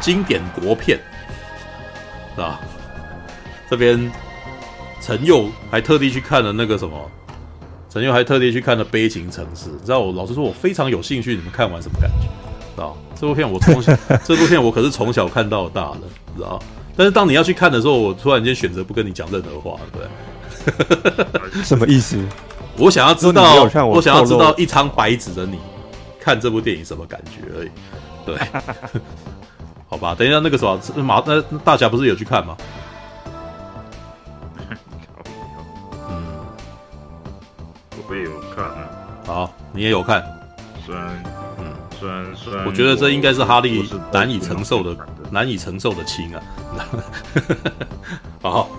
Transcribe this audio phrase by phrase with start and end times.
[0.00, 0.98] 经典国片，
[2.34, 2.60] 是吧？
[3.70, 4.10] 这边
[5.00, 7.10] 陈佑还特地去看了那个什么，
[7.88, 9.70] 陈佑还特地去看了《悲情城市》。
[9.72, 12.26] 你知道我老实说，我非常有兴趣，你们看完什么感觉？
[12.76, 13.92] 知道这部片我从小，
[14.24, 16.00] 这部片我可是从小看到大的，
[16.36, 16.58] 知道？
[16.96, 20.02] 但是当你要去看的时候，我突然间选择不跟你讲任何话，对？
[21.62, 22.18] 什么意思？
[22.76, 25.58] 我想要知道，我，我想要知道一张白纸的你
[26.20, 27.70] 看这部电影什么感觉而已。
[28.26, 28.36] 对，
[29.90, 32.56] 好吧，等一下那个什么马那大侠不是有去看吗？
[36.08, 36.16] 嗯，
[38.08, 38.88] 我也有看啊。
[39.26, 40.24] 好，你也有看。
[40.86, 41.22] 虽然，
[41.58, 44.96] 嗯，虽然虽然，我觉得这应该是哈利难以承受的，
[45.30, 46.42] 难以承受的轻啊。
[48.40, 48.70] 好。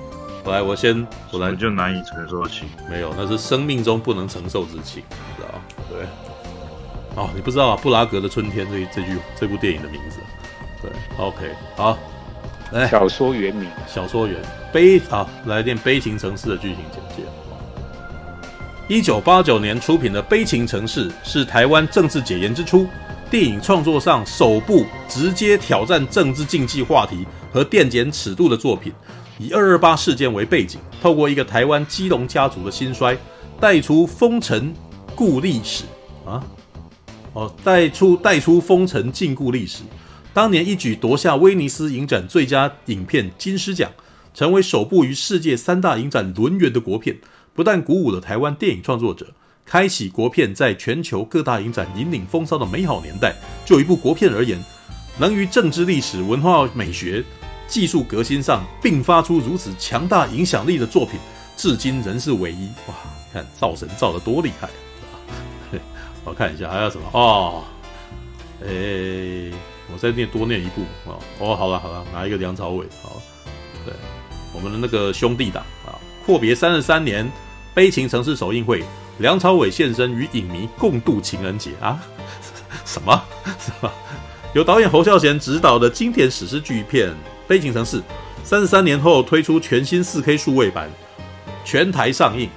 [0.45, 5.49] 来，我先，我来就难以承受的轻，没有，那是生命中不能承受之轻，你知道
[5.87, 6.03] 对，
[7.15, 10.17] 哦，你不知道啊，布拉格的春天这这句这部电影的名字，
[10.81, 11.37] 对，OK，
[11.75, 11.97] 好，
[12.71, 14.35] 来，小说原名，小说原
[14.73, 17.23] 悲啊，来念《悲情城市》的剧情简介。
[18.87, 22.87] 一九八九年出品的《悲情城市》是台湾政治解严之初，
[23.29, 28.91] 电影创作上首部直接挑战政治禁忌话题和电检尺度的作品。
[29.37, 33.17] 以二二八事件为背景，透过一个台湾基隆家族的兴衰，
[33.59, 34.73] 带出风尘
[35.15, 35.85] 故历史
[36.25, 36.43] 啊，
[37.33, 39.83] 哦，带出带出风尘禁锢历史。
[40.33, 43.91] 当年一举夺下威尼斯影展最佳影片金狮奖，
[44.33, 47.17] 成为首部于世界三大影展轮圆的国片，
[47.53, 49.27] 不但鼓舞了台湾电影创作者，
[49.65, 53.35] 开启国片在全球各大影展引领风骚的美好年代。
[53.65, 54.57] 就一部国片而言，
[55.19, 57.23] 能于政治历史、文化美学。
[57.67, 61.17] 技术革新上并发出如此强大影响力的作品，
[61.55, 62.67] 至今仍是唯一。
[62.87, 62.95] 哇，
[63.31, 64.69] 看造神造得多厉害！
[66.25, 67.63] 我看一下还有什么哦？
[68.61, 68.67] 哎、
[69.93, 71.19] 我再念多念一部啊！
[71.39, 72.85] 哦，好了好了，拿一个梁朝伟？
[73.03, 73.21] 好，
[73.85, 73.93] 对，
[74.53, 77.29] 我们的那个兄弟档啊，阔别三十三年，
[77.73, 78.83] 悲情城市首映会，
[79.19, 81.99] 梁朝伟现身与影迷共度情人节啊？
[82.85, 83.23] 什么？
[83.59, 83.91] 什么？
[84.53, 87.13] 由导演侯孝贤执导的经典史诗巨片。
[87.47, 88.01] 悲情城市
[88.45, 90.89] 三十三年后推出全新四 K 数位版，
[91.65, 92.49] 全台上映。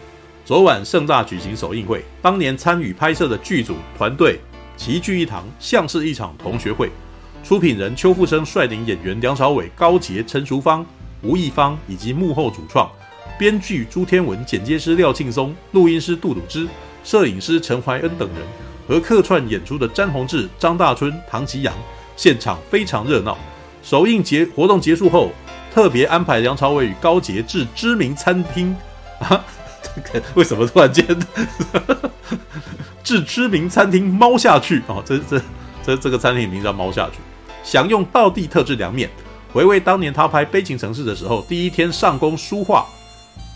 [0.44, 4.38] 昨晚盛大举行首映会，当年参与拍摄的剧组团队
[4.76, 6.90] 齐聚一堂，像是一场同学会。
[7.44, 10.84] 出品人邱富生率领演员梁朝伟、高捷、陈淑芳、
[11.20, 12.90] 吴亦芳以及幕后主创
[13.38, 16.66] 编剧朱天文、剪接师廖庆松、录音师杜笃之、
[17.04, 18.38] 摄影师陈怀恩等人，
[18.88, 21.74] 和客串演出的詹宏志、张大春、唐吉阳，
[22.16, 23.36] 现场非常热闹。
[23.82, 25.30] 首映结活动结束后，
[25.70, 28.74] 特别安排梁朝伟与高捷至知名餐厅
[29.18, 29.44] 啊，
[29.82, 31.06] 这个为什么突然间
[33.02, 35.02] 至知名餐厅猫下去啊？
[35.04, 35.42] 这这
[35.84, 37.18] 这这个餐厅名叫猫下去，
[37.64, 39.10] 享用道地特制凉面，
[39.52, 42.86] 回味当年他拍《悲情城市》的时候，第一天上工书画，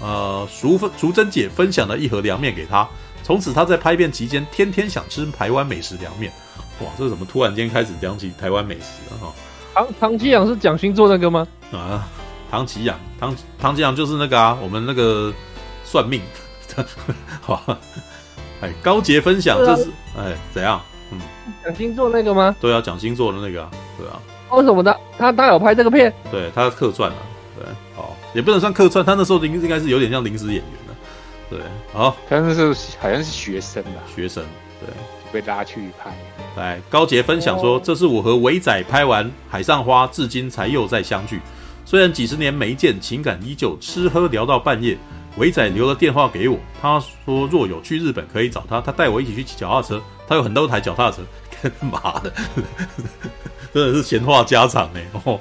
[0.01, 2.89] 呃，淑芬淑珍姐分享了一盒凉面给他，
[3.23, 6.33] 从此他在拍片期间天天想吃台湾美食凉面。
[6.81, 9.35] 哇，这怎么突然间开始讲起台湾美食了哈？
[9.75, 11.47] 唐唐吉阳是蒋勋做那个吗？
[11.73, 12.09] 啊，
[12.51, 15.33] 唐吉阳，唐唐吉阳就是那个啊，我们那个
[15.85, 16.23] 算命，
[17.43, 17.77] 好，
[18.61, 20.81] 哎，高杰分享这是哎怎样？
[21.49, 22.55] 嗯，讲星座那个吗？
[22.61, 24.21] 对啊，讲星座的那个啊，对啊。
[24.51, 26.13] 为什么的他他有拍这个片？
[26.31, 27.17] 对，他客串了，
[27.59, 27.67] 对，
[27.97, 30.95] 好，也不能算客串，他那时候应应该是有点像临时演员的，
[31.51, 31.61] 对，
[31.93, 32.69] 好，他那时候
[33.01, 34.45] 好像是学生吧，学生，
[34.81, 34.95] 对。
[35.31, 36.11] 被拉去拍，
[36.57, 41.39] 来高捷分享说：“这是我和伟仔拍完《海上花》，至今才又再相聚。
[41.85, 44.97] 虽然几十年没见，情感依旧，吃喝聊到半夜。
[45.39, 50.03] 伟仔留了电话给我，他说若有去日本可以找他，他带我一起去骑脚踏车。
[50.27, 51.23] 他有很多台脚踏车，
[51.63, 52.33] 干嘛的？
[53.73, 55.01] 真的是闲话家常呢。
[55.25, 55.41] 哦，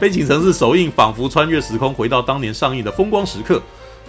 [0.00, 3.60] 悲情城市首映，仿佛穿越时空，回到当年上映的风光时刻。”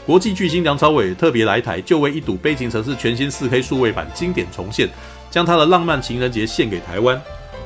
[0.05, 4.89] 国际巨星梁朝伟特别来台，就为一睹《悲情城市》全新 4K 数位版经典重现，
[5.31, 7.19] 将他的浪漫情人节献给台湾。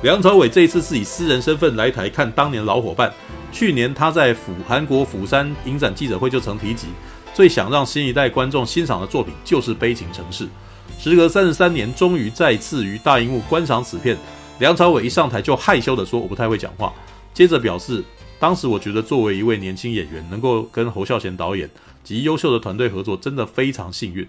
[0.03, 3.12] 梁朝伟这一次是以私人身份来台看当年老伙伴。
[3.51, 6.89] 去年他在釜韩国釜山影展记者会就曾提及，
[7.38, 10.45] 最想让新一代观众欣赏的作品就是《悲情城市》。
[10.98, 14.18] 时隔三十三年，终于再次于大荧幕观赏此片。
[14.57, 16.92] 梁朝伟一上台就害羞地说：“我不太会讲话。”
[17.36, 18.04] 接着表示
[18.42, 21.69] ：“当时我觉得作为一位年轻演员，能够跟侯孝贤导演。”
[22.04, 24.28] 及优秀的团队合作，真的非常幸运。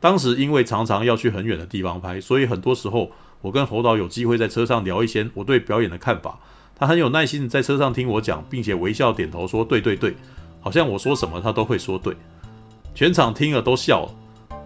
[0.00, 3.12] 当时因为常常要去很远的地方拍，所以很多时候
[3.42, 6.40] 我跟侯导有机会在车上聊一些我对表演的看法。
[6.76, 10.16] 他很有耐心在车上听我讲，并且微笑点头说：“对对对，
[10.60, 12.12] 好像我说什么他都会说对。”
[12.94, 14.14] 全场听了都笑了。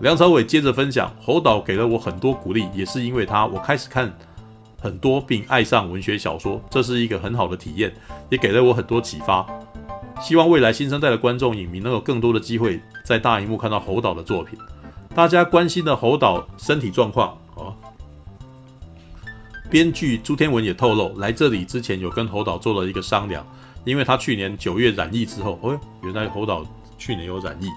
[0.00, 4.12] 梁朝伟接着分享，侯导给了我很多鼓励，也是因为他，我开始看
[4.81, 7.94] 很多，并爱上文学小说，这是一个很好的体验，
[8.29, 9.47] 也给了我很多启发。
[10.21, 14.59] 希望未来新生代的观众影迷能有更多的机会在大荧幕看到侯导的作品。
[15.15, 17.75] 大家关心的侯导身体状况哦。
[19.71, 23.47] 编剧朱天文也透露，来这里之前有跟侯导做了一个商量，
[23.85, 26.65] 因为他去年九月染疫之后，哦，原来侯导
[26.99, 27.69] 去年有染疫，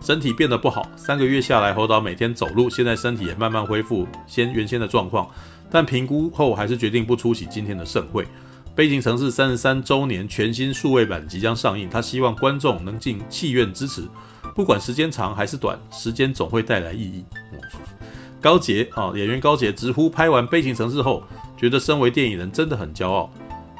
[0.00, 0.88] 身体变得不好。
[0.96, 5.28] 三个月下来，侯导每天走路，现在身体也慢慢恢复先原先的状况。
[5.70, 8.22] 但评估后还是决定不出席今天的盛会。
[8.76, 14.06] 《悲情城市》三十三周年全新数位版即将上映，他希望观众能进戏院支持，
[14.54, 17.24] 不管时间长还是短，时间总会带来意义。
[18.40, 21.24] 高捷啊，演员高捷直呼拍完《悲情城市》后，
[21.56, 23.28] 觉得身为电影人真的很骄傲，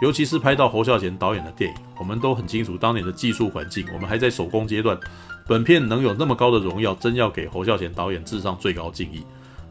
[0.00, 1.76] 尤其是拍到侯孝贤导演的电影。
[1.98, 4.98] 我们都很清楚当年的技术环境，我们还在手工阶段，
[5.46, 9.25] 本片能有那么高的荣耀，真要给侯孝贤导演致上最高敬意。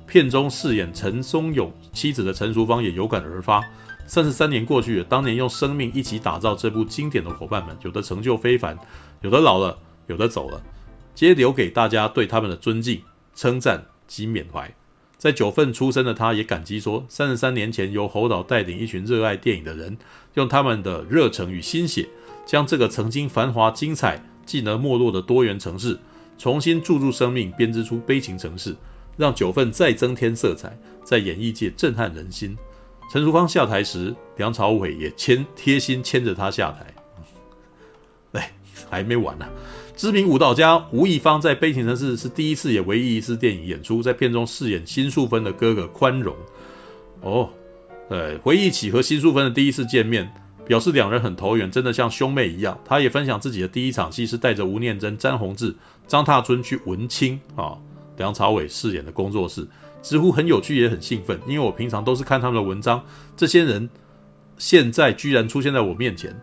[0.08, 3.64] 片中饰演陈松勇妻子的陈淑芳也有感而发。
[4.08, 8.78] 三十三年过去了，当年用生命一起打造这部经典的伙伴们，有的成就非凡，
[9.22, 9.78] 有的老了，
[10.08, 10.62] 有的走了，
[11.16, 13.02] 皆留给大家对他们的尊敬、
[13.34, 14.72] 称赞及缅怀。
[15.18, 19.98] 在九份出生的他，也感激说，三十三年前由侯导带领一群热爱电影的人，
[20.36, 22.08] 用他们的热忱与心血，
[22.46, 25.98] 将这个曾经繁华精彩、技能没落的多元城市，
[26.38, 28.76] 重新注入生命，编织出悲情城市。
[29.18, 32.58] 让九份再增添色彩，在演艺界震撼人心。
[33.10, 36.94] 陈淑芳下台时，梁朝伟也牵贴心牵着她下台。
[38.34, 38.52] 哎，
[38.90, 39.46] 还没完呢、
[39.96, 46.36] 知名舞蹈家吴亦芳在《悲情城市》是第一次也唯一一次电影演出，在片中饰演辛树芬的哥哥宽容。
[47.22, 47.50] 哦，
[48.10, 50.30] 呃，回忆起和辛树芬的第一次见面，
[50.66, 52.78] 表示两人很投缘，真的像兄妹一样。
[52.84, 55.76] 他也分享自己的第一场戏是带着吴念真、詹宏志、
[56.08, 57.78] 张踏春去文青啊。
[58.18, 59.68] 梁朝伟饰演的工作室，
[60.02, 63.04] 直呼很有趣也很兴奋，因为我平常都是看他们的文章，
[63.36, 63.90] 这些人
[64.58, 66.34] 现在居然出现在我面前。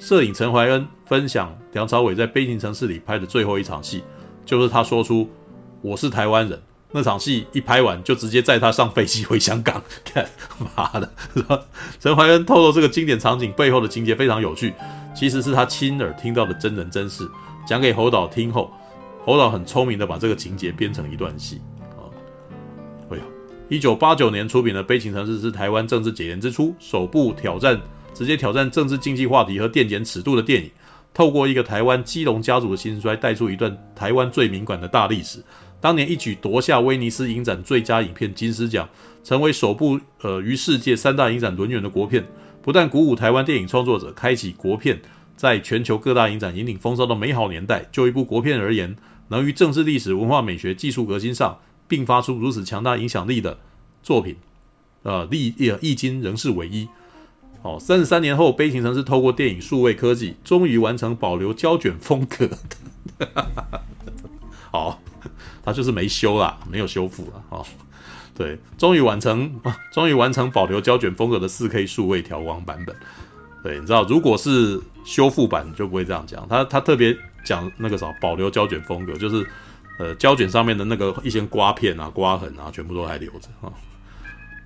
[0.00, 4.02] 摄影陈怀恩分享梁朝伟在《悲情城市》里拍的最后一场戏，
[4.44, 5.30] 就是他说出
[5.80, 6.60] “我是台湾人”
[6.92, 9.82] 那场戏一拍完，就直接载他上飞机回香港。
[10.04, 10.28] 看，
[10.76, 11.10] 妈的！
[11.98, 14.74] 陈怀恩透露这个经典场景背后的情节非常有趣，
[15.14, 17.28] 其实是他亲耳听到的真人真事，
[17.66, 18.70] 讲给侯导听后。
[19.24, 21.60] 侯导很聪明的把这个情节编成一段戏
[21.92, 22.10] 啊！
[23.08, 23.22] 哎呦，
[23.68, 27.80] 一九八九年出品的《悲情城市》是台湾政治解严之初首部挑战
[28.12, 30.68] 直接挑战政治经济话题和电检尺度的电影，
[31.14, 35.38] 透过一个台湾基隆家族的兴衰，带出一段台湾最敏感的大历史。
[35.82, 38.88] 当年一举夺下威尼斯影展最佳影片金狮奖，
[39.24, 42.24] 成为首部呃于世界三大影展轮圆的国片，
[42.62, 45.02] 不但鼓舞台湾电影创作者，开启国片
[45.36, 47.84] 在全球各大影展引领风骚的美好年代。
[47.90, 48.96] 就一部国片而言，
[49.26, 51.58] 能于政治历史、文化美学、技术革新上
[51.88, 53.58] 并发出如此强大影响力的
[54.04, 54.36] 作品，
[55.02, 56.88] 呃，历也迄今仍是唯一。
[57.62, 62.48] 哦，三十三年后，《悲情城市》透过电影数位科技，终于完成保留胶卷风格。
[64.72, 64.98] 哦，
[65.64, 67.42] 它就是没修啦，没有修复了。
[67.50, 67.66] 哦，
[68.34, 69.60] 对，终于完成，
[69.92, 72.94] 终于完成保留胶卷风格的四 K 数位调光版本。
[73.62, 76.46] 对，你知道，如果是修复版，就不会这样讲。
[76.48, 77.16] 他他特别。
[77.44, 79.44] 讲那个啥，保留胶卷风格，就是，
[79.98, 83.66] 呃，胶卷上面的那个一些刮片啊、刮痕啊，全部都还留着啊。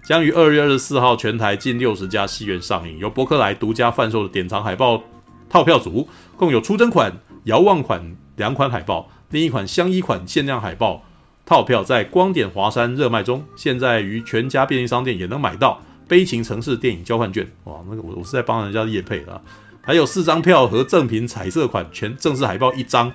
[0.06, 5.02] 将于二月二十四号全台近六十家戏院上映，由博客来独家贩售的典藏海报
[5.48, 7.10] 套票组，共有出征款、
[7.44, 11.04] 遥望款两款海报，另一款相依款限量海报
[11.44, 15.80] 套票在光点华山热卖中，现在于全家便利商店也能买到。
[16.08, 19.40] 悲情城市电影交换券，哇，那个我我是在帮人家业配的啊。
[19.82, 23.10] 还有四张票和赠品彩色款全正式海报一张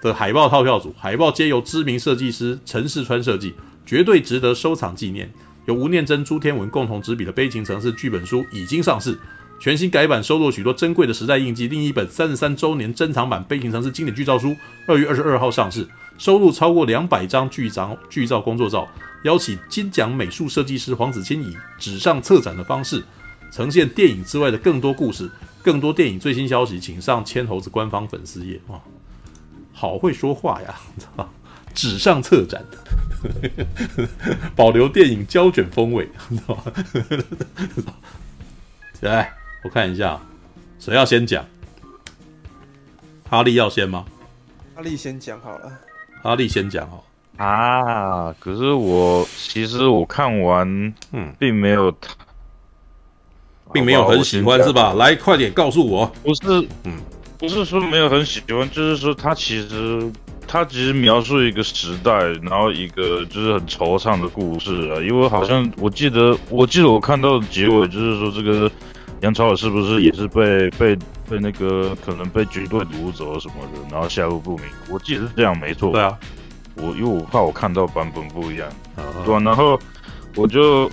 [0.00, 3.52] 的海报套票组，海报皆由知名设计师陈世川设计，
[3.84, 5.30] 绝对值得收藏纪念。
[5.66, 9.18] 由吴念真、朱天文共同执笔的《悲情城市》剧本书已经上市，
[9.64, 11.66] 全新改版收录许多珍贵的时代印记。
[11.68, 14.54] 另一本三十三周年珍藏版《悲情城市》经典剧照书，
[14.86, 18.86] 二月二十二号上市，收录超过两百张剧照剧照工作照，
[19.24, 23.02] 邀请金奖美术设计师黄子谦以纸上策展的方式，
[23.50, 25.30] 呈现电影之外的更多故事。
[25.62, 28.60] 更多电影最新消息，请上千猴子官方粉丝页。
[28.66, 28.78] 哇，
[29.72, 30.74] 好会说话呀！
[31.72, 32.62] 纸上策展，
[34.54, 37.94] 保留电影胶卷风味，知道吗？
[39.00, 39.32] 来，
[39.64, 40.20] 我看一下，
[40.78, 41.44] 谁要先讲？
[43.28, 44.04] 哈利要先吗？
[44.76, 45.72] 哈利先讲好了。
[46.22, 47.04] 哈利先讲好。
[47.38, 51.92] 啊，可是我其实我看完，嗯，并没有。
[53.72, 54.92] 并没有很喜欢是吧？
[54.92, 56.06] 来，快点告诉我。
[56.22, 56.42] 不是，
[56.84, 57.00] 嗯，
[57.38, 60.12] 不是说没有很喜欢，就是说他其实
[60.46, 65.00] 他其实描述一个时代，然后一个就是很惆怅的故事啊。
[65.00, 68.70] 因为好像我记得，我记得我看到的结尾就是说，这个
[69.20, 70.96] 杨朝伟是不是也是被被
[71.28, 74.66] 被那个可能被军队掳走什么的，然后下落不明。
[74.90, 75.92] 我记得是这样，没错。
[75.92, 76.18] 对啊，
[76.76, 78.68] 我因为我怕我看到版本不一样，
[79.24, 79.78] 对啊，然后
[80.36, 80.88] 我就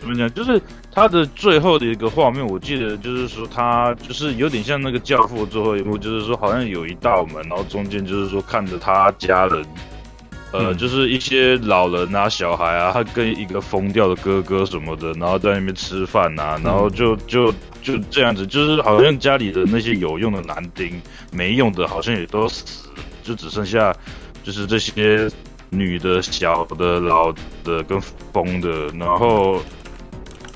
[0.00, 0.60] 怎么讲，就是。
[0.90, 9.64] 他的最后的一个画面，我记得就是说，他就是有点像那个教父最后一幕，就是说好像有一道门，然后中间就是说看着他家人，
[10.50, 17.52] 呃，嗯、就是一些老人啊、小孩啊，他跟一个疯掉的哥哥什么的，然后在那边吃饭啊，然后就就
[17.82, 21.00] 就这样子，就是好像家里的那些有用的男丁，
[21.32, 22.88] 没用的好像也都死，
[23.22, 23.94] 就只剩下
[24.42, 25.30] 就是这些
[25.70, 28.00] 女的、小的、老的跟
[28.32, 29.60] 疯的，然后。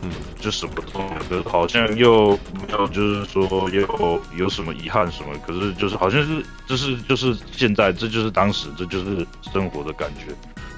[0.05, 10.35] 嗯，就什么都没有，好像又没有，就是说又有什么遗憾什么，可是就是好像是，这是就是现在，这就是当时，这就是生活的感觉，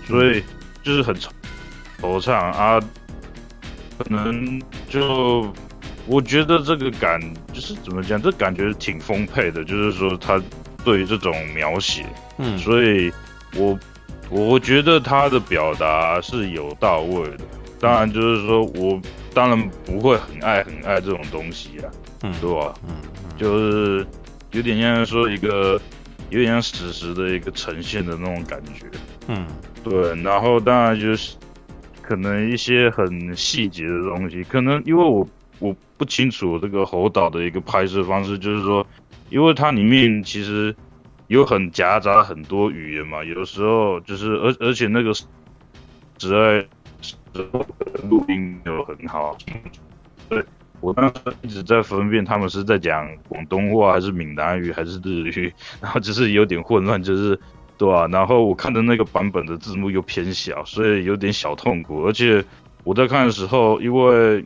[0.07, 0.43] 所以
[0.83, 1.14] 就是很
[2.02, 2.78] 惆怅啊，
[3.97, 5.50] 可能就
[6.07, 7.19] 我觉得这个感
[7.50, 10.38] 就是怎么讲，这感觉挺丰沛的，就是说他
[10.85, 12.04] 对于这种描写，
[12.37, 13.11] 嗯，所以
[13.57, 13.78] 我
[14.28, 17.45] 我觉得他的表达是有到位的。
[17.85, 18.99] 当然，就是说我
[19.35, 21.91] 当然不会很爱很爱这种东西啊，
[22.23, 22.73] 嗯，对吧？
[22.88, 24.07] 嗯，嗯，就是
[24.53, 25.79] 有点像说一个
[26.31, 28.87] 有点像史实的一个呈现的那种感觉，
[29.29, 29.47] 嗯，
[29.83, 30.14] 对。
[30.23, 31.37] 然后当然就是
[32.00, 38.87] 可能一些很细节的东西，可能因为我我不清楚这个猴岛的一个拍摄方式，就是说，
[39.29, 40.75] 因为它里面其实
[41.26, 45.12] 有很夹杂很多语言嘛，有时候就是而而且那个
[46.17, 46.67] 只
[47.43, 47.64] 爱。
[48.09, 49.35] 录音没有很好，
[50.29, 50.45] 对，
[50.81, 55.50] 我当时一直在分辨他们是在讲广东话还是闽南语还是日语，
[55.81, 57.38] 然后就是有点混乱，就是
[57.79, 58.09] 对吧、啊？
[58.09, 62.03] 然后我看的那个版本的字幕又偏小，所以有点小痛苦。
[62.03, 62.45] 而且
[62.83, 64.45] 我在看的时候，因为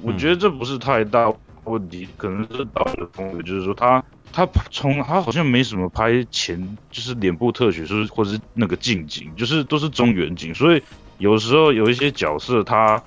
[0.00, 1.30] 我觉得这不是太大
[1.64, 10.82] 问题，可能是导演的风格，就是说他他从他好像没什么拍前就是脸部特写，是或者是那个近景，就是都是中远景，所以。
[11.18, 13.02] 有时候有一些角色，他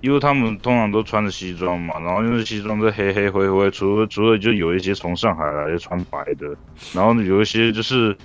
[0.00, 6.56] 因为他们通常都穿着西装嘛，然后因为西装是黑黑灰灰，除了除了就有一些从上海来的穿白的，
[6.92, 8.16] 然后有一些就是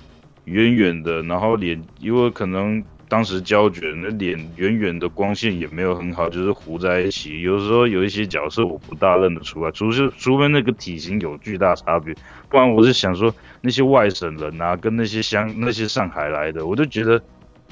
[0.44, 7.40] 远远的，然后脸因为可能当时胶卷那脸远远的光线也没有很好，就是糊在一起。
[7.40, 12.14] 有时候有一些角色我不大认得出来，除非除非那个体型有巨大差别，
[12.48, 17.20] 不然我是想说那些外省人啊，跟那些乡那些上海来的，我就觉得。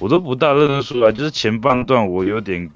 [0.02, 2.68] 我都不大认得出来，就是前半段我有点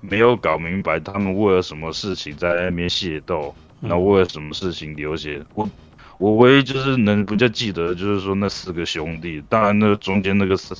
[0.00, 5.40] 没有搞明白他们为了什么事情在那边械斗，那为了什么事情流血。
[5.54, 5.70] 我
[6.18, 10.76] 我唯一就是能比较记得，就是说那四个兄弟，当然那中间那个三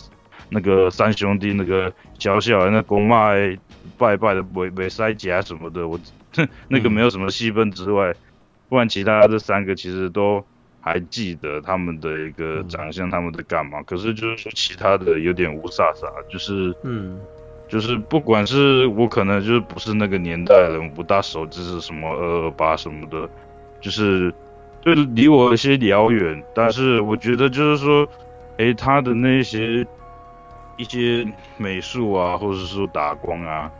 [0.48, 3.56] 那个三兄弟那个小小的那公卖
[3.96, 6.00] 拜拜的没没塞夹什么的，我
[6.66, 8.12] 那个没有什么戏份之外，
[8.68, 10.44] 不然其他这三个其实都。
[10.84, 13.78] 还记得他们的一个长相，他们在干嘛？
[13.78, 17.20] 嗯、可是就是说其他的有点雾煞煞，就是嗯，
[17.68, 23.30] 就是不管是我可能就是不是那个年代的人，不大熟知是什么二二八什么的，
[23.80, 24.34] 就是
[24.84, 26.42] 就离我有些遥远。
[26.52, 28.04] 但是我觉得就是说，
[28.56, 29.86] 诶，他的那些
[30.76, 31.24] 一些
[31.58, 33.70] 美术啊，或者说打光啊，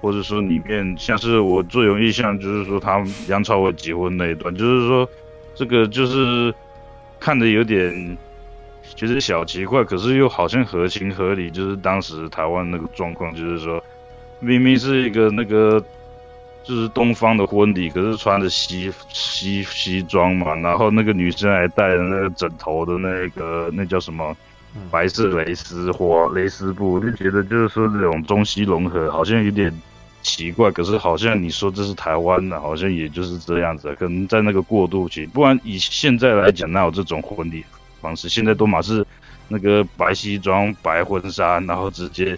[0.00, 5.06] 或者说里面像是我最有印象就是说他们梁朝伟结婚那一段，就是说。
[5.56, 6.54] 这个就是
[7.18, 8.16] 看的有点
[8.94, 11.50] 觉得小奇怪，可是又好像合情合理。
[11.50, 13.82] 就是当时台湾那个状况，就是说
[14.38, 15.82] 明明是一个那个
[16.62, 24.36] 就是东方的婚礼，可是穿着西西西装嘛，然后那个女生还带着那个枕头的那个那叫什么
[24.90, 29.72] 白色蕾丝或蕾丝布，就觉得就是说这种中西融合好像有点。
[30.26, 33.94] 奇怪，可是好像你说这是台湾的，好像也就是这样子。
[33.94, 37.64] 可能在那个过渡期，不然以现在来讲，哪有这种婚礼
[38.00, 38.28] 方式？
[38.28, 39.06] 现在都嘛是
[39.46, 42.36] 那个白西装、白婚纱，然后直接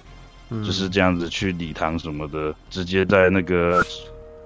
[0.50, 3.82] 就是这样子去礼堂什么的，嗯、直接在那个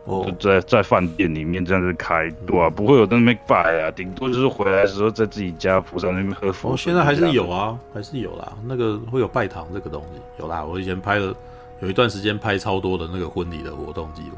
[0.04, 2.70] 哦，在在饭店里面这样子开，对吧、啊？
[2.70, 6.72] 不会有在那边拜啊，顶多就是回来的时候在自己家菩萨那边喝佛。
[6.72, 8.52] 哦，现在还是有啊，还是有啦。
[8.66, 10.64] 那个会有拜堂这个东西，有啦。
[10.64, 11.34] 我以前拍了。
[11.82, 14.36] 有一段时间拍超多的那个婚礼的活动记录，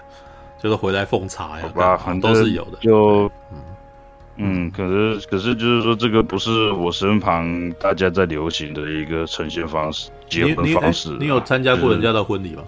[0.58, 2.78] 就是回来奉茶呀，吧，反正都是有的。
[2.80, 3.60] 就嗯
[4.42, 11.10] 嗯，可是可是就是说，这个不是我身旁大家在流行的一个呈现方式，结婚方式。
[11.10, 12.62] 你，你，你有参加过人家的婚礼吗？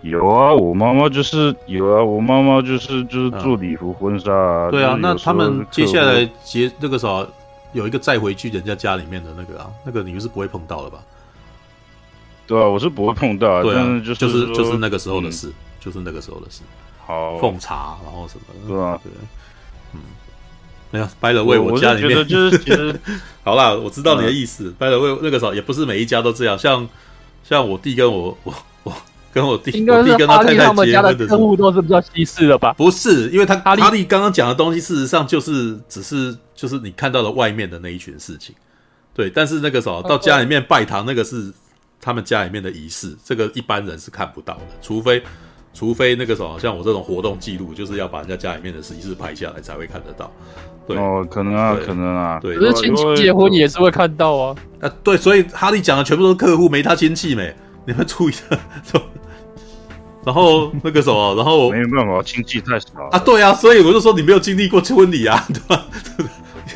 [0.00, 4.70] 有啊，我妈妈就是有啊，我妈妈就是就是做礼服婚纱啊。
[4.70, 7.26] 对啊，那他们接下来结那个啥，
[7.72, 11.02] 有一个再回去人家家里面的那个啊，那个你们是不会碰到的吧？
[12.54, 16.62] 户对啊，我是不会碰到啊，对啊，但是就就是就是那个时候的嗯事，就是那个时候的事。
[17.06, 18.68] 好，奉茶，然后什么的？
[18.68, 19.10] 对啊对，
[19.94, 20.00] 嗯，
[20.90, 23.00] 没有掰了喂，我家里面是就是其实
[23.42, 24.72] 好啦，我知道你的意思。
[24.78, 26.88] 掰了喂，那个时候也不是每一家都这样，像
[27.42, 28.54] 像我弟跟我我
[28.84, 28.92] 我
[29.32, 32.72] 跟我弟，应该是我弟跟他太太结他们家的婚的时候，客户都是比较西式的吧？
[32.74, 38.54] 不是，因为他哈利哈利刚刚讲的东西，事实上就是只是就是你看到了外面的那一群事情，
[39.14, 39.28] 对。
[39.30, 41.52] 但是那个什么到家里面拜堂，那个是
[42.00, 45.22] 他们家里面的仪式，这个一般人是看不到的，除非
[45.74, 50.30] 除非那个什么像我这种活动记录，就是要把人家家里面的仪式拍下来才会看得到。
[50.86, 54.56] 对，哦，可能啊，可能啊，对可是亲戚结婚也是会看到啊。
[54.80, 57.54] 啊，对，所以哈利讲的全部都是客户，没他亲戚没，
[57.86, 58.58] 你们注意的。
[60.24, 65.86] 然后那个什么，然后没有办法，亲戚太少啊，对啊，所以我就说你没有经历过婚礼啊， 对吧？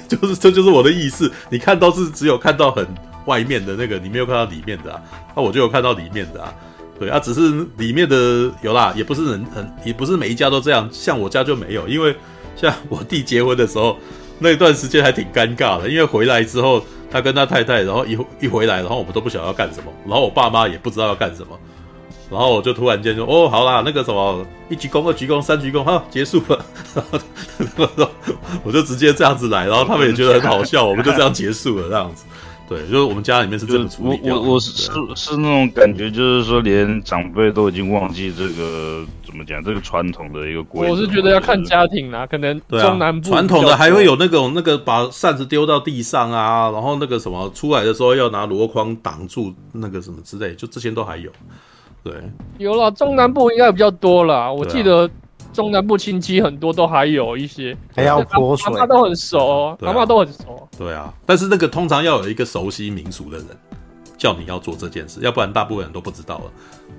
[0.08, 2.86] 就是这就是我的意思，你看到是只有看到很
[3.26, 5.00] 外面的那个，你没有看到里面的啊。
[5.34, 6.52] 那、我就有看到里面的啊，
[6.98, 12.14] 对啊，只是里面的有啦，也不是很很，也不是每一家都这样，像我家就没有，因为
[12.56, 13.96] 像我弟结婚的时候，
[14.38, 21.58] 那段时间还挺尴尬的，因为回来之后，他跟他太太，然后一一回来，然后我们都不晓得要干什么，然后我爸妈也不知道要干什么。
[22.30, 26.64] 然后我就突然间说：“哦，好啦，那个什么，一鞠躬、二鞠躬、三鞠躬，哈，结束了。”
[27.76, 28.08] 然后
[28.64, 32.24] 我就直接这样子来，然后他们也觉得很好笑，我们就这样结束了，这样子。
[32.66, 34.40] 对，就是我们家里面是这么处我理掉的。
[34.40, 40.92] 我我是是是那种感觉，就是说连长辈都已经忘记这个怎么讲这个传统的一个规则。
[40.92, 51.30] 我是觉得要看家庭啦，可能中南部传统的还会有那种那个把扇子丢到地上啊，然后那个什么出来的时候要拿箩筐挡住那个什么之类，就这些都还有。
[52.02, 52.12] 对，
[52.59, 54.52] 有了，中南部应该比较多了。
[54.52, 55.09] 我记得
[55.54, 60.68] 中南部亲戚很多都还有一些，还要泼水阿妈都很熟，对啊阿妈都很熟。
[60.76, 63.46] 对啊，但是那个通常要有一个熟悉民俗的人
[64.18, 66.44] 叫你要做这件事，要不然大部分人都不知道了。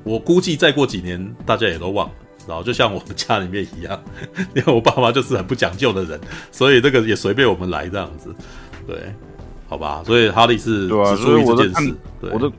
[0.04, 2.14] 我估计再过几年大家也都忘了，
[2.48, 4.02] 然后就像我们家里面一样，
[4.56, 6.20] 因为我爸妈就是很不讲究的人，
[6.52, 8.34] 所以那个也随便我们来这样子。
[8.88, 9.14] 对，
[9.68, 11.96] 好吧，所以哈利是只注意这件事。
[12.22, 12.52] 对，我的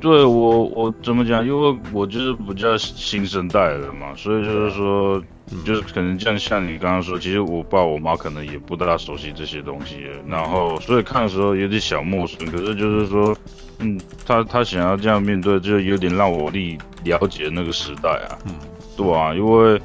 [0.00, 1.46] 对我我怎么讲？
[1.46, 5.22] 因为我就是比较新生代的嘛，所以就是说，
[5.64, 12.44] 就是可能像像你刚刚说，其实我爸我妈可能也不大熟悉这些东西，然后所以看的时候有点小陌生。
[12.50, 13.36] 可是就是说，
[13.78, 18.54] 嗯，他他想要这样面对，就有点让我力了解那个时代啊，嗯，
[18.96, 19.80] 对啊，因为。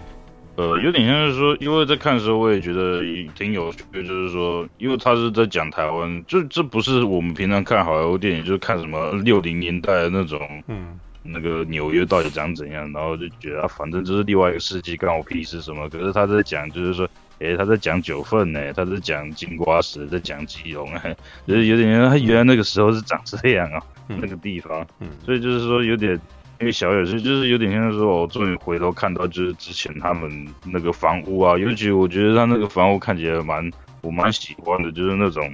[0.55, 3.01] 呃，有点像是说，因为在看的时候，我也觉得
[3.35, 15.89] 挺有趣，就是说，因为他是在讲台湾，就这不是我们平常看好莱坞电影，就是看什么六零年代的那种，嗯，那个纽约到底长怎样，然后就觉得啊，反正这是另外一个世纪，关我屁事什么。
[15.89, 17.05] 可是他在讲，就是说，
[17.39, 21.13] 诶，他在讲九份呢，他在讲金瓜石，在讲基隆，哎，
[21.45, 26.17] 就是有点像他原来那个时候是长这样啊，嗯那个地方，嗯所以就是说有点。
[26.59, 33.69] 因为小野是就是有点像是说，我终于回头看到就是之前他们那个房屋啊，尤其我觉得他那个房屋看起来蛮
[34.01, 35.53] 我蛮喜欢的，就是那种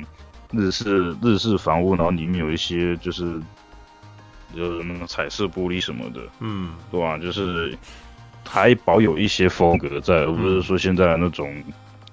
[0.52, 3.40] 日式日式房屋，然后里面有一些就是
[4.56, 7.76] 就是那个彩色玻璃什么的，嗯，对吧、就是
[8.48, 11.52] 还保有一些风格在，而不是说现在那种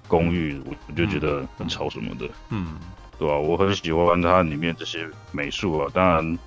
[0.07, 2.79] 公寓，我就觉得很潮什么的，嗯，
[3.19, 6.39] 对吧、我很喜欢它里面这些美术啊，当然。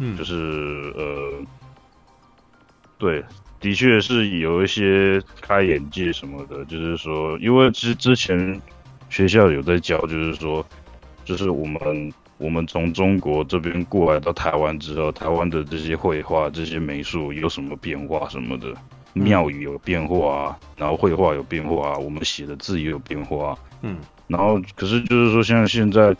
[0.00, 1.32] 嗯，就是呃，
[2.98, 3.24] 对，
[3.60, 6.64] 的确是有一些开眼界什么的。
[6.64, 8.60] 就是说，因为之之前
[9.08, 10.66] 学校有在教，就是说，
[11.24, 18.74] 就是我们我们从中国这边过来到台湾之后，台湾的这些绘画、这些美术有什么变化什么的，
[19.12, 23.58] 庙宇有变化啊，然后绘画有变化啊，我们写的字也有变化啊。
[23.82, 26.16] 嗯，然后可是就是说，像现在。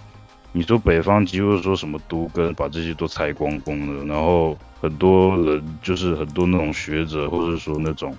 [0.53, 8.17] 你说北方几乎说什么都跟把这些都拆光光了，然后很多人就是很多那种学者，或者说那种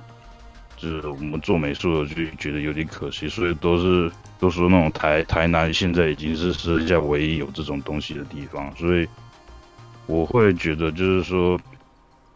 [0.78, 9.08] 就是我们做美术的就觉得有点可惜，所以都是都说那种台台南现在已经是世界唯一有这种东西的地方，所以
[10.06, 11.60] 我会觉得就是说，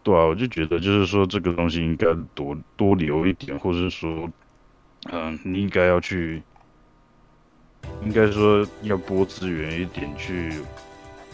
[0.01, 4.27] 对啊，我就觉得就是说这个东西应该多多留一点，或者说，
[5.11, 6.41] 嗯、你应该要去。
[8.05, 10.53] 应该说要拨资源一点，去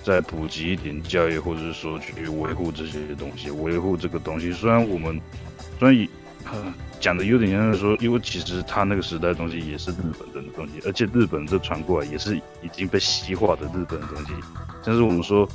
[0.04, 4.52] 再普及一点教育，或者是说去维护这些东西，维护这个东西。
[4.52, 5.20] 虽然我们
[5.80, 6.08] 虽然
[7.00, 14.34] 讲的有点像是说，因为其实他那个时代的东西也是日本人的东西，而且日本这传过来也是已经被西化的日本的东西。
[14.84, 15.48] 但是我们说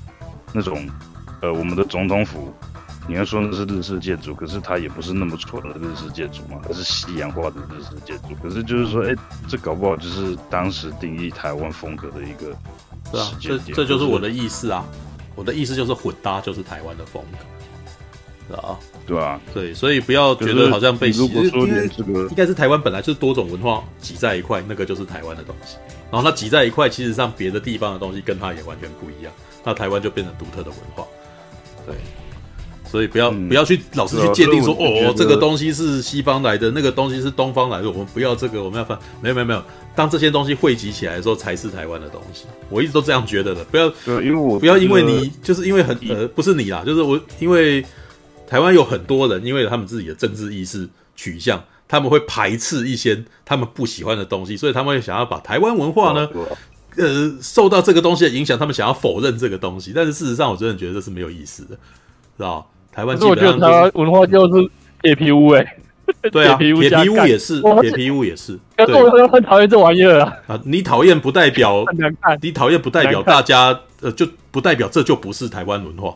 [0.53, 0.89] 那种
[1.43, 2.53] 呃，我们的总统府
[3.07, 8.35] 你要说那是日式建筑，可是它也不是那么纯的日式建筑嘛，它是西洋化的日式建筑。
[8.43, 12.57] 可是就是说，哎、欸，这搞不好就是当时定义台湾风格的一个，
[13.13, 14.87] 对啊，这这就是我的意思啊，
[15.35, 17.23] 我的意思就是混搭就是台湾的风
[18.49, 25.77] 格，啊，对啊，对，所以不要觉得好像被如果说你这个应该是台湾本来就是多种文化挤在一块，那个就是台湾的东西，
[26.11, 31.05] 然后它挤在一块，其实上别的地方的东西跟它也完全不一样，那台湾就变成独特的文化，
[31.85, 31.95] 对。
[32.95, 38.97] 所以不要、嗯、不要去老是去界定说哦，这个东西是西方来的，那个东西是东方来的，我们不要这个，我们要翻。
[39.21, 39.61] 没有没有没有，
[39.97, 42.45] 当这些东西汇集起来的时候，才是台湾的东西。
[42.71, 43.65] 我一直都这样觉得的。
[43.65, 47.85] 不要，对，因为我不要因为你就是因为很呃不是你啦，就是我因为
[48.47, 56.29] 台湾有很多人，因为他们自己的政治意识取向，他们会排斥一些他们不喜欢的东西，所以他们会想要把台湾文化呢，
[56.97, 59.93] 呃，受到这个东西的影响，他们想要否认这个东西。
[59.93, 61.75] 但是事实上，我真的觉得这是没有意思的，
[62.37, 64.71] 知道台湾，我觉得台湾文化就是
[65.03, 65.77] 铁皮屋哎，
[66.31, 68.59] 对啊， 铁皮屋也是，铁皮屋也是。
[68.77, 70.33] 可是我很讨厌这玩意儿啊！
[70.47, 71.85] 啊，你讨厌不代表
[72.41, 76.15] 你讨厌不代表大家呃，就不代表这就不是台湾文化，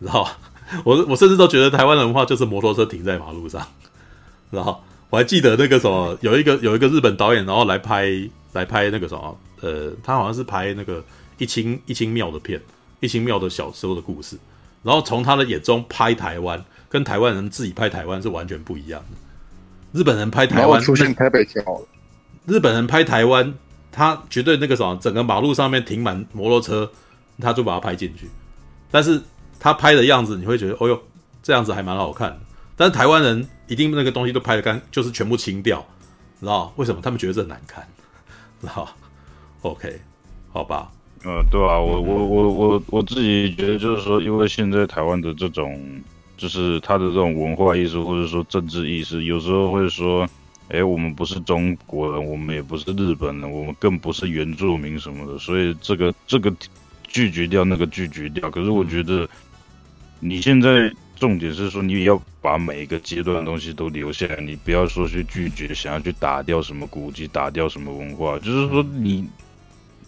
[0.00, 0.38] 知道吧？
[0.84, 3.64] 我我甚至都觉得台湾的文化就是摩托车停在马路上，
[4.50, 8.10] 然后我还记得那个什么，有一个有一个日本导演，然后来拍
[8.52, 11.02] 来拍那个什么，呃，他好像是拍那个
[11.38, 12.60] 一清一清庙的片，
[13.00, 14.36] 一清庙的小时候的故事。
[14.82, 19.98] 然后从他的眼中拍台湾，跟台湾人自己拍台湾是完全不一样的。
[19.98, 21.86] 日本人拍台湾出现台北就好了。
[22.46, 23.54] 日本人拍台湾，
[23.90, 26.90] 他绝对那个什么，整个马路上面停满摩托车，
[27.40, 28.28] 他就把它拍进去。
[28.90, 29.20] 但是
[29.58, 31.02] 他拍的样子，你会觉得，哦哟，
[31.42, 32.40] 这样子还蛮好看的。
[32.76, 35.84] 但是台湾人一定那个东西都拍的干，就是全部清掉，
[36.40, 37.00] 知道为什么？
[37.02, 37.86] 他们觉得这难看，
[38.60, 38.88] 知道
[39.62, 40.00] ？OK，
[40.52, 40.90] 好吧。
[41.24, 45.76] 呃，对啊，我我我我我自己觉得就是说，因为现在台湾的这种，
[46.36, 50.28] 就是他的这种文化意识或者说政治意识，有时候会说，
[50.68, 56.54] 哎，我们不是中国人，我们也不是日本人，我们更不是原住民什么的，所以这个这个
[57.02, 58.48] 拒绝掉，那个拒绝掉。
[58.48, 59.28] 可是我觉得，
[60.20, 69.28] 你现在重点是说，你也要把每一个阶段的东西都留下来，你不要说去拒绝，想要去打掉什么古迹，打掉什么文化，就是说你。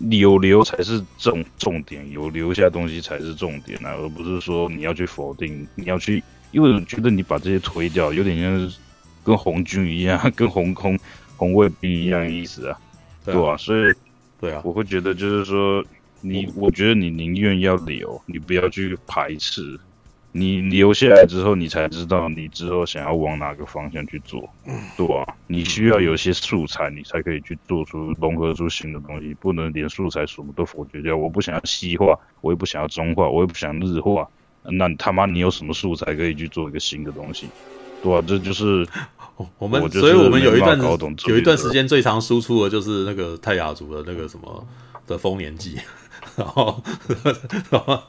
[0.09, 8.79] 有留才是重重点，有留下东西才是重点啊，而不是说你要去否定，你要去，因为我觉得你把这些推掉，有点像是
[9.23, 10.99] 跟红军一样，跟红空
[11.37, 12.79] 红卫兵一样的意思啊，
[13.25, 13.57] 对吧、啊？
[13.57, 13.93] 所以，
[14.41, 15.85] 对啊，我会觉得就是说，
[16.23, 19.79] 你，我觉得你宁愿要留，你不要去排斥。
[20.33, 24.49] 你留下来之后，你才知道你之后想要往哪个方向去做，
[24.97, 25.35] 对吧、啊？
[25.49, 31.17] 你需要有些素材，你才可以去做出融合出新的东西，不能连素材什么都否决掉。
[31.17, 34.29] 我不想要西化，我也不想要中化，我也不想日化，
[34.63, 37.49] 那他妈你有什么素材可以去做一个新的东西，
[38.01, 38.25] 对吧、啊？
[38.25, 38.87] 这就是
[39.59, 40.79] 我们，我所以我们有一段
[41.27, 44.65] 有一段时间最常输出的就是那个泰雅族的那个什么
[45.09, 45.77] 的丰年祭，
[46.37, 46.81] 然后。
[47.71, 48.01] 然后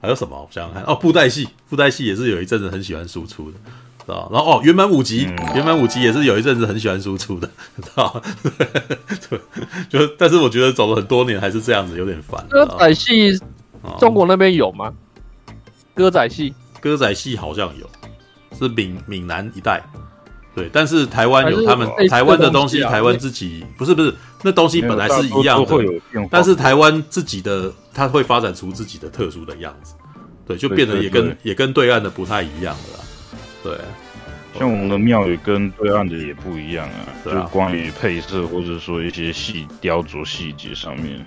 [0.00, 0.34] 还有什么？
[0.36, 3.58] 我想想看哦，布袋戏，布袋戏也是有一阵子很喜欢输出的，
[3.98, 4.30] 知道？
[4.32, 8.22] 然后哦，原版五集，原版五集也是有一阵子很喜欢输出的， 知道？
[9.90, 12.42] 就但是我觉得走了很多年还是这样子，有点烦。
[12.48, 13.38] 歌仔戏，
[13.98, 14.92] 中国那边有吗？
[15.94, 17.86] 歌仔戏，歌仔戏好像有，
[18.58, 19.82] 是闽闽南一带，
[20.54, 20.70] 对。
[20.72, 25.76] 但是台湾有他们台湾的东西，台湾自己不是不是，那东西本来是一样的，
[26.30, 27.70] 但是台湾自己的。
[28.00, 29.94] 它会发展出自己的特殊的样子，
[30.46, 33.04] 对，就变得也跟也跟对岸的不太一样了，
[33.62, 33.78] 对。
[34.58, 41.24] 像我们的庙宇跟对岸的也不一样啊，就关于配色或者说一些细雕琢细节上面，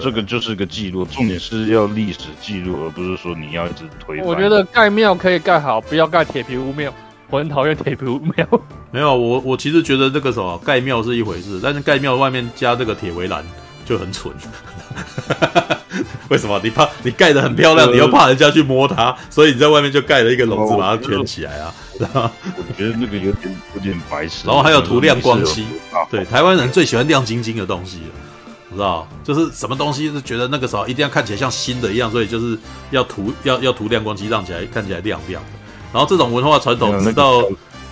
[0.00, 4.20] 这个就是个记录，重点是要历史记录，而不是说你要一直推。
[4.22, 6.92] 我觉得盖庙可以盖好，不要盖铁皮屋庙，
[7.30, 8.46] 我很讨厌铁皮屋庙。
[8.90, 13.44] 没有，我我其实觉得这个什么盖庙是一回事，但是盖庙外面加这个铁围栏
[13.86, 14.30] 就很蠢。
[16.28, 21.72] 为什么你怕你盖的很漂亮，你又怕人家去摸它，所以你在外面就盖了一个笼子把它圈起来啊？
[22.00, 24.46] 我觉得那个有点有点白痴。
[24.46, 25.64] 然后还有涂亮光漆，
[26.10, 29.08] 对，台湾人最喜欢亮晶晶的东西了，知道？
[29.24, 32.58] 就是什么东西是觉得那个时候一定要看起来像新的一样，所以就是
[32.90, 35.48] 要涂要要涂亮光漆，让起来看起来亮亮的。
[35.92, 37.42] 然后这种文化传统，直到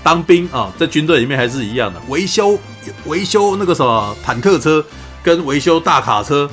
[0.03, 2.59] 当兵啊，在军队里面还是一样的，维修
[3.07, 4.85] 维修那个什么坦克车
[5.25, 6.49] 跟维修大卡车。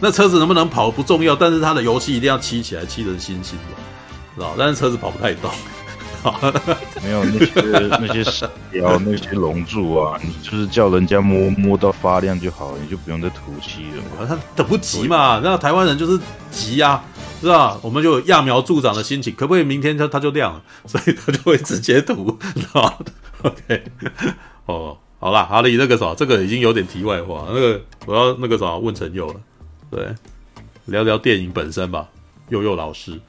[0.00, 3.74] 那车子能不能跑不重要，但是它的油漆一定要漆起来，漆成新新的，
[4.36, 4.54] 知道？
[4.56, 5.50] 但是车子跑不太动。
[7.04, 7.52] 没有那些
[8.00, 14.26] 那些石雕、那些龙柱啊，你就是叫人家摸摸到发亮就好了，你就不用再涂漆了。
[14.26, 16.18] 他等不及嘛，那台湾人就是
[16.50, 17.04] 急呀、啊，
[17.40, 17.78] 是吧？
[17.80, 20.62] 我们就有揠苗助长的心情，可不可以明天它它就亮了？
[20.86, 22.94] 所以它就会直接涂，知道吗
[23.42, 23.84] ？OK，
[24.66, 29.40] 哦，好啦，阿里那个啥，这个已经有点题外话，那个我要那个啥问陈佑了，
[29.90, 30.14] 对，
[30.86, 32.08] 聊聊电影本身吧，
[32.48, 33.20] 佑佑老师，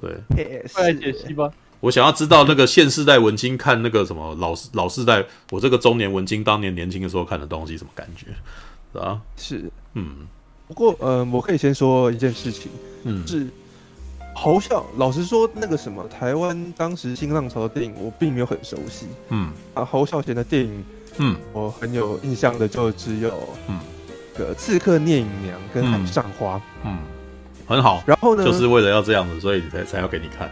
[0.00, 1.50] 对，快来解析吧。
[1.80, 8.26] 我想要知道那个现世代文青看那个什么老老世代，我这个中年文青当年年轻的时候看的东西什么感觉，
[8.92, 9.20] 是吧？
[9.36, 10.26] 是，嗯。
[10.68, 12.70] 不过，呃，我可以先说一件事情，
[13.02, 13.46] 嗯，是
[14.34, 14.86] 侯孝。
[14.96, 20.82] 老实说，那个什么，台湾当时新浪潮的电影，我并没有很熟悉，嗯啊，侯孝贤的电影，
[21.18, 23.78] 嗯，我很有印象的就只有，嗯，
[24.36, 26.98] 个《刺客聂隐娘》跟《海上花》，嗯，
[27.66, 28.02] 很好。
[28.06, 30.50] 然后呢，就是为了要这样子，所以才才要给你看，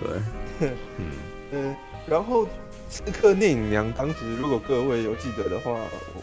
[0.00, 0.70] 对。
[0.98, 1.06] 嗯。
[1.52, 1.74] 嗯，
[2.06, 2.44] 然后
[2.88, 5.76] 《刺客聂隐娘》当时，如果各位有记得的话，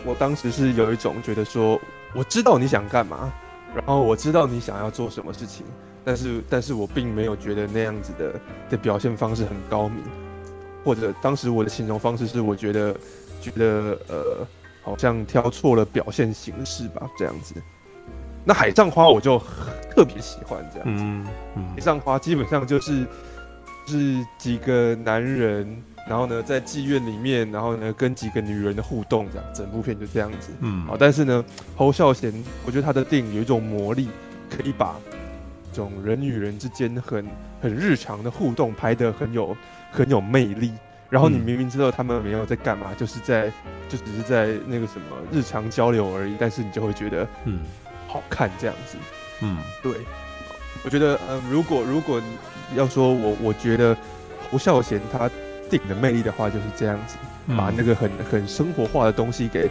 [0.06, 1.77] 我当时是有一种觉得说，
[2.13, 3.34] 我知道你想干嘛，
[3.75, 5.65] 然后我知道你想要做什么事情，
[6.06, 10.01] 但是，但是我并没有觉得那样子的的表现方式很高明，
[10.86, 12.95] 或者当时我的形容方式是，我觉得
[13.41, 14.47] 觉得呃，
[14.84, 17.56] 好像挑错了表现形式吧，这样子。
[18.43, 19.41] 那《海上花》我就
[19.89, 23.06] 特别喜欢这样子，嗯嗯，《海上花》基本上就是。
[23.89, 30.50] 是几个男人，然后呢，在妓院里面，然后呢，跟几个女人的互动，这样，整部片就这样子。
[30.60, 32.34] 嗯，好，但是呢，侯孝贤，
[32.65, 34.10] 我觉得他的电影有一种魔力，
[34.50, 34.97] 可以把
[35.71, 37.26] 这种人与人之间很
[37.62, 39.56] 很日常的互动拍得很有
[39.89, 40.73] 很有魅力。
[41.10, 43.52] 然后你明明知道他们没有在干嘛，嗯、就是在
[43.89, 47.62] 就只是在那个什么日常交流而已，但是你就会觉得嗯
[48.08, 48.98] 好看这样子。
[49.41, 49.93] 嗯，对，
[50.84, 52.22] 我觉得嗯，如果如果。
[52.76, 53.96] 要说我，我觉得
[54.52, 55.32] 侯孝贤他
[55.70, 57.15] 电影的魅力的话，就是这样子，
[57.46, 59.70] 嗯、把那个很很生活化的东西给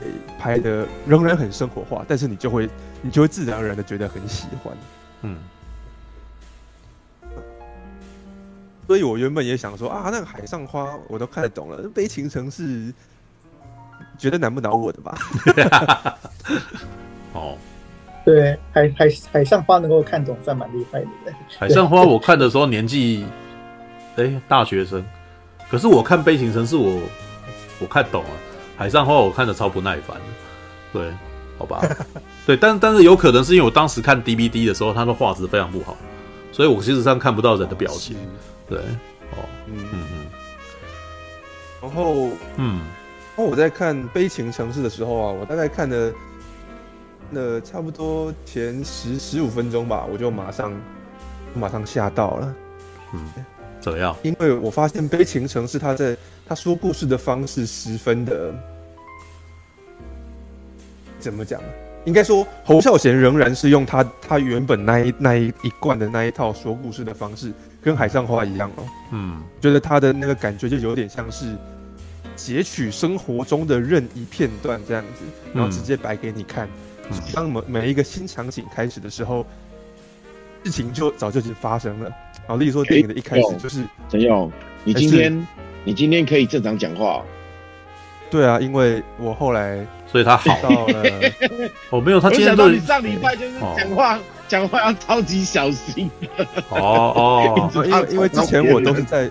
[0.00, 2.68] 给拍的仍然很生活化，但是你就会
[3.00, 4.76] 你就会自然而然的觉得很喜欢，
[5.22, 5.38] 嗯。
[8.86, 12.92] 所以我原本也想说啊，那个海上花我都看得懂了，悲情城市
[14.18, 15.18] 觉得难不倒我的吧？
[17.34, 17.56] 哦。
[18.24, 21.06] 对，海海海上花能够看懂，算蛮厉害的。
[21.58, 23.24] 海上花我看的时候年纪，
[24.16, 25.04] 哎，大学生。
[25.70, 27.00] 可是我看悲情城市，我
[27.78, 28.30] 我看懂了。
[28.76, 30.16] 海上花我看的超不耐烦。
[30.92, 31.12] 对，
[31.56, 31.80] 好吧。
[32.44, 35.96] 对，但但是有可能是因为我当时看 DVD 的时候，它的画质非常不好，
[36.50, 38.16] 所以我其实上看不到人的表情。
[38.68, 40.26] 对，哦，嗯嗯嗯。
[41.82, 42.78] 然后，嗯，
[43.36, 46.12] 然后我在看悲情城市的时候啊，我大概看了。
[47.28, 50.72] 那差不多前十十五分钟吧，我就马上
[51.54, 52.54] 马上吓到了。
[53.12, 53.20] 嗯，
[53.80, 54.16] 怎么样？
[54.22, 58.54] 因为我发现《悲情城市》他在他说故事的方式十分的，
[61.18, 61.68] 怎么讲呢？
[62.04, 67.52] 应该说侯孝贤仍然是用他他原本那一那一一贯的那一套说故事的方式，
[67.86, 68.84] 跟《海上花》一样哦。
[69.12, 71.54] 嗯，觉得他的那个感觉就有点像是
[72.34, 75.22] 截取生活中的任意片段这样子，
[75.54, 76.66] 然后直接摆给你看。
[76.66, 79.46] 嗯当每每一个新场景开始的时候，
[80.64, 82.10] 事情就早就已经发生了。
[82.48, 84.50] 好，例如说电影的一开始就是陈勇，
[84.82, 85.46] 你今天
[85.84, 87.22] 你今天可以正常讲话。
[88.28, 91.04] 对啊，因为我后来，所以他好到了。
[91.90, 96.10] 哦，没有，他今天都你上礼拜就是讲话讲话要超级小心。
[96.70, 96.78] 哦
[97.16, 99.30] 哦， 因为因为之前我都是在，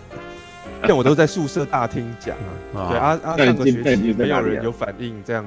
[0.88, 2.36] 像我都在宿舍大厅讲
[2.74, 2.90] 啊。
[2.90, 5.46] 对啊啊，上个学期没有人有反应这样，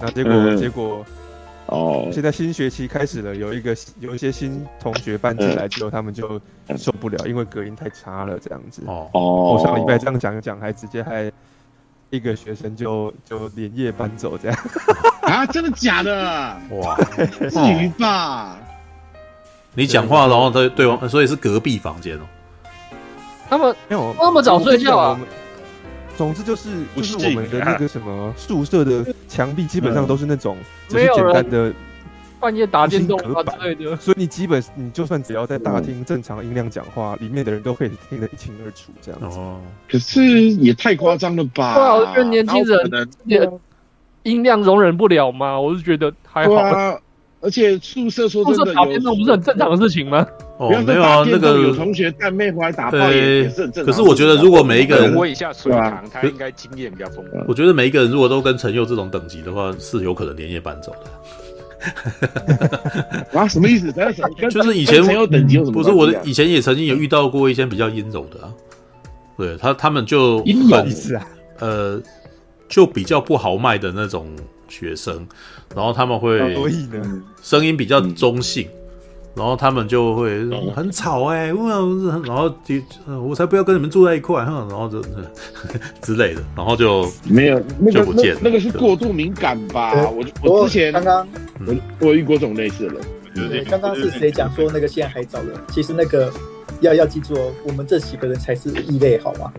[0.00, 1.04] 那结果结果。
[1.70, 6.40] 哦，现在新学期开始了，有一个有一些新同学搬进来之后，他们就
[6.78, 8.82] 受不了，因为隔音太差了，这样子。
[8.86, 9.20] 哦哦，
[9.52, 11.30] 我上礼拜这样讲一讲，还直接还
[12.08, 14.58] 一个学生就就连夜搬走，这样。
[15.24, 16.56] 啊，真的假的？
[16.70, 16.96] 哇，
[17.50, 18.56] 至于吧？
[19.78, 22.22] 你讲话，然后对对方，所以是隔壁房间哦。
[23.48, 25.20] 他们没有那么早睡觉啊。
[26.16, 30.56] 总之就是，就是我们的那个什么宿舍的墙壁基本上都是那种，
[30.88, 31.72] 只是简单的
[32.40, 33.56] 半夜打电动隔板，
[34.00, 39.38] 所以你基本你就算只要在大厅正常音量讲话，里面的人都可以听得一清二楚这样子。
[39.38, 41.74] 哦，可是也太夸张了吧？
[41.76, 43.48] 对啊，我觉得年轻人也
[44.24, 47.00] 音量容忍不了嘛，我是觉得还好。
[47.40, 50.26] 而且宿舍说真的，打电动不是很正常的事情吗？
[50.58, 53.86] 哦，没有啊，那个有同学带妹回来打炮也是很正常。
[53.86, 57.38] 可是我觉得，如果每一个人问一下水塘，他应该经验比较丰富。
[57.46, 61.10] 我觉得每一个人如果都跟陈佑这种等级的话，是有可能连夜搬走的。
[63.38, 63.92] 啊，什么意思？
[64.50, 65.74] 就是以前陈佑等级有什么？
[65.80, 68.52] 不是我的以前也曾经有遇到过一些比较阴柔的啊。
[69.36, 71.24] 对他，他们就阴柔意思啊？
[71.60, 72.02] 呃，
[72.68, 74.26] 就比较不豪迈的那种
[74.68, 75.24] 学生。
[75.78, 76.40] 然后他们会
[77.40, 78.66] 声音比较中性，
[79.36, 81.54] 然后他们就会很吵哎、欸，
[82.26, 82.74] 然后就
[83.22, 85.00] 我才不要跟你们住在一块，然后就
[86.02, 89.92] 之类的，然后就没有那个就不见了那，那个是过度敏感吧？
[90.10, 91.28] 我我我之前刚刚
[91.64, 91.74] 我
[92.08, 95.60] 我遇过这种类似的人，对刚刚是谁讲说那个现在还早了？
[95.68, 96.28] 其实那个。
[96.80, 99.50] 要要记住哦，我们这几个人才是异类，好吗？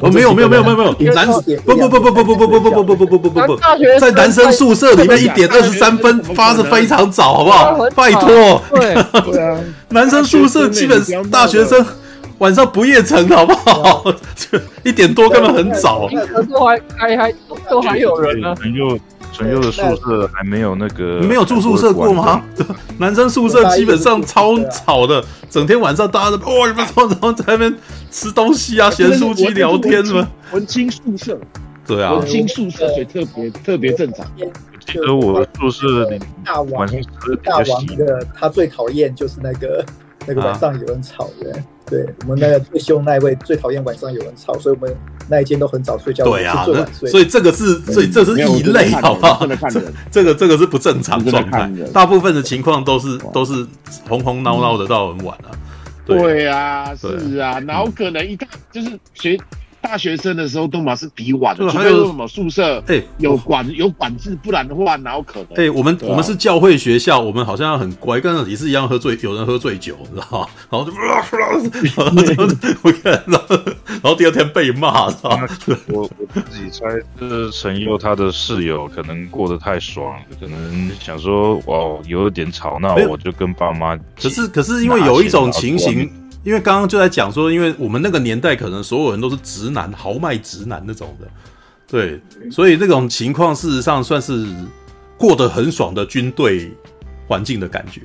[0.00, 1.40] 哦，没有没有没有没有没有，男不
[1.76, 3.58] 不不不不不不不不不不不不不不不，
[4.00, 7.88] 在男生宿舍里面一点二十三分发的非常早，好不好？
[7.94, 8.94] 拜托，对
[9.32, 9.58] 对啊，
[9.90, 11.84] 男生宿舍基本大学生
[12.38, 14.04] 晚上不夜城，好不好？
[14.84, 16.08] 一点多根本很早，
[16.50, 17.34] 都还还还
[17.68, 18.54] 都还有人呢。
[19.38, 22.42] 陈佑的宿舍还没有那个，你没有住宿舍过吗？
[22.98, 27.72] 男生宿舍基本上超吵的，整天晚上大家都哇，你们然后在那边
[28.10, 30.26] 吃东西啊，咸酥鸡聊天什么。
[30.52, 31.38] 文青宿舍，
[31.86, 34.26] 对啊，文青宿舍所以特别特别正常。
[34.84, 36.88] 记得我宿舍里大王
[37.44, 39.84] 大王的他最讨厌就是那个
[40.28, 41.60] 那个晚上有人吵的。
[41.90, 44.94] 对我们那个最凶那一位最讨厌晚上有人吵，所以我们
[45.26, 46.22] 那一间都很早睡觉。
[46.22, 49.46] 对啊，所以这个是，所以这是异类，好不好？
[50.10, 51.70] 这个这个是不正常状态。
[51.94, 53.66] 大部分的情况都是都是
[54.06, 55.48] 哄哄闹闹的到很晚啊。
[56.04, 59.38] 对啊，是啊，然后可能一看就是学。
[59.88, 65.64] 大学生的时候都嘛是比晚的，除非说什么宿舍哎有管有管制，不然的话哪有可能？
[65.66, 70.46] 哎，我们我们是教会学校，我们好像很乖，刚刚也是一样喝醉，有人喝醉酒，你知道吗？
[70.70, 70.92] 然后就，
[72.82, 73.42] 我看到，
[73.86, 75.48] 然后第二天被骂，知道吗？
[75.88, 76.84] 我我自己猜，
[77.18, 83.96] 是陈佑他的室友可能过得太爽了，可能想说哦有点吵闹，我就跟爸妈。
[84.20, 86.10] 可是可是因为有一种情形。
[86.44, 91.28] 因为刚刚就在讲说，因为我们那个年代可能所有人都是直男，豪迈直男那种的，
[91.86, 92.20] 对，
[92.50, 94.46] 所以这种情况事实上算是
[95.16, 96.70] 过得很爽的军队
[97.26, 98.02] 环境的感觉，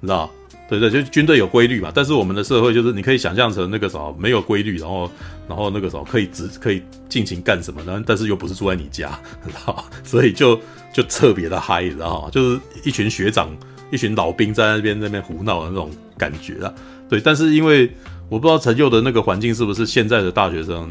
[0.00, 0.30] 你知道？
[0.68, 1.90] 对对，就军队有规律嘛。
[1.94, 5.10] 但是我们的社会就是你可以想象成那个什么没有规律，然后
[5.46, 8.02] 然后那个什么可以只可以尽情干什么呢？
[8.06, 9.10] 但是又不是住在你家，
[9.44, 9.84] 知道？
[10.02, 10.58] 所以就
[10.90, 12.30] 就特别的嗨，你知道吗？
[12.30, 13.54] 就是一群学长、
[13.90, 16.72] 一群老兵在那边那边胡闹的那种感觉啊。
[17.12, 17.94] 对，但是因为
[18.30, 20.90] 我不知道陈佑的那个环境是不是现在的大学生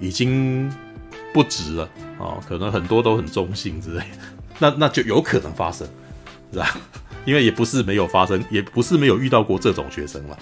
[0.00, 0.68] 已经
[1.32, 1.84] 不值了
[2.18, 2.42] 啊、哦？
[2.48, 4.02] 可能很多都很中性之类，
[4.58, 5.86] 那那就有可能发生，
[6.52, 6.76] 是吧？
[7.24, 10.36] 因为也不是没有发生，也不是没有遇到过这种学生了。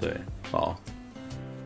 [0.00, 0.12] 对，
[0.50, 0.74] 哦，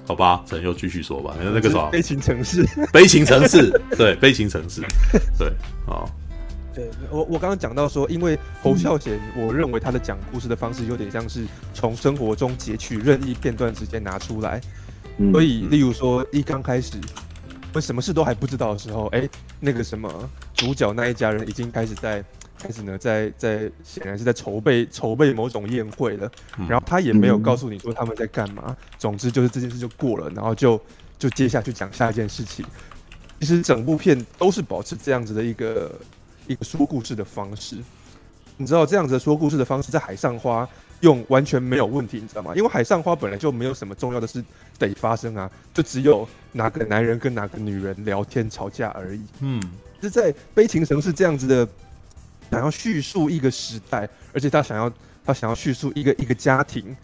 [0.07, 1.35] 好吧，陈佑继续说吧。
[1.43, 4.83] 那个什么，悲情城市，悲情城市，对，悲情城市，
[5.39, 5.51] 对，
[5.87, 6.07] 好。
[6.75, 14.61] 对我，我刚刚讲到说，因为侯孝贤，我认为他的讲故事的方式有点像是从生活中截取任意片段直接拿出来，
[15.33, 16.99] 所以，例如说一刚开始，
[17.73, 19.29] 我什么事都还不知道的时候，哎，
[19.61, 22.25] 那个什么主角那一家人已经开始在
[22.59, 26.29] 开始呢，在在显然是在筹备筹备某种宴会了，
[26.69, 30.81] 然后他也没有告诉你说他们在干嘛，总之就是这件事就过了，然后就
[31.21, 32.67] 就接下去讲下一件事情。
[33.39, 35.93] 其实整部片都是保持这样子的一个。
[36.47, 37.77] 一个说故事的方式，
[38.57, 40.69] 你知道这样子的说故事的方式，在海上花
[41.01, 42.53] 用完全没有问题，你知道吗？
[42.55, 44.43] 因为海上花本来就没有什么重要的事
[44.79, 49.21] 得发生啊，就只有哪个男人跟哪个女人聊天吵架而已。
[49.41, 49.61] 嗯，
[50.01, 51.69] 是在悲情城市这样子的，
[52.51, 54.93] 想要叙述一个时代，而且他想要
[55.25, 56.97] 他想要叙述一个一个家庭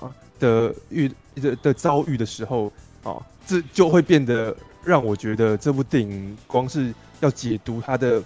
[0.00, 2.72] 啊的遇的的遭遇的时候
[3.02, 8.22] 啊，这就会变得让我觉得这部电影光是要解读它的。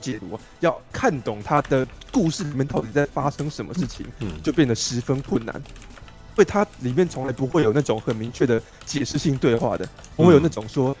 [0.00, 5.54] 解读，要看懂他的故事里面到底在发生什么事情，嗯就变得十分困难。
[5.56, 10.94] 因为它里面从来不会有那种很明确的解释性对话的，不会有那种说，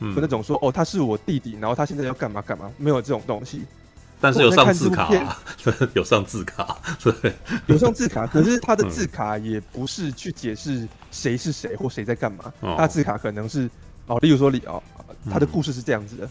[0.00, 3.62] 嗯那种说哦，他是我弟弟，然后他现在要干嘛干嘛，没有这种东西。
[4.20, 5.08] 但是有上字卡，
[5.94, 7.32] 有上字卡，对，
[7.66, 8.26] 有上字卡。
[8.26, 13.70] 可是他的字卡也不是去解释谁是谁或谁在干嘛，他字卡可能是
[14.06, 14.82] 哦，例如说李哦，
[15.30, 16.28] 他的故事是这样子的，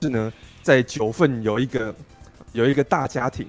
[0.00, 0.30] 就是呢。
[0.66, 1.94] 在九份有一个
[2.50, 3.46] 有一个大家庭，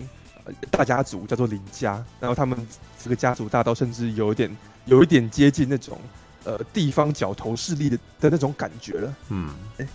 [0.69, 2.56] 大家族叫做林家，然后他们
[3.03, 5.97] 这个家族大到甚至有一点有一点接近那种
[6.43, 9.15] 呃地方角头势力的的那种感觉了。
[9.30, 9.49] 嗯，
[9.80, 9.88] 哎，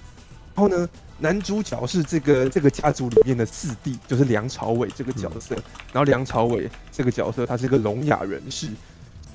[0.53, 5.55] 然后呢，男主角是这个这个家族里面的四弟，就是梁朝伟这个角色。
[5.55, 5.62] 嗯、
[5.93, 8.66] 然后梁朝伟这个角色他是一个聋哑人士，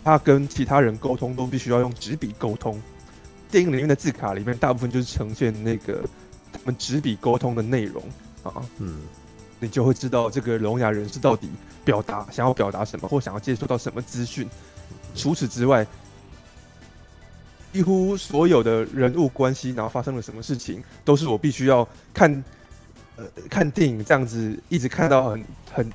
[0.03, 2.81] 他跟其他人沟通都必须要用纸笔沟通。
[3.49, 6.03] 电影里面的字卡里面大部分就是呈现那个。
[6.57, 8.03] 他们纸笔沟通的内容
[8.43, 9.01] 啊，嗯，
[9.59, 11.49] 你就会知道这个聋哑人士到底
[11.85, 14.47] 表达想要表达什么，或想要接收到什么资讯。
[15.15, 15.85] 除此之外，
[17.73, 22.43] 几乎所有的人物关系，然后发生了什么事情，都是我必须要看，
[23.15, 25.91] 呃，看电影这样子一直看到很很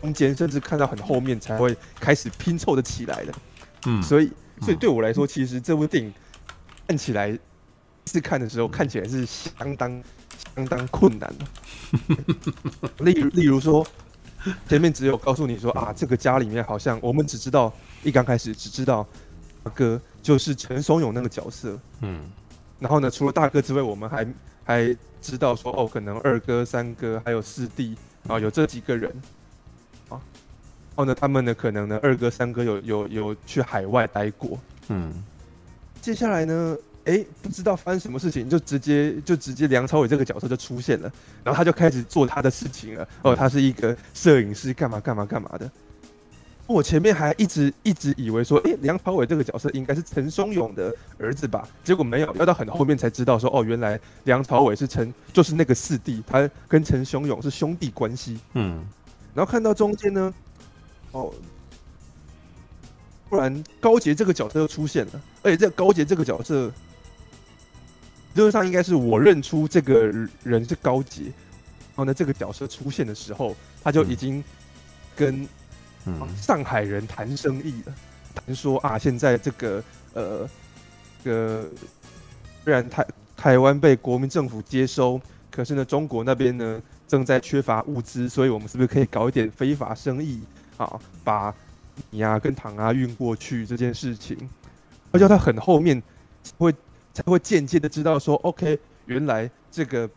[0.00, 3.32] 中间，甚至看到很后面才会开始拼凑的起来的。
[3.86, 4.30] 嗯，所以
[4.60, 6.12] 所以对我来说，其实这部电影
[6.86, 7.38] 看起来，
[8.04, 10.02] 次看的时候看起来是相当
[10.54, 11.44] 相当困难的。
[13.04, 13.86] 例如例如说，
[14.68, 17.72] 前面只有告诉你说啊，这个家里面好像我们只知道
[18.02, 19.06] 一刚开始只知道
[19.62, 22.20] 大哥就是陈松勇那个角色，嗯，
[22.78, 24.26] 然后呢，除了大哥之外，我们还
[24.64, 27.96] 还知道说哦，可能二哥、三哥还有四弟
[28.26, 29.10] 啊，有这几个人
[30.08, 30.20] 啊。
[30.94, 34.58] 然后呢，他们呢，可能呢，二哥、三哥有有有去海外待过。
[34.88, 35.24] 嗯，
[36.00, 43.08] 接下来呢，哎，不知道发生什么事情，就直接就直接梁朝伟这个角色就出现了，然后他就开始做他的事情了。
[43.22, 45.70] 哦，他是一个摄影师，干嘛干嘛干嘛的。
[46.64, 51.68] 我前面还一直一直以为说，哎，梁朝伟这个角色应该是陈松勇的儿子吧？
[51.82, 58.38] 结果没有，要到很后面才知道说，哦，原来梁朝伟是陈，就是那个四弟，他跟陈松勇是兄弟关系。
[58.54, 58.82] 嗯，
[59.34, 60.32] 然后看到中间呢，
[61.10, 61.34] 哦，
[63.28, 66.72] 不然高杰这个角色又出现了，而且这个高杰这个角色，
[68.34, 70.06] 理论上应该是我认出这个
[70.42, 74.42] 人是高杰，然后呢，这个角色出现的时候，他就已经
[75.16, 75.48] 跟。
[76.04, 77.94] 嗯，上海人谈生意了，
[78.34, 79.80] 谈说啊，现在这个
[80.14, 80.50] 呃，
[81.22, 81.70] 这个
[82.64, 83.06] 虽然台
[83.36, 90.40] 台湾被国民政府接收，可是呢，中国那边呢正在缺乏物资，所以我们是不是可以搞一点非法生意
[90.76, 91.54] 啊，把
[92.10, 94.36] 米啊跟糖啊运过去这件事情？
[95.12, 96.02] 而且他很后面
[96.58, 96.74] 会
[97.12, 100.08] 才会间接的知道说，OK，原来这个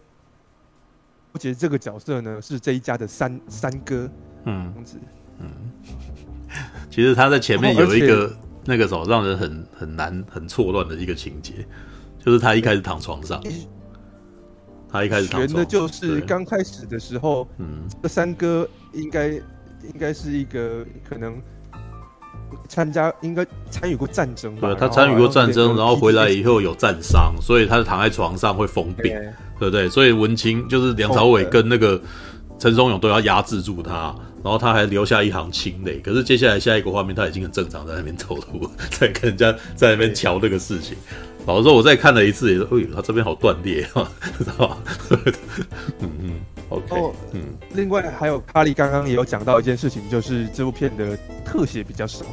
[1.31, 4.09] 我觉得这个角色呢是这一家的三三哥，
[4.45, 4.73] 嗯。
[5.37, 5.51] 嗯，
[6.89, 8.33] 其实他在前面有一个
[8.63, 11.67] 那个什么让人很很难很错乱的一个情节，
[12.23, 13.43] 就是他一开始躺床上，
[14.89, 15.49] 他一开始躺床。
[15.49, 21.41] 上，的就是刚开始的时候，嗯，这三哥应该应该是一个可能
[22.67, 29.13] 参加应该参与过战争吧，对，他参与过战争，然后回来以后有战伤，所以他躺在床上会疯病，
[29.59, 29.89] 对不对？
[29.89, 32.01] 所以文青就是梁朝伟跟那个
[32.59, 34.15] 陈松勇都要压制住他。
[34.43, 40.95] 然后他还留下一行清泪，可是接下来下一个画面他已经很正常在那边走路， 在跟人家在那边瞧这个事情。
[41.47, 44.77] 老实说，我再看了一次，也是，哎呦，他这边好断裂啊， 知道吧？
[45.99, 46.31] 嗯嗯
[46.69, 47.41] ，OK，嗯。
[47.73, 52.25] 另外还有哈利刚刚也有讲到一件事情，就是这部片的特写比较少，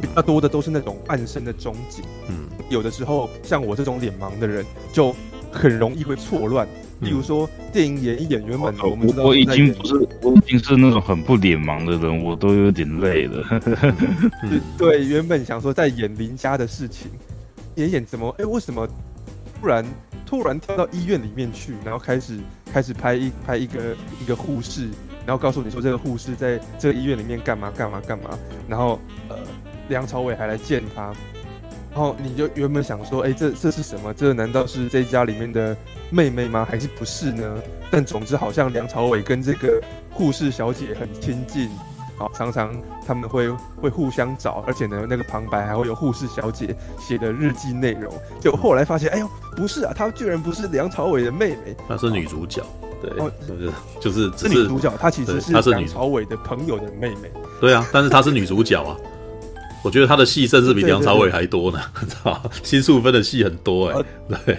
[0.00, 2.04] 比较多的都是那种暗身的中景。
[2.28, 5.14] 嗯，有的时候像我这种脸盲的人，就
[5.50, 6.66] 很容易会错乱。
[7.00, 13.42] 例如说，电影演一演原本我们我我已经不是我已经是那种很不脸盲的人，我都有点累了。
[14.76, 17.10] 对，原本想说在演邻家的事情，
[17.76, 18.86] 演演怎么哎，为什么
[19.60, 19.84] 突然
[20.24, 22.38] 突然跳到医院里面去，然后开始
[22.72, 24.88] 开始拍一拍一个一个护士，
[25.26, 28.30] 然后告诉你说这个护士在这个医院里面干嘛干嘛干嘛，
[28.68, 28.98] 然后
[29.28, 29.36] 呃
[29.88, 31.12] 梁朝伟还来见他。
[31.92, 34.14] 然后你就原本想说，哎，这这是什么？
[34.14, 35.76] 这难道是这家里面的
[36.08, 36.64] 妹妹吗？
[36.64, 37.60] 还是不是呢？
[37.90, 41.68] 但总之，好像梁朝伟跟这个护士小姐很亲近，
[42.20, 42.70] 啊，常常
[43.06, 43.50] 他们会
[43.80, 48.12] 会互相找，而且呢，那个旁白还会有护士小姐写的日记内容。
[48.40, 52.62] 就后来发现，哎呦，不是啊，她居然不是梁朝伟的妹妹，她是女主角，
[53.00, 57.30] 对，哦、就是就是是女主角，她其实是她是梁朝伟的朋友的妹妹。
[57.58, 58.94] 对啊，但是她是女主角啊。
[59.82, 64.04] 我觉得她的戏甚至比梁朝伟还多呢，知道新素芬的戏很多哎、欸，
[64.44, 64.58] 对，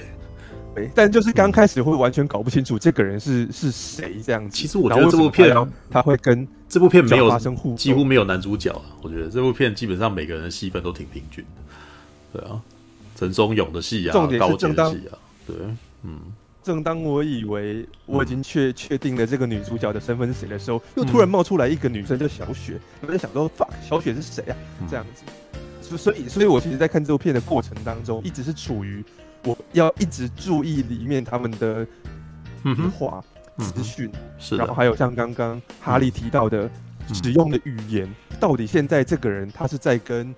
[0.74, 4.56] 对，但就是刚开始会完全搞不清楚这个人是是谁这样子。
[4.56, 5.56] 其实我觉得这部片
[5.90, 8.82] 他会跟这部片没有发生互几乎没有男主角啊。
[9.02, 12.40] 我觉得这部片基本上每个人的戏份都挺平均的。
[12.40, 12.62] 对啊，
[13.16, 14.38] 陈松勇的戏啊，高捷
[14.70, 15.56] 的戏啊，对，
[16.04, 16.20] 嗯。
[16.64, 22.80] 正当我以为我已经确确定了这个女主角的身份是谁的时候，又突然冒出来一个女生叫小雪。
[23.02, 24.56] 我在想说，fuck，小雪是谁啊？
[24.88, 25.24] 这样子，
[25.82, 29.04] 所所以，所以我其实，在看这部片的过程当中，一直是处于
[29.44, 31.86] 我要一直注意里面他们的
[32.98, 33.24] 话
[33.58, 36.70] 资讯，是，然后还有像刚刚哈利提到的
[37.14, 38.08] 使用的语言，
[38.40, 40.34] 到底现在这个人他是在跟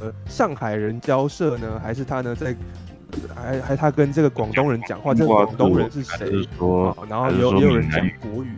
[0.00, 2.54] 呃上海人交涉呢，还是他呢在？
[3.34, 6.48] 还还他跟这个广东人讲话，这个广东人是谁？
[7.08, 8.52] 然后也有也有人讲国语，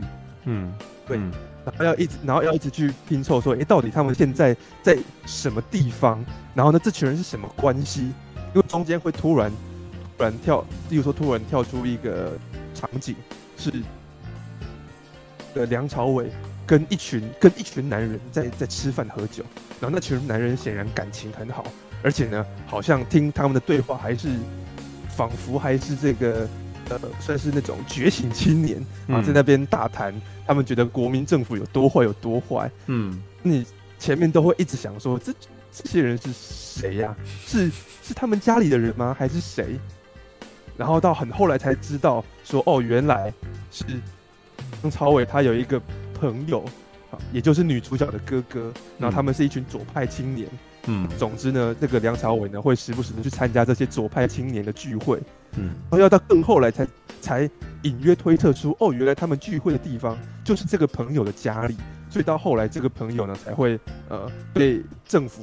[0.45, 0.71] 嗯，
[1.07, 1.17] 对，
[1.65, 6.23] 然后要一直然后要一直去拼凑说，哎，到底他们现在在什么地方？
[6.55, 8.13] 然后呢，这群人是什么关系？
[8.53, 9.51] 因为中间会突然
[10.23, 12.39] 突然跳，例如说突然跳出一个
[12.77, 13.17] 场景，
[13.59, 13.73] 是
[15.55, 16.31] 呃梁朝伟
[16.65, 19.43] 跟一群跟一群男人在在吃饭喝酒，
[19.81, 21.65] 然后那群男人显然感情很好。
[22.05, 24.29] 而且呢，好像听他们的对话，还是
[25.09, 26.49] 仿佛还是这个
[26.89, 30.15] 呃，算是那种觉醒青年啊，在那边大谈
[30.47, 32.71] 他们觉得国民政府有多坏有多坏。
[32.87, 33.67] 嗯，你
[33.99, 35.35] 前面都会一直想说，这
[35.73, 37.13] 这些人是谁呀？
[37.45, 37.69] 是
[38.05, 39.17] 是他们家里的人吗？
[39.19, 39.77] 还是谁？
[40.77, 43.33] 然后到很后来才知道，说哦，原来
[43.71, 43.85] 是
[44.83, 45.81] 梁朝伟他有一个
[46.15, 46.65] 朋友
[47.11, 50.49] 啊，也就是女主角的哥哥，然后他们是一群左派青年。
[50.87, 55.17] 嗯，总之呢，这个梁朝伟呢会时不时的去参加这些左派青年的聚会。
[55.57, 56.85] 嗯，然后要到更后来才
[57.21, 57.51] 才
[57.83, 61.77] 隐约推测出，哦，原来他们聚会的地方就是这个朋友的家里，
[62.11, 65.43] 所以到后来这个朋友呢才会呃被政府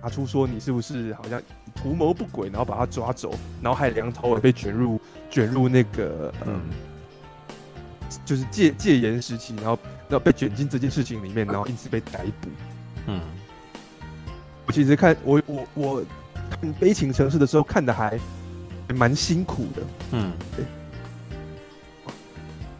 [0.00, 1.42] 拿出说你是不是好像
[1.74, 5.00] 图谋不轨，然后把他抓走，然后害梁朝伟被卷入
[5.30, 6.60] 卷入那个嗯，
[8.24, 12.48] 就是戒戒严时期，然后然后被卷进这件事情里面，然后因此被逮捕。
[13.06, 13.20] 嗯，
[14.66, 16.04] 我其实看我我我
[16.50, 18.18] 看《悲情城市》的时候看的还。
[18.94, 20.30] 蛮辛苦的，嗯，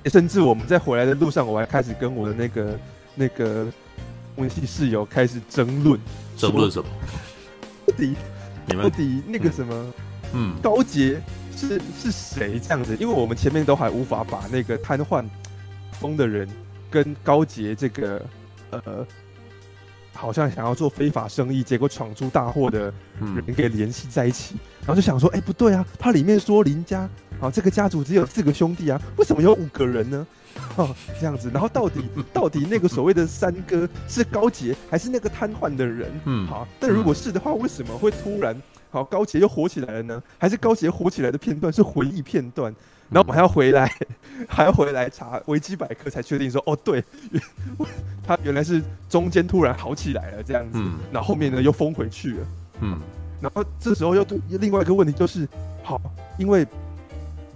[0.02, 0.10] 对。
[0.10, 2.78] 甚至我们在回来的路上，我还开始跟我的那个
[3.14, 3.66] 那个
[4.36, 5.98] 温馨室友开始争论，
[6.36, 6.88] 争论什么？
[7.88, 8.14] 到底
[8.68, 9.92] 到底那个什么？
[10.32, 11.20] 嗯，高杰
[11.56, 12.96] 是是谁这样子？
[13.00, 15.24] 因为我们前面都还无法把那个瘫痪
[15.92, 16.48] 疯的人
[16.90, 18.22] 跟高杰这个
[18.70, 19.06] 呃。
[20.16, 22.82] 好像想要做非法生意，结果闯出大祸的
[23.20, 27.10] 人给联系在一起，嗯、然后就想说，哎、欸，不对啊，他里面说林家，
[27.40, 30.26] 啊，这个家族只有四个兄弟啊，为什么有五个人呢？
[30.76, 32.00] 哦，这样子，然后到底
[32.32, 36.10] 到底那个所谓的三哥是高杰还是那个瘫痪的人？
[36.24, 38.56] 嗯，好，但如果是的话，为什么会突然
[38.90, 40.22] 好高杰又火起来了呢？
[40.38, 42.74] 还是高杰火起来的片段是回忆片段？
[43.10, 43.92] 然后我还要回来，
[44.48, 47.04] 还要回来查维基百科才确定说，哦，对，
[48.26, 52.46] 他原来是中间突然好起来了这样子，嗯、然后后面呢又封回去了，
[52.80, 52.98] 嗯，
[53.42, 55.46] 然后这时候又另外一个问题就是，
[55.82, 56.00] 好，
[56.38, 56.66] 因为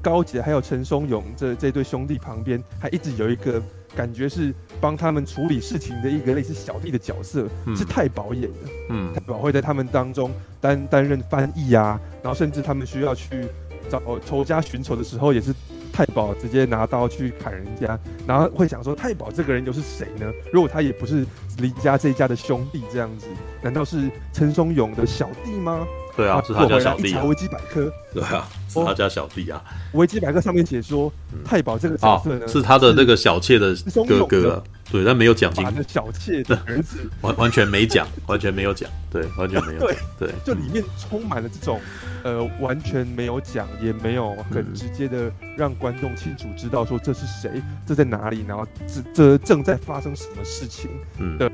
[0.02, 3.62] 高捷还有陈松勇这这对兄弟旁边还一直有一个
[3.96, 13.46] 感觉是帮他们处理事情的一个类似小弟的角色，嗯、是太保演的，嗯，太保会在他们当中担担任翻译啊，然后甚至他们需要去。
[13.90, 15.50] 找仇家寻仇的时候，也是
[15.90, 20.30] 太保直接拿刀去砍人家，然后会想说太保这个人又是谁呢？
[20.52, 21.24] 如果他也不是
[21.56, 23.26] 林家这一家的兄弟，这样子，
[23.62, 25.86] 难道是陈松勇的小弟吗？
[26.18, 27.12] 对啊，是他家小弟。
[27.12, 29.62] 查维基百科，对啊，是他家小弟啊。
[29.92, 31.12] 维基百科上面写说，
[31.44, 33.72] 太保这个角色呢，是他的那个小妾的
[34.08, 34.60] 哥哥。
[34.90, 35.82] 对，但没有讲清楚。
[35.86, 39.80] 小妾的儿子， 完完全没讲，完全没有讲，对，完全没有。
[39.80, 41.80] 对对，就里面充满了这种，
[42.24, 50.90] 呃，完全没有讲，也没有很直接的让观众清楚知道说这是谁，这在哪里，然后这这正在发生什么事情
[51.38, 51.48] 的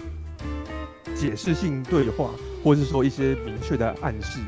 [1.15, 2.31] 解释性对话。
[2.65, 4.41] 或是说一些明确的暗示，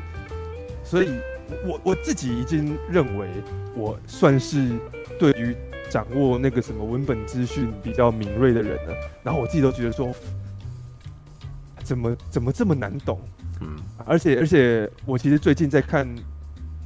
[0.83, 1.19] 所以
[1.67, 3.29] 我我自己已经认为
[3.75, 4.71] 我算是
[5.19, 5.55] 对于
[5.87, 8.95] 掌握那个什么文本资讯比较敏锐的人了。
[9.21, 10.11] 然后我自己都觉得说，
[11.83, 13.21] 怎么怎么这么难懂？
[13.61, 16.07] 嗯，而且而且我其实最近在看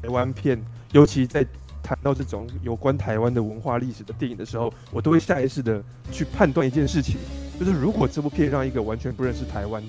[0.01, 0.61] 台湾片，
[0.91, 1.47] 尤其在
[1.82, 7.15] 谈到这种有关台湾的文化历史的电影的时候，我都会下意识的去判断一件事情，
[7.64, 9.82] 就是如果这部片让一个完全不认识台湾。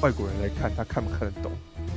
[0.00, 1.50] 外国人来看，他看不看得懂？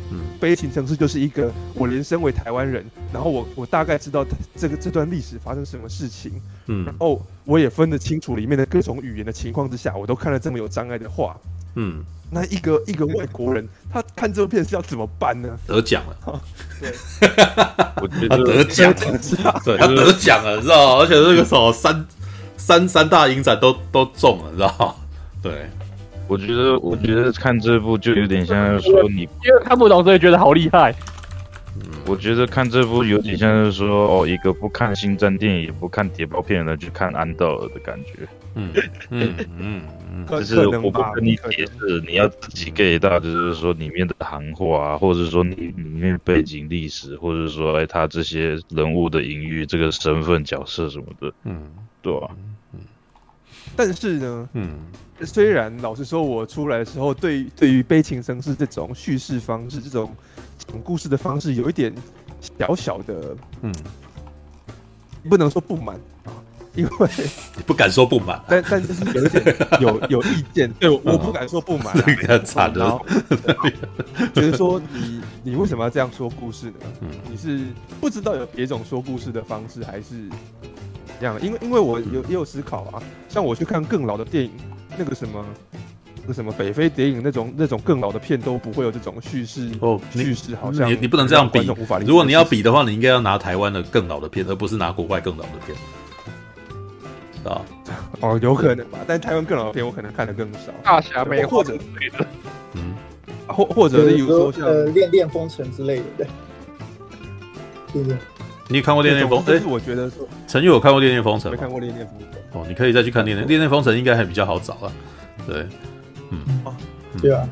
[0.10, 2.84] 嗯，悲情城市就是一个，我连身为台湾人，
[3.14, 6.32] 然后我我大概知道这个这段历史发生什么事情，
[6.66, 11.38] 嗯，然后我也分得清楚里面的各种语言的情况之下，我都看了这么有障碍的话，
[11.76, 15.56] 嗯，那一个一个外国人，他看这部片是要怎么办呢？
[15.68, 16.42] 得奖了，
[16.80, 16.92] 对，
[18.02, 21.04] 我觉得他得奖了， 对，他得奖了，知道吗？
[21.04, 22.04] 而且这个什么三
[22.58, 24.96] 三三大影展都都中了，知道吗？
[25.42, 25.66] 对。
[26.28, 30.96] 我觉得，我觉得看这部就有点像是说你，因为看不懂，所以觉得好厉害。
[32.06, 38.28] 我觉得看这部有点像是说，哦，一个不看星战电影也不看谍报片的人去看安道尔的感觉。
[38.56, 38.70] 嗯
[39.10, 39.82] 嗯嗯
[40.14, 51.34] 嗯，就是我不跟你解释，你要自己 get 到，就是说里面的行话啊，或者说你里面背景历史，或者说哎他这些人物的隐喻，这个身份角色什么的。
[51.44, 51.72] 嗯，
[52.02, 52.30] 对啊。
[53.86, 54.70] 嗯，但是呢，嗯。
[55.24, 60.12] 虽然老实说，我出来的时候对对于悲情城市这种叙事方式、这种
[60.58, 61.94] 讲故事的方式有一点
[62.58, 63.72] 小小的，嗯，
[65.30, 66.34] 不能说不满啊，
[66.74, 67.08] 因为
[67.68, 73.00] 不敢说不满，但但就是有一点有有意见， 对，我不敢说不满， 这个惨的，
[74.34, 76.78] 就是说你你为什么要这样说故事呢？
[77.02, 77.64] 嗯，你是
[78.00, 80.28] 不知道有别种说故事的方式，还是
[81.01, 81.40] 这样？
[81.42, 84.52] 因为因为我有也有思考啊，像我去看更老的电影。
[84.98, 85.46] 那个什么，
[86.28, 91.66] 那什么北非谍影那种那种更老的片都不会有这种叙事哦，叙事好像你你不能这样比。
[92.06, 95.78] 如果你要比的话，你应该要拿台湾的更老的片，而不是拿国外更老的片。
[97.46, 97.62] 啊，
[98.20, 100.74] 哦，有可能吧，但台湾更老的片我可能看的更少。
[100.84, 101.78] 大侠没或者
[102.74, 102.94] 嗯，
[103.48, 106.28] 或或者例如说像呃《恋恋风尘》之类的，
[107.94, 108.04] 对。
[108.72, 109.40] 你看过《恋恋风》？
[109.46, 110.10] 但是我觉得
[110.48, 111.52] 陈佑有看过《恋恋风尘》？
[111.54, 112.30] 没看过《恋恋风尘》。
[112.54, 114.92] 哦，你可以再去看《恋恋恋恋风尘》，应该还比较好找啊。
[115.46, 115.68] 对，
[116.30, 116.74] 嗯，哦，
[117.22, 117.46] 对啊。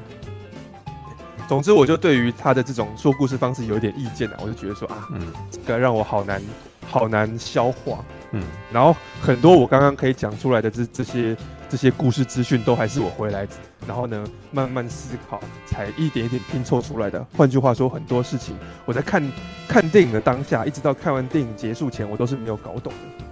[1.45, 6.41] 总之，我就对于他的这种说故事方式有一点意见啊，我就觉得说啊，嗯，这个让我好难，
[6.87, 8.05] 好难消化。
[8.31, 8.41] 嗯，
[8.71, 11.35] 然后很多我刚刚可以讲出来的这这些
[11.67, 13.45] 这些故事资讯，都还是我回来，
[13.89, 17.25] 然后呢慢慢思考，才一点一点拼凑出来的。
[17.35, 19.31] 换句话说，很多事情我在看
[19.67, 23.25] 看电影的当下，一直到看完电影结束前，我都是没有搞懂的。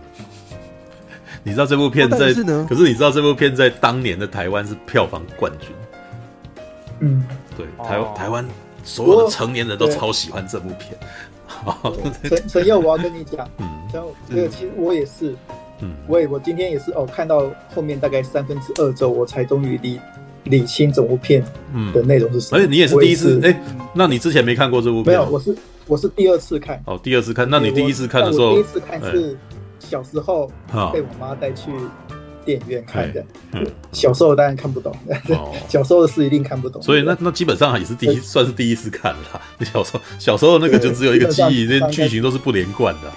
[1.43, 5.69] 你知道这部片在，是呢，可是你知道这部片在当年的台湾是票房冠军。
[7.01, 7.23] 嗯，
[7.55, 8.45] 对，台湾台湾
[8.83, 10.97] 所有的成年人都超喜欢这部片。
[11.45, 11.93] 好，
[12.23, 15.35] 陈陈佑，我要跟你讲，嗯，然后这个其实我也是，
[15.81, 17.45] 嗯，我也我今天也是哦，看到
[17.75, 19.99] 后面大概三分之二周，我才终于理
[20.47, 21.43] 理清整部片
[21.93, 22.57] 的内容是什么。
[22.57, 25.17] 而且你也是第一次，哎，那你之前没看过这部片？
[25.17, 26.81] 没有，我是我是第二次看。
[26.85, 29.37] 哦，第二次看，那你第一次看的时候，第一次看是
[29.79, 30.47] 小时候
[30.93, 31.71] 被我妈带去。
[32.47, 33.21] 电影院看的，
[33.51, 34.95] 嗯，小时候当然看不懂，
[35.67, 36.81] 小时候的事一定看不懂。
[36.81, 39.41] 所以那那基本上也是第一，算是第一次看了。
[39.65, 43.11] 小时候小时候那个就只有一个记忆，那剧情都是不连贯的。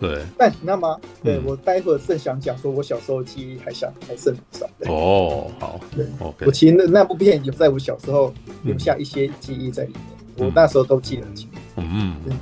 [0.00, 0.96] 对，但你知道吗？
[1.22, 4.66] 对、嗯、我待会儿正想讲，说我小时候记忆还想还剩不少。
[4.90, 8.32] 哦，好，对，okay、我其实那那部片有在我小时候
[8.62, 10.02] 留下一些记忆在里面，
[10.38, 11.48] 嗯、我那时候都记得很清。
[11.76, 12.38] 嗯嗯，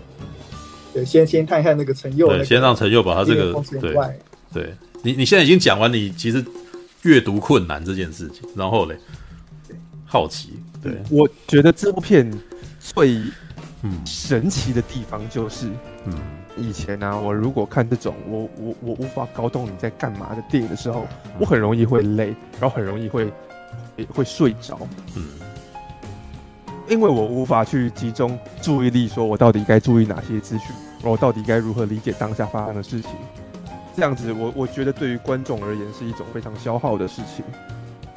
[0.94, 3.92] 对，先先看一下那个陈佑，先让陈佑把他这个对
[4.52, 4.74] 对。
[5.02, 6.44] 你你现在已经讲完，你其实
[7.02, 8.96] 阅读困难这件事情，然后嘞，
[10.04, 12.28] 好奇，对，我觉得这部片
[12.80, 13.16] 最
[13.82, 14.00] 嗯。
[14.04, 15.68] 神奇的地方就是，
[16.06, 16.14] 嗯，
[16.58, 21.06] 以前呢、啊，我如果看这种我我我无法搞懂你在干嘛的电影的时候，
[21.38, 23.32] 我很容易会累，然后很容易会
[24.14, 24.78] 会睡着，
[25.16, 25.24] 嗯，
[26.88, 33.12] 因为我无法去集中注意力，说我到底该注意哪些资讯，我到底该如何理解当下发生的事情。
[33.96, 37.44] 这样子我，我我觉得对于观众而言是一种非常消耗的事情。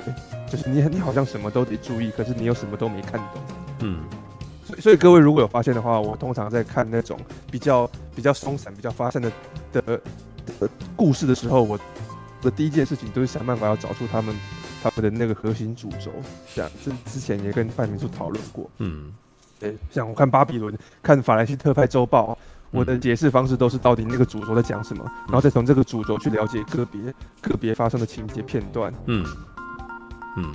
[0.04, 0.14] 对，
[0.48, 3.42] 就是你你好像什么都得注意，可是你又什么都没看懂。
[3.80, 4.00] 嗯，
[4.80, 7.20] 所以各位如果有发现的话，我通常在看那种
[7.50, 9.32] 比较比较松散、比较发散的
[9.72, 9.82] 的
[10.60, 11.80] 的故事的时候，我
[12.42, 14.36] 的第一件事情都是想办法要找出他们
[14.82, 16.12] 他们的那个核心主轴。
[16.56, 18.70] 这样，这之前也跟范明书讨论过。
[18.78, 19.14] 嗯，
[19.60, 22.38] 对，像我看巴比伦，看法兰西特派周报。
[22.74, 28.94] 我的解释方式都是到底那个主轴在讲什么，然后再从这个主轴去了解个别个别发生的情节片段。
[29.08, 29.26] 嗯
[30.38, 30.54] 嗯，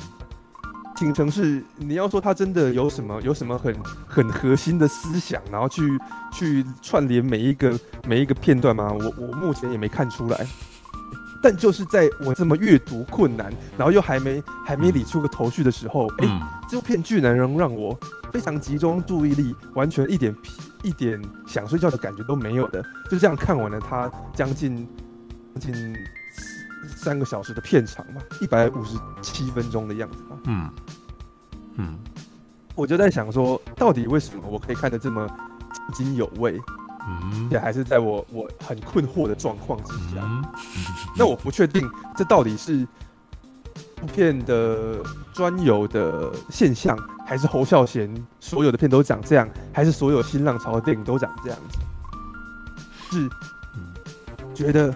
[0.97, 3.77] 倾城是你要说他真的有什么有什么很
[4.09, 5.83] 很核心的思想，然后去
[6.33, 7.79] 去串联每一个
[8.09, 8.91] 每一个片段吗？
[8.91, 10.47] 我我目前也没看出来。
[11.43, 17.97] 但就是在我这么阅读困难，然后又还没还没理出个头绪的时候，哎、嗯，这部片居然能让我
[18.33, 20.35] 非常集中注意力，完全一点
[20.83, 24.89] 一点想睡觉的感觉都没有的，就这样看完了它将近
[25.55, 25.95] 将近
[27.07, 30.37] 三个小时的片长嘛，一百五十七分钟的样子吧。
[30.47, 30.71] 嗯
[31.77, 31.99] 嗯，
[32.75, 35.25] 我就在想说，到底为什么我可以看得这么
[35.95, 36.61] 津津有味？
[37.07, 40.45] 嗯，也还是在我我很困惑的状况之下，
[41.17, 42.85] 那我不确定这到底是
[43.95, 45.01] 部片的
[45.33, 51.79] 专有的现象，还是侯孝贤所有的片都长这样，还是所有新浪潮的电影都长这样子？
[53.13, 53.31] 是，
[54.53, 54.93] 觉得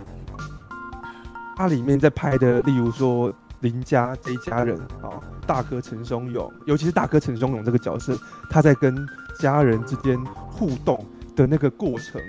[1.61, 3.31] 它里面在拍的，例如说
[3.61, 8.97] 林家这一家人啊，大哥陈松勇，尤其是大哥陈松勇这个角色，他在跟
[9.39, 10.19] 家人之间
[10.51, 11.07] 互动。
[11.37, 12.21] 的那个过程，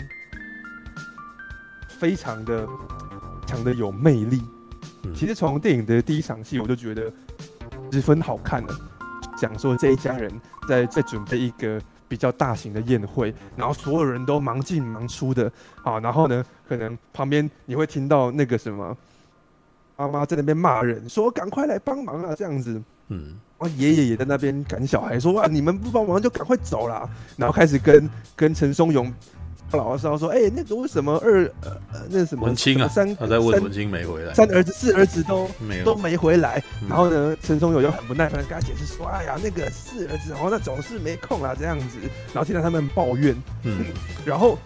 [1.88, 2.66] 非常的
[3.46, 4.42] 强的有魅力。
[5.14, 7.12] 其实从电影的第一场戏，我就觉得
[7.92, 8.74] 十分好看了。
[9.38, 10.32] 讲说这一家人
[10.66, 15.52] 在在准备一个比较大型的宴会，然后所有人都忙进忙出的
[15.84, 18.96] 啊，然后呢，可能旁边你会听到那个什么
[20.08, 22.82] 妈妈在那边骂人，说赶快来帮忙啊，这样子。
[23.10, 23.40] 嗯。
[23.78, 29.14] 爷爷也在那边赶小孩，说：“哇，你们不帮忙就赶快走啦。”然后开始跟跟陈松勇
[29.74, 31.78] 老师说：“哎、欸，那个为什么二呃
[32.10, 32.88] 那什么文清啊？
[32.88, 36.60] 三他在问文清没回来，三儿子四儿子都没都没回来。
[36.82, 42.00] 嗯”然后呢，陈松勇就很不耐烦跟他解释说：“哎呀，那个四儿子哦，那总是没空啊，这样子。”
[42.34, 43.86] 然后听到他们抱怨，嗯，
[44.26, 44.58] 然后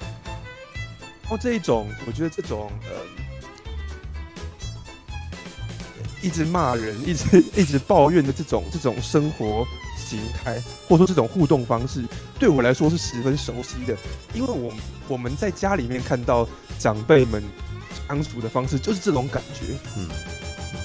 [1.23, 3.24] 然后这一种，我觉得这种呃。
[6.25, 9.63] 一直骂人，一直 一直抱怨的这种这种生活
[9.95, 12.03] 形态，或者说这种互动方式，
[12.39, 13.95] 对我来说是十分熟悉的，
[14.33, 14.73] 因为我
[15.07, 16.47] 我们在家里面看到
[16.79, 17.43] 长辈们
[18.07, 19.65] 相处的方式就是这种感觉，
[19.95, 20.09] 嗯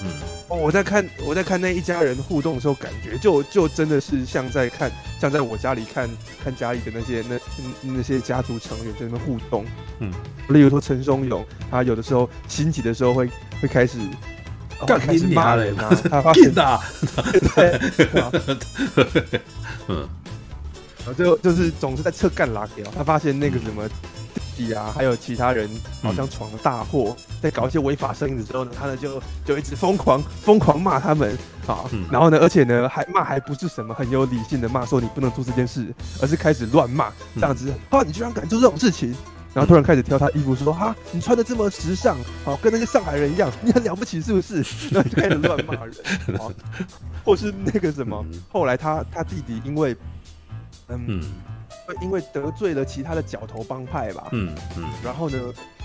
[0.03, 0.11] 嗯，
[0.47, 6.07] 哦，我在看我在看那一家人互动的时候，感觉就就真的是像在看像在我家里看
[6.43, 7.39] 看家里的那些那
[7.81, 9.65] 那些家族成员在那边互动，
[10.01, 10.13] 嗯，
[10.49, 13.27] 例如说陈松勇，他有的时候心急的时候会
[13.59, 13.97] 会开始。
[14.85, 15.89] 开始骂人啊！
[16.09, 16.79] 他发现啊，
[17.55, 17.79] 对，
[19.87, 20.07] 嗯，
[20.99, 22.83] 然后就就是总是在测干拉给。
[22.95, 23.87] 他发现那个什么
[24.55, 25.69] 弟弟啊，还有其他人
[26.01, 31.85] 好像闯了大祸，在搞一些违法生意的时候呢，他呢就就一直疯狂疯狂骂他们啊。
[32.11, 37.71] 然后呢，而且呢还骂还不是什么很有理性的骂，说你不能做这件事，而是开始乱骂这样子。
[37.89, 39.15] 啊，你居然敢做这种事情！
[39.53, 44.57] 然后突然开始挑他衣服，说：“哈，你穿的这么时尚，好跟那些上海人一样， 你很了不起是不是？”
[44.91, 45.95] 然后就开始乱骂人，
[46.37, 46.51] 好，
[47.25, 48.25] 或是那个什么。
[48.49, 49.95] 后来他他弟弟因为，
[50.87, 51.21] 嗯，
[52.01, 55.37] 因为得罪了其他的角头帮派吧，嗯嗯，然后呢，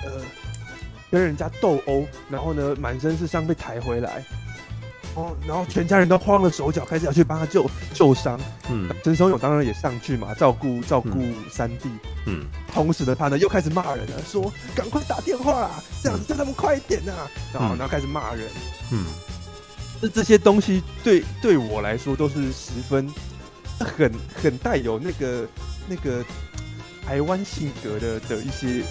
[0.04, 0.12] 呃，
[1.10, 4.24] 跟人家斗殴，然后呢，满身是伤被抬回来。
[5.16, 8.38] 哦，然后全家人都慌了手脚，开始要去帮他救救伤。
[8.70, 11.10] 嗯，陈松勇当然也上去嘛，照顾照顾
[11.50, 11.88] 三弟。
[12.26, 15.70] 嗯，同时的他呢，又开始骂人了，说：“赶快打电话啦，
[16.02, 17.12] 这样子叫他们快一点呐！”
[17.52, 18.46] 然后，然后开始骂人。
[18.92, 19.06] 嗯，
[20.02, 23.10] 这这些东西对对我来说都是十分
[23.78, 25.46] 很很带有那个
[25.88, 26.22] 那个
[27.06, 28.84] 台湾性格的的一些。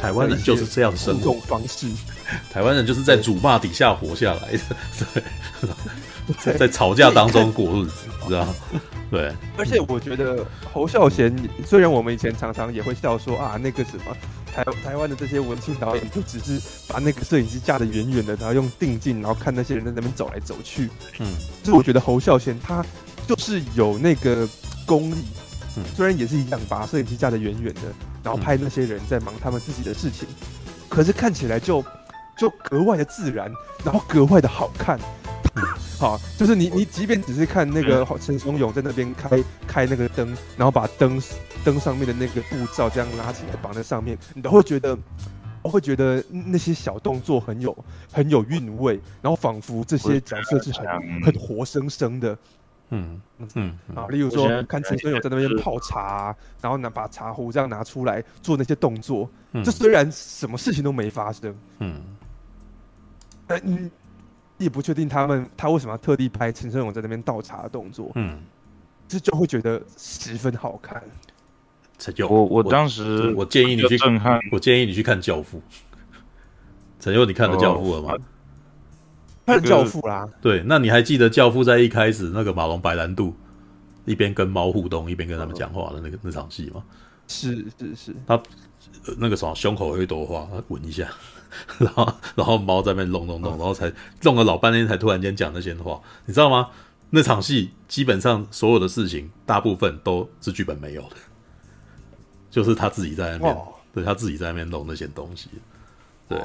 [0.00, 1.86] 台湾人就是这样生活方式，
[2.52, 5.72] 台湾人就是在辱骂底下活下来的，
[6.44, 8.46] 对，在吵架当中过日子，知道？
[9.10, 9.32] 对。
[9.58, 11.34] 而且我觉得侯孝贤，
[11.66, 14.16] 虽然我们以前常常也会笑说啊，那个什么
[14.54, 20.88] 台台湾的这些文青导演，就只是把那个摄影机架得远远的，然后用定镜，然后看那些人在那边走来走去。
[21.18, 21.26] 嗯，
[21.62, 22.84] 就是我觉得侯孝贤他
[23.26, 24.48] 就是有那个
[24.86, 25.24] 功力。
[25.76, 27.82] 嗯，虽然也是一样，把摄影机架得远远的，
[28.24, 30.46] 然后拍那些人在忙他们自己的事情，嗯、
[30.88, 31.84] 可是看起来就
[32.40, 33.52] 就格外的自然，
[33.84, 34.98] 然后格外的好看。
[36.00, 41.20] 好，就是你你即便只是看那个陈松勇在那边开开那个灯，然后把灯
[41.62, 44.96] 灯上面的那个布罩这样拉起来绑在上面，你都会觉得，
[45.60, 47.76] 我会觉得那些小动作很有
[48.10, 52.38] 很有韵味，然后仿佛这些角色是很很活生生的。
[52.92, 53.20] 嗯
[53.54, 62.02] 嗯啊，例如说看陈松勇在那边泡茶，然后拿把茶壶这样拿出来做那些动作，这、嗯、虽然什么事情都没发生，嗯，
[63.50, 63.90] 但你
[64.58, 68.40] 也不确定他们他为什么要特地拍陈胜勇在那边倒茶的动作，嗯，
[69.08, 71.02] 这就会觉得十分好看。
[71.98, 75.58] 陈佑，我我当时我，我建议你去震撼，我建议你去看《教父》。
[77.00, 78.12] 陈佑，你看了《教父》了吗？
[78.12, 78.20] 哦
[79.46, 83.34] 看教父啦，对，那你还记得教父在一开始那个马龙白兰度
[84.04, 86.84] 一边跟猫互动，一边跟他们讲话的那个那场戏吗？
[87.26, 91.08] 是是是，他、呃、那个什么胸口有一朵花，他闻一下，
[91.78, 93.92] 然后然后猫在那边弄弄弄，然后才
[94.22, 96.68] 弄了老半天，才突然间讲那些话，你知道吗？
[97.10, 101.16] 那场戏基本上所有的事情，大部分都是剧本没有的，
[102.50, 103.58] 就是他自己在那边，
[103.92, 105.48] 对他自己在那边弄那些东西，
[106.28, 106.38] 对。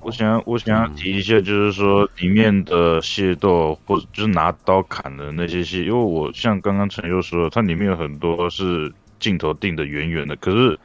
[0.00, 10.78] 我想要，我想要提一下，就是说里面的械斗，或者就是拿刀砍的那些戏，因为我像刚刚陈佑说的，它里面有很多是镜头定的远远的，可是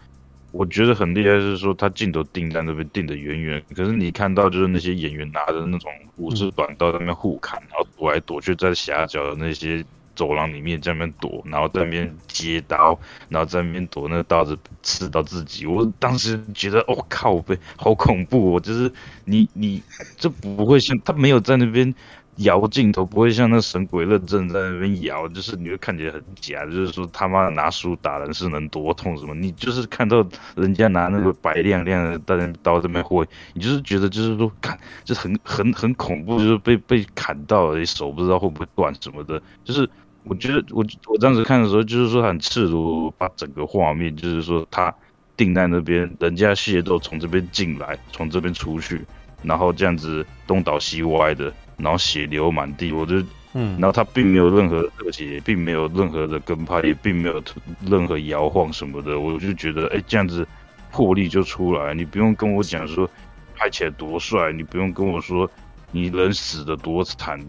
[0.52, 9.86] 我觉得很厉害是说，他镜头定在那边定的远远，可是你看到就是那些演员拿着那种武士短刀在那边互砍，然后躲来躲去在狭角的那些。
[10.16, 15.66] 走廊里面在那边躲，然后在那边接刀，然后在那边躲，那个刀子刺到自己。
[15.66, 18.60] 我当时觉得，哦靠北，好恐怖哦！
[18.60, 18.92] 就是
[19.24, 19.82] 你你
[20.18, 21.96] 这不会像他没有在那边
[22.40, 26.66] 摇镜头，不会像那神鬼认证在那边摇，就是你会看起来很假。
[26.66, 29.34] 就是说他妈拿书打人是能多痛什么？
[29.34, 30.26] 你就是看到
[30.56, 39.90] 人家拿那个白亮亮的刀刀在那边挥，你就是觉得就是说看，就很很很恐怖，就是被被砍到了，手不知道会不会断什么的，就是。
[40.26, 44.94] 我觉得我我当时看的时候，就是说很赤裸，把整个画面，就是说他
[45.38, 49.02] 定在那边，人家械斗从这边进来，从这边出去，
[49.42, 53.24] 然后这样子东倒西歪的，然后血流满地，我就
[53.54, 57.42] 嗯，然后他并没有任何特写，并没有任何的跟拍，也并没有
[57.88, 60.48] 任何摇晃什么的，我就觉得哎，这样子
[60.92, 63.10] 魄力就出来，你不用跟我讲说
[63.56, 65.50] 拍起来多帅，你不用跟我说
[65.92, 67.40] 你人死的多惨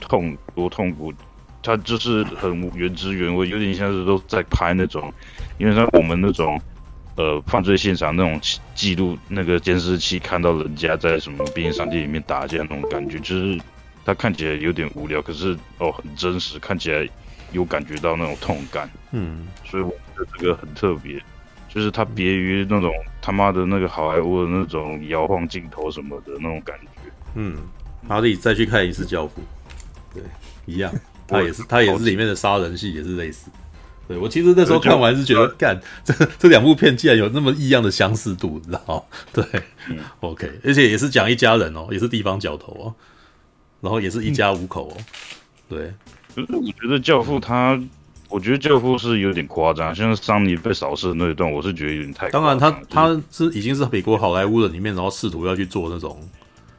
[0.00, 1.12] 痛多痛苦。
[1.62, 5.12] 他就是很原汁原味，有点像是都在拍那种，
[5.58, 6.58] 因为像我们那种，
[7.20, 8.40] 呃，犯罪现场那种
[8.74, 13.60] 记录那个监视器，看到人家在什么便利商店里面打架那种感觉，就是
[14.06, 17.06] 他看起来有点无聊，可是哦很真实，看起来
[17.52, 18.88] 有感觉到那种痛感。
[19.10, 21.22] 嗯，所以我觉得这个很特别，
[21.68, 22.90] 就是它别于那种
[23.20, 27.12] 他妈的那个好莱坞的那种摇晃镜头什么的那种感觉。
[27.34, 27.54] 嗯，
[28.08, 29.42] 哈利再去看一次《教父》，
[30.14, 30.22] 对，
[30.64, 30.90] 一样，
[31.28, 33.50] 他也是他也是里面的杀人戏也是类似。
[34.10, 39.02] 对，我其实那时候看完是觉得，干 这这两部片竟然有那么异样的相似度，你知道吗？
[39.32, 39.44] 对、
[39.88, 42.94] 嗯、，OK，而且也是讲一家人哦，也是地方角头哦，
[43.80, 44.96] 然后也是一家五口哦。
[45.68, 45.94] 对，
[46.34, 47.80] 可是我觉得教父他，
[48.28, 52.28] 我觉得教父是有点夸张，像桑尼被扫射的那一段，我是觉得有点太。
[52.30, 56.18] 当然他，他他是已经是美国好莱坞的里面，然后试图要去做那种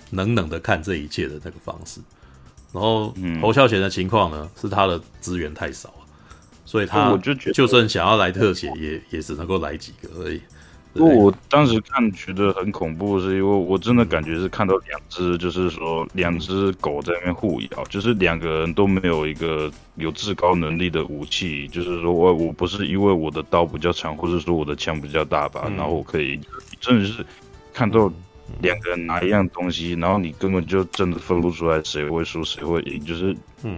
[0.10, 2.02] 冷冷的看这一切的那个方式。
[2.74, 5.94] 然后侯孝贤的情况呢，是他的资源太少。
[6.72, 10.40] 所以他，我就觉得，就算想要来特写，也也只能够来几个而已。
[10.94, 26.40] 不过我当时看觉得很恐怖，是因为我真的感觉是看到两只，就是说两只狗在那边互咬，就是两个人都没有一个有至高能力的武器，就是说我我不是因为我的刀比较长，或者说我的枪比较大吧，然后我可以
[26.80, 27.26] 真的是
[27.74, 28.10] 看到
[28.62, 33.36] 两个人拿一样东西，然后你根本就真的分不出来谁会输谁会赢，就是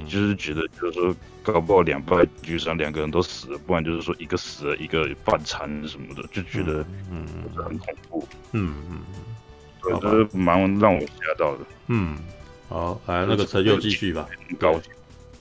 [0.08, 1.16] 就是觉得就是说。
[1.44, 9.02] 搞不好两败俱伤，两个人都死了，不然就是说一个死了，一个半残什么的，就觉得嗯很恐怖，嗯嗯，
[9.82, 11.66] 对，就是蛮让我吓到的。
[11.88, 12.18] 嗯，
[12.70, 14.84] 好，来那个陈佑继续吧，很高兴，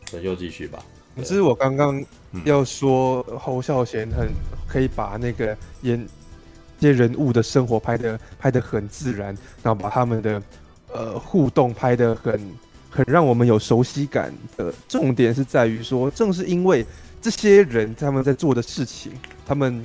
[0.07, 0.81] 陈佑继续吧。
[1.15, 2.05] 可是我刚刚
[2.45, 4.29] 要说侯孝贤很
[4.67, 6.05] 可以把那个演
[6.83, 9.29] 这些人物的生活拍的拍的很自然，
[9.63, 10.43] 然后把他们的
[10.93, 12.41] 呃互动拍的很。
[12.95, 16.85] 很让我们有熟悉感的重点是在于说，正是因为
[17.23, 19.13] 这些人他们在做的事情，
[19.47, 19.83] 他们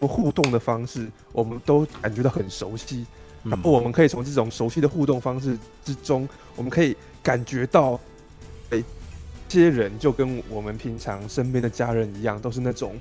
[0.00, 3.04] 互动的方式，我们都感觉到很熟悉。
[3.44, 8.00] 然后我们可以从这种熟悉的互动方式之中，我们可以感觉到，
[8.70, 8.82] 哎，
[9.46, 12.98] 这些人就跟我们平常身边的家人一样，都是那种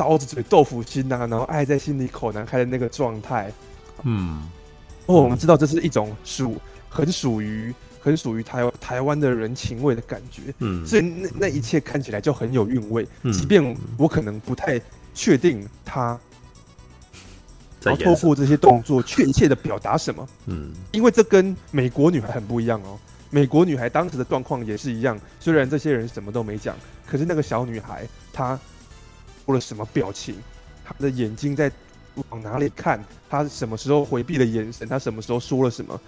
[0.00, 3.52] 刀子嘴豆腐心呐、啊，然后爱在心里口难开的那个状态。
[4.04, 4.48] 嗯，
[5.04, 6.56] 哦，我们知道这是一种属
[6.88, 7.74] 很属于。
[8.02, 14.80] 很属于台湾台湾的人情味的感觉，嗯，所以那那一切看起来就很有韵味，嗯，即便我可能不太
[15.12, 16.18] 确定他，
[17.82, 22.98] 然后透过这些动作确切的表达什么，嗯，因为这跟美国女孩很不一样哦，
[23.28, 26.74] 美国女孩当时的状况也是一样，虽然这些人什么都没讲，
[27.06, 28.58] 可是那个小女孩她
[29.50, 30.36] 做了什么表情，
[30.84, 31.68] 他的眼睛在
[32.14, 36.00] 往哪里看，他什么时候回避了眼神，他什么时候说了什么。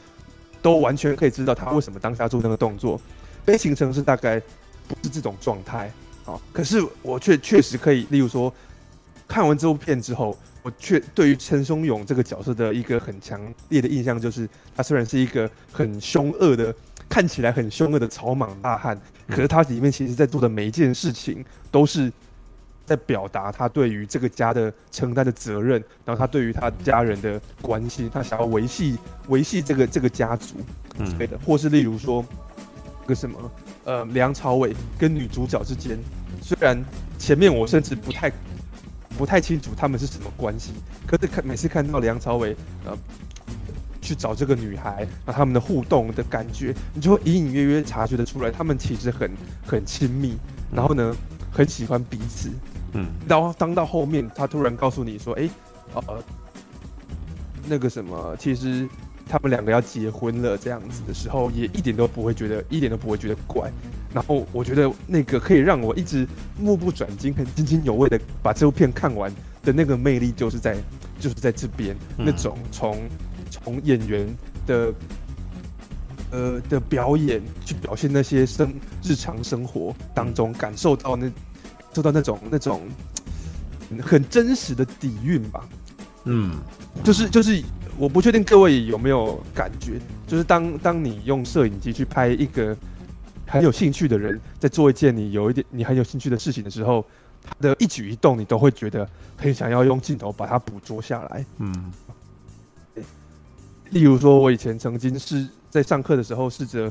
[0.62, 3.00] 都完全可以知道他为什么当下做那个动作。
[3.44, 4.40] 悲情城市大概
[4.86, 5.90] 不是这种状态，
[6.24, 8.54] 啊，可是我却确实可以，例如说，
[9.26, 13.40] 看完这部片之后，我却对于陈松勇这个角色的一个很强
[13.70, 16.72] 烈的印象就是，他虽然是一个很凶恶的，
[17.08, 22.12] 看起来很凶恶的草莽大汉，可是他里面其实在做的每一件事情都是。
[22.94, 30.56] 在表达他对于这个家的承担的责任，然后他对于他家人的关心，他想要维系维系这个这个家族，
[31.06, 32.22] 之类的，或是例如说，
[33.06, 33.50] 个什么，
[33.84, 35.98] 呃，梁朝伟跟女主角之间，
[36.42, 36.84] 虽然
[37.18, 38.30] 前面我甚至不太
[39.16, 40.74] 不太清楚他们是什么关系，
[41.06, 42.94] 可是看每次看到梁朝伟呃
[44.02, 49.30] 去找这个女孩，然后他们的互动的感觉，你就会隐隐约约察觉得出来，他们其实很
[49.66, 50.36] 很亲密，
[50.70, 51.16] 然后呢，
[51.50, 52.50] 很喜欢彼此。
[52.94, 55.48] 嗯，然后当到后面，他突然告诉你说：“哎，
[55.94, 56.22] 呃，
[57.66, 58.86] 那个什么，其实
[59.26, 63.70] 他们两个要结婚了，这样子的时候，也一点都不会觉得，一点都不会觉得怪。
[64.12, 66.28] 然后我觉得那个可以让我一直
[66.58, 69.32] 目不转睛、很津津有味的把这部片看完
[69.62, 70.76] 的那个魅力，就是在
[71.18, 72.98] 就是在这边、嗯、那种从
[73.50, 74.36] 从演员
[74.66, 74.94] 的
[76.30, 81.30] 呃的表演去表现那些生日常生活当中感受到那。”
[81.92, 82.82] 做到那种那种
[84.00, 85.68] 很真实的底蕴吧，
[86.24, 86.56] 嗯，
[87.04, 87.62] 就是就是，
[87.98, 92.74] 我不确定各位有没有感觉，就是当当你用摄影机去拍一个
[93.46, 97.04] 很有兴趣的人在做一件你有一点你很有兴趣的事情的时候，
[97.44, 101.92] 他的一举一动你都会觉得很想要用镜头把它捕捉下来，嗯，
[103.90, 106.90] 例如说，我以前曾经是在上课的时候试着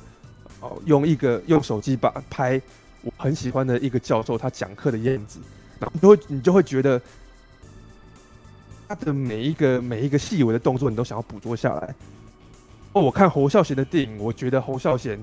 [0.59, 2.61] 哦用一个用手机把拍。
[3.03, 5.39] 我很喜欢的一个教授，他讲课的样子，
[5.79, 7.01] 然后你就会你就会觉得
[8.87, 11.95] 他的每一个每一个细微的动作，你都想要捕捉下来。
[12.93, 15.17] 哦，我看侯孝贤的电影，我觉得侯孝贤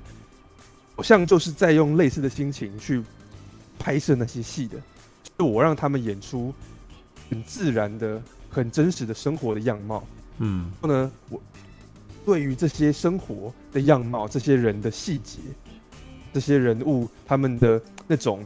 [0.96, 3.02] 好像就是在用类似的心情去
[3.78, 4.76] 拍摄那些戏的，
[5.22, 6.52] 就是我让他们演出
[7.30, 8.20] 很自然的、
[8.50, 10.02] 很真实的生活的样貌。
[10.38, 11.40] 嗯，然后呢，我
[12.24, 15.38] 对于这些生活的样貌、这些人的细节、
[16.32, 18.44] 这些人物他们的那种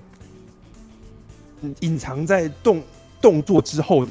[1.80, 2.82] 隐藏在动
[3.20, 4.06] 动作之后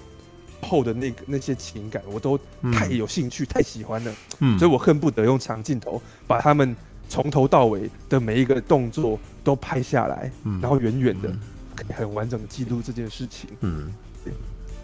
[0.62, 2.40] 后的那个那些情感，我都
[2.74, 4.14] 太有兴趣、嗯、太喜欢了。
[4.40, 6.76] 嗯，所以我恨不得用长镜头把他们
[7.10, 11.30] 从头到尾的每一个动作都拍下来，嗯、然后远远的。
[11.30, 11.40] 嗯
[11.74, 13.50] 可以很完整的记录这件事情。
[13.62, 13.94] 嗯，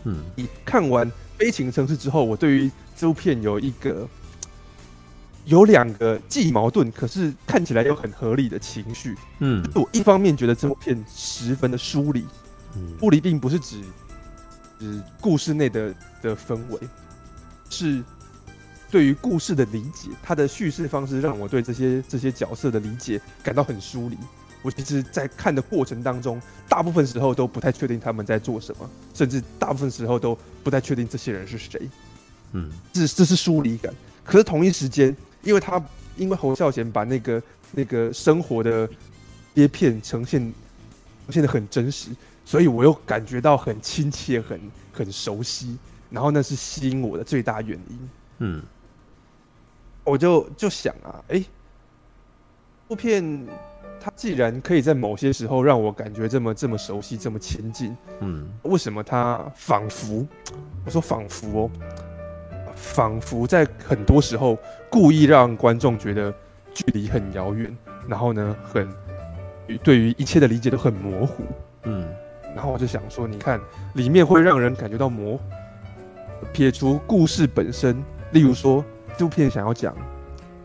[0.05, 1.05] 嗯，你看完
[1.37, 4.07] 《悲情城市》之后，我对于这部片有一个
[5.47, 9.15] 有两个既矛盾，可是看起来又很合理的情绪。
[9.39, 12.25] 嗯，我一方面觉得这部片十分的疏离，
[12.99, 13.81] 疏离并不是指
[14.77, 16.79] 指故事内的的氛围，
[17.69, 18.03] 是
[18.91, 24.17] 对于故事的理解，它的叙事方式让我对这些这些角色的理解感到很疏离。
[24.63, 31.89] 我其实，在看的过程当中，大部分时候都不太确定他们在做什么，甚至大部分时候都不太确定这些人是谁。
[32.51, 33.93] 嗯，这这是疏离感。
[34.25, 35.15] 可是同一时间，
[35.47, 35.81] 因为他
[36.17, 37.41] 因为侯孝贤把那个
[37.71, 38.87] 那个生活的
[39.55, 40.41] 切片呈现
[41.25, 42.09] 呈现的很真实，
[42.43, 44.59] 所以我又感觉到很亲切、很
[44.91, 45.77] 很熟悉。
[46.09, 48.09] 然后那是吸引我的最大原因。
[48.39, 48.61] 嗯，
[50.03, 51.41] 我就就想啊，哎，
[52.87, 53.47] 部片。
[53.99, 60.25] 它既然可以在某些时候让我感觉这么这么熟悉，这么亲近，嗯，为什么它仿佛，
[60.85, 61.71] 我说仿佛哦，
[62.77, 64.57] 仿佛在很多时候
[64.89, 66.33] 故意让观众觉得
[66.73, 67.75] 距离很遥远，
[68.07, 68.87] 然后呢，很
[69.83, 71.43] 对于一切的理解都很模糊，
[71.83, 72.07] 嗯，
[72.55, 73.59] 然后我就想说，你看
[73.95, 75.41] 里面会让人感觉到模糊，
[76.53, 78.01] 撇除故事本身，
[78.31, 78.85] 例如说
[79.17, 79.93] 这部片想要讲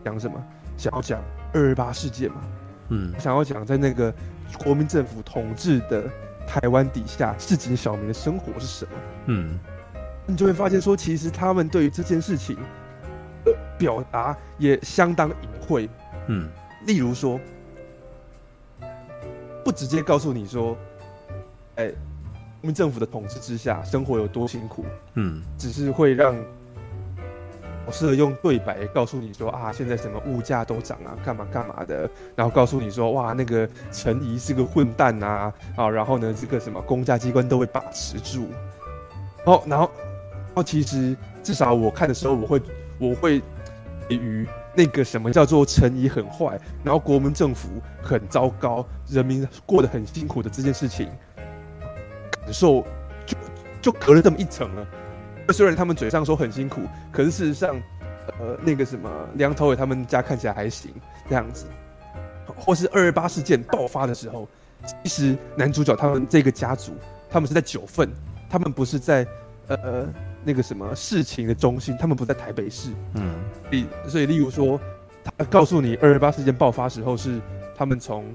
[0.05, 0.41] 讲什么，
[0.77, 1.19] 想要讲
[1.51, 2.41] 二二八事件嘛。
[2.89, 4.13] 嗯，想要讲在那个
[4.63, 6.03] 国民政府统治的
[6.45, 8.91] 台湾底下，市井小民的生活是什么？
[9.27, 9.59] 嗯，
[10.25, 12.55] 你就会发现说，其实他们对于这件事情
[13.43, 15.89] 的表达也相当隐晦。
[16.27, 16.49] 嗯，
[16.85, 17.39] 例如说，
[19.63, 20.77] 不直接告诉你说，
[21.75, 21.87] 哎，
[22.61, 24.85] 国民政府的统治之下，生活有多辛苦。
[25.15, 26.35] 嗯，只是会让。
[27.85, 38.47] 我试着用对白告诉你说啊，现在什么物价都涨啊，干嘛干嘛的，然后告诉你说哇，那个陈怡是个混蛋啊，啊，然后呢，这个什么公家机关都会把持住，
[39.43, 39.91] 哦，然后，
[40.53, 42.61] 然后，其实至少我看的时候，我会
[42.99, 43.41] 我会
[44.07, 47.69] 对于那个什么叫做陈仪很坏，然后国民政府
[48.03, 51.09] 很糟糕，人民过得很辛苦的这件事情，
[52.29, 52.85] 感受
[53.25, 53.37] 就
[53.81, 54.87] 就隔了这么一层了。
[55.51, 56.81] 虽然他们嘴上说很辛苦，
[57.11, 57.75] 可是事实上，
[58.39, 60.93] 呃，那个什么梁朝伟他们家看起来还行
[61.27, 61.65] 这样子，
[62.55, 64.47] 或是二二八事件爆发的时候，
[65.03, 66.93] 其实男主角他们这个家族，
[67.27, 68.07] 他们是在九份，
[68.49, 69.27] 他们不是在
[69.67, 70.07] 呃
[70.43, 73.35] 那个什么事情的中心，他们不在台北市，嗯，
[73.71, 74.79] 例所以例如说，
[75.23, 77.39] 他告诉你二二八事件爆发时候是
[77.75, 78.25] 他们从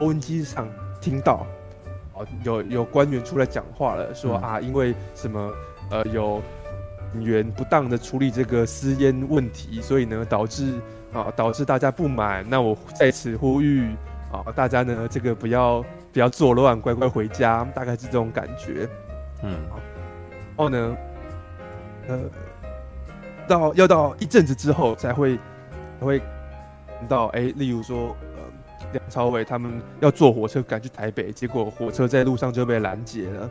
[0.00, 0.68] ，O N G 上
[1.00, 1.46] 听到，
[2.14, 5.52] 哦，有有官员出来讲话了，说啊，因为什么。
[5.90, 6.42] 呃，有
[7.14, 10.74] 警员不当的处理这个私烟问题，所以呢，导致
[11.14, 12.44] 啊，导致大家不满。
[12.46, 13.88] 那我在此呼吁
[14.30, 15.82] 啊，大家呢，这个不要
[16.12, 18.86] 不要作乱，乖乖回家，大概是这种感觉。
[19.42, 19.70] 嗯，然
[20.58, 20.96] 后呢，
[22.08, 22.18] 呃，
[23.48, 25.36] 到要到一阵子之后才会
[25.98, 26.20] 才会
[27.08, 28.42] 到哎，例如说，呃，
[28.92, 33.50] 梁朝伟他们要坐火车赶去台北，结果火车在路上就被拦截了。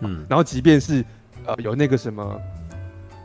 [0.00, 1.04] 嗯，然后即便是。
[1.46, 2.38] 呃，有那个什么，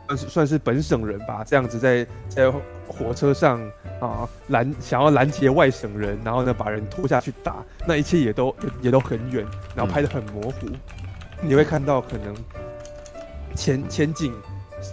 [0.06, 2.50] 算是算是本省人吧，这样子在在
[2.88, 3.60] 火车上
[4.00, 7.56] 啊拦想要拦截外省人，然后呢把人拖下去打，
[7.86, 9.44] 那一切也都也都很远，
[9.76, 10.78] 然后拍的很模糊，嗯、
[11.42, 12.34] 你会看到可能
[13.54, 14.34] 前前景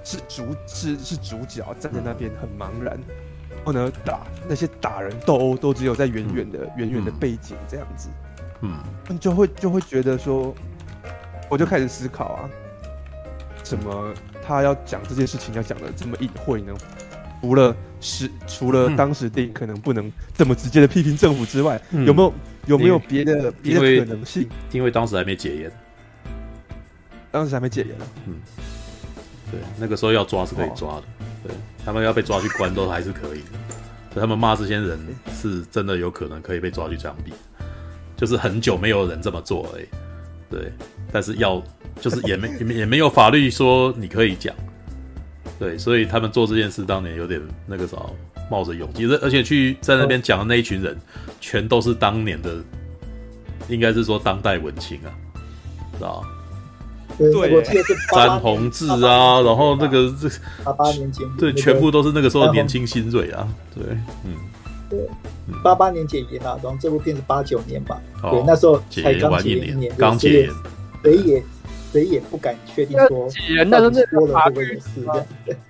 [0.05, 2.97] 是主是是主角站在那边很茫然，
[3.49, 8.09] 然后呢打那些打人斗殴都只有在远远的远远、嗯、的背景这样子，
[8.61, 8.79] 嗯，
[9.19, 10.55] 就会就会觉得说，
[11.49, 12.49] 我就开始思考啊。
[13.63, 14.13] 怎么
[14.45, 16.73] 他要讲这件事情要讲的这么隐晦呢？
[17.39, 22.33] 除了是除了当时电影可能不能这么直接的批评政府之外，嗯、有没有
[22.65, 24.47] 有没有别的别的可能性？
[24.71, 25.71] 因为当时还没解严，
[27.31, 28.05] 当时还没解严呢。
[28.27, 28.35] 嗯，
[29.49, 31.03] 对，那个时候要抓是可以抓的，哦、
[31.47, 31.55] 对。
[31.83, 33.51] 他们要被抓去关都还是可以的。
[34.13, 34.99] 所以他们骂这些人
[35.33, 37.31] 是真的有可能可以被抓去枪毙，
[38.15, 39.85] 就是很久没有人这么做而已。
[40.49, 40.71] 对，
[41.11, 41.63] 但是要。
[41.99, 44.55] 就是也没也没有法律说你可以讲，
[45.59, 47.97] 对，所以他们做这件事当年有点那个啥，
[48.49, 50.97] 冒着勇气，而且去在那边讲的那一群人，
[51.39, 52.55] 全都是当年的，
[53.67, 55.11] 应该是说当代文青啊，
[55.93, 56.25] 知道
[57.17, 60.29] 对，我记得是詹宏志啊，然后那个这
[60.63, 63.83] 八八年前，对，全部都是那个时候年轻新锐啊，对，
[64.25, 64.33] 嗯，
[64.89, 64.99] 对，
[65.63, 70.49] 八八年解严啊，然后这部片是八九年吧，对，那时候才刚解严一年，刚解严，
[71.03, 71.43] 谁也
[71.91, 74.79] 谁也不敢确定说解严，但是那个法律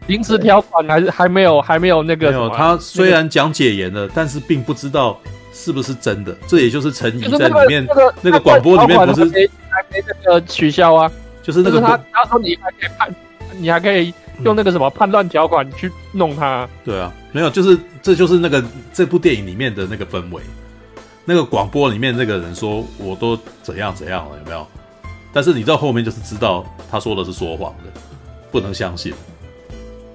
[0.07, 5.19] 临时条款还是还没有还没有那个，没有，他虽然讲解严了，但是并不知道
[5.53, 7.87] 是不是真的，这也就是陈怡在里面
[8.21, 9.23] 那个广播里面不是
[9.69, 11.11] 还没那个取消啊。
[11.41, 13.15] 就是那个他，他说你还可以判，
[13.57, 14.13] 你还可以
[14.43, 16.67] 用那个什么判断条款去弄他。
[16.83, 18.63] 对啊，没有，就是这就是那个
[18.93, 20.41] 这部电影里面的那个氛围。
[21.23, 24.65] 那个广播里面那个人说，我都怎样怎样了，有没有？
[25.31, 27.91] 但是你到后面就是知道他说的是说谎的，
[28.51, 29.13] 不能相信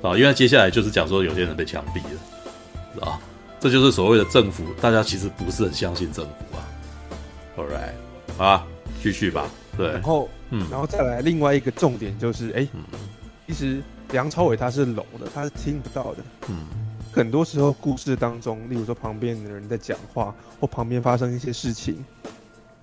[0.03, 2.03] 啊，因为接下来就是讲说有些人被枪毙
[3.01, 3.19] 了，啊，
[3.61, 6.61] 这就是所谓的政府，大家其实不是很相信政府啊。
[7.57, 8.67] All right，啊，
[9.03, 9.49] 继续吧。
[9.77, 10.29] 对，然后。
[10.51, 12.67] 嗯，然后再来另外一个重点就是，哎，
[13.47, 16.19] 其实梁朝伟他是聋的，他是听不到的。
[16.49, 16.67] 嗯，
[17.13, 22.05] 很多时候故事当中，例如说旁边的人在讲话，或旁边发生一些事情，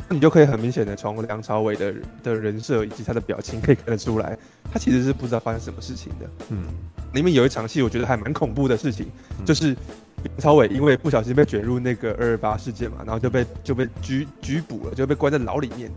[0.10, 4.38] 那你就可以很明显的从梁朝伟的的人设以及他的表情可以看得出来，
[4.72, 6.30] 他其实是不知道发生什么事情的。
[6.50, 6.66] 嗯，
[7.14, 9.08] 里面有一场戏，我觉得还蛮恐怖的事情，
[9.46, 9.76] 就是
[10.24, 15.90] 梁朝伟因为不小心被卷入那个二二八事件嘛，然后就被就被拘拘捕了，就被关在牢里面。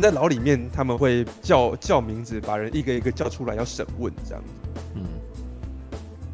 [0.00, 4.80] 在牢里面，他们会叫叫名字，把人一个一个叫出来要审问，这样子。
[4.94, 5.02] 嗯。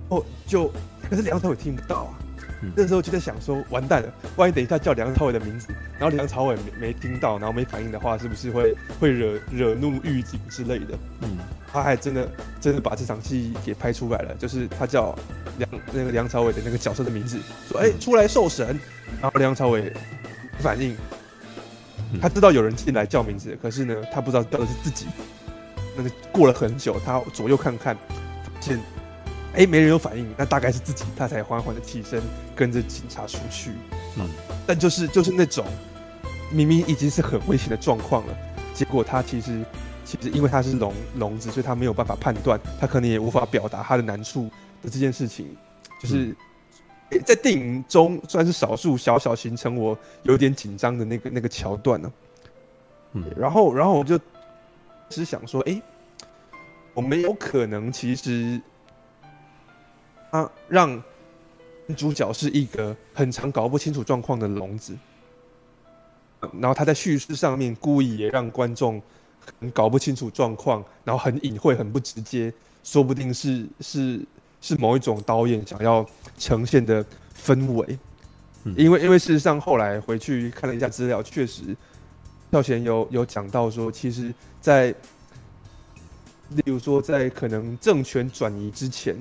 [0.08, 0.70] 哦，就
[1.08, 2.18] 可是梁朝伟听不到啊。
[2.62, 2.72] 嗯。
[2.76, 10.98] 那时候就在想说，完蛋了，万一等一下叫梁朝伟的名字，然后梁朝伟没没听到，然后没反应的话，是不是会会惹惹怒狱警之类的？
[11.22, 11.38] 嗯。
[11.72, 12.28] 他还真的
[12.60, 15.16] 真的把这场戏给拍出来了，就是他叫
[15.56, 18.78] 梁那个梁朝伟的那个角色的名字，说：“哎、欸，出来受审。”
[19.22, 19.90] 然后梁朝伟
[20.58, 20.94] 反应。
[22.20, 25.06] 他知道有人进来叫名字，可是呢，他不知道叫的是自己。
[25.96, 27.94] 那个过了很久，他左右看看，
[28.44, 28.80] 发现
[29.54, 32.22] 哎，没人有反应，那大概是自己，他才缓缓的起身，
[32.56, 33.72] 跟着警察出去。
[34.16, 34.28] 嗯，
[34.66, 35.64] 但就是就是那种
[36.50, 38.36] 明明已经是很危险的状况了，
[38.72, 39.62] 结果他其实
[40.04, 44.50] 其实因为他是聋聋子，所以他没有办法判断，他可能也无法表达他的难处
[44.82, 45.54] 的这件事情，
[46.00, 46.26] 就是。
[46.26, 46.36] 嗯
[47.20, 52.12] 在电影中算是少数小小形成我有点紧张的那个那个桥段呢。
[53.12, 54.18] 嗯，然后然后我就
[55.08, 55.80] 只想说，哎，
[56.94, 58.60] 我们有可能其实
[60.30, 61.02] 啊，让
[61.96, 64.96] 主角是一个很常搞不清楚状况的聋子，
[66.60, 69.02] 然后他在叙事上面故意也让观众
[69.60, 72.52] 很搞不清楚状况，然后很隐晦、很不直接，
[72.82, 74.20] 说不定是是。
[74.64, 76.06] 是某一种导演想要
[76.42, 77.04] 呈现的
[77.40, 77.96] 氛围，
[78.76, 81.62] 因为因为事实上后来回去看了一下资料，确实
[82.50, 84.88] 孝贤有有讲到说，其实，在
[86.48, 89.16] 例如说在可能政权转移之前，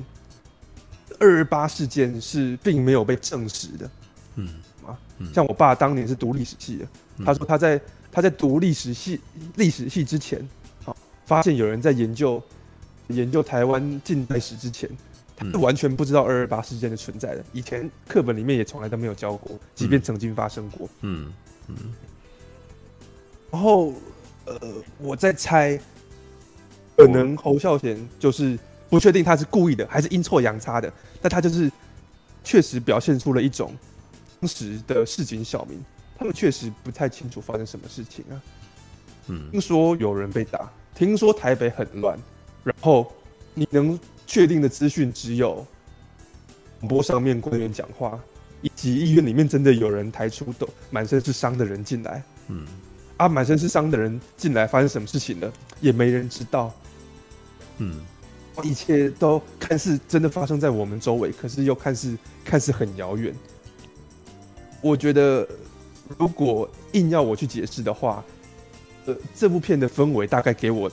[1.19, 3.91] 二二八事件是并没有被证实的，
[4.37, 4.49] 嗯。
[4.83, 4.97] 啊，
[5.31, 6.87] 像我爸当年是读历史系的，
[7.23, 7.79] 他说他在
[8.11, 9.21] 他在读历史系
[9.57, 10.39] 历史系之前，
[10.85, 12.41] 啊，发现有人在研究
[13.09, 14.89] 研究台湾近代史之前。
[15.49, 20.87] 是完全不知道二二八事件的存在的，以前课本里面也从来都没有教过，即便曾经发生过。
[21.01, 21.33] 嗯
[21.67, 21.75] 嗯。
[23.49, 23.93] 然后，
[24.45, 24.59] 呃，
[24.99, 25.79] 我在猜，
[26.95, 31.71] 可能侯孝贤就是不确定他是故意的还是阴错阳差的，但他就是
[32.43, 33.73] 确实表现出了一种
[34.39, 35.79] 当时的市井小民，
[36.17, 38.41] 他们确实不太清楚发生什么事情啊。
[39.27, 42.17] 嗯，听说有人被打，听说台北很乱，
[42.63, 43.11] 然后
[43.53, 43.99] 你能。
[44.31, 45.67] 确定的资讯只有
[46.79, 48.17] 广播上面官员讲话，
[48.61, 52.23] 以及医院里面真的有人抬出都满身是伤的人进来。
[52.47, 52.65] 嗯，
[53.17, 55.51] 啊，满身是伤的人进来发生什么事情了，
[55.81, 56.73] 也没人知道。
[57.79, 57.99] 嗯，
[58.63, 63.35] 一切都看似真的发生在我们周围，可是又看似看似很遥远。
[64.79, 65.45] 我觉得，
[66.17, 68.23] 如果硬要我去解释的话，
[69.07, 70.89] 呃，这部片的氛围大概给我。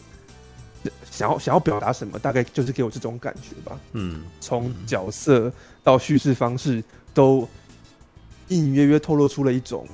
[1.10, 3.78] 想要想要表达什么，大概就是给我这种感觉吧。
[3.93, 5.52] 嗯，从角色
[5.82, 6.82] 到叙事方式，
[7.12, 7.48] 都
[8.48, 9.86] 隐隐约约透露出了一种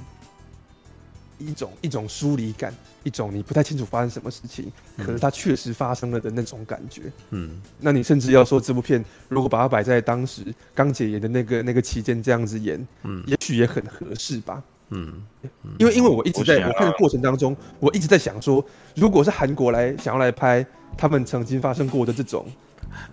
[1.39, 2.73] 一种一种疏离感，
[3.03, 7.03] 一种你不太清楚发生什么事情，可是它确实发生了的那种感觉。
[7.31, 10.43] 嗯，那你甚至要说这部片如果把它摆在当时
[10.75, 14.63] 刚解严的那个那个期间这样子演，嗯，也许也很合适吧。
[14.91, 15.25] 嗯，
[15.79, 18.65] 因为因为我一直在我看的过程当中，我一直在想说，
[18.95, 20.65] 如果是韩国来想要来拍。
[20.97, 22.47] 他们曾经发生过的这种，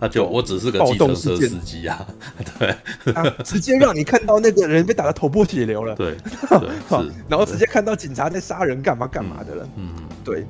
[0.00, 2.06] 那就我只是个机动车司机啊，
[2.58, 2.68] 对，
[3.12, 6.16] 啊，直接让你看到那个人被打的头破血流了，对，
[6.88, 9.90] 好，然后直接看到警察在杀人干嘛干嘛的了，嗯，
[10.24, 10.46] 对，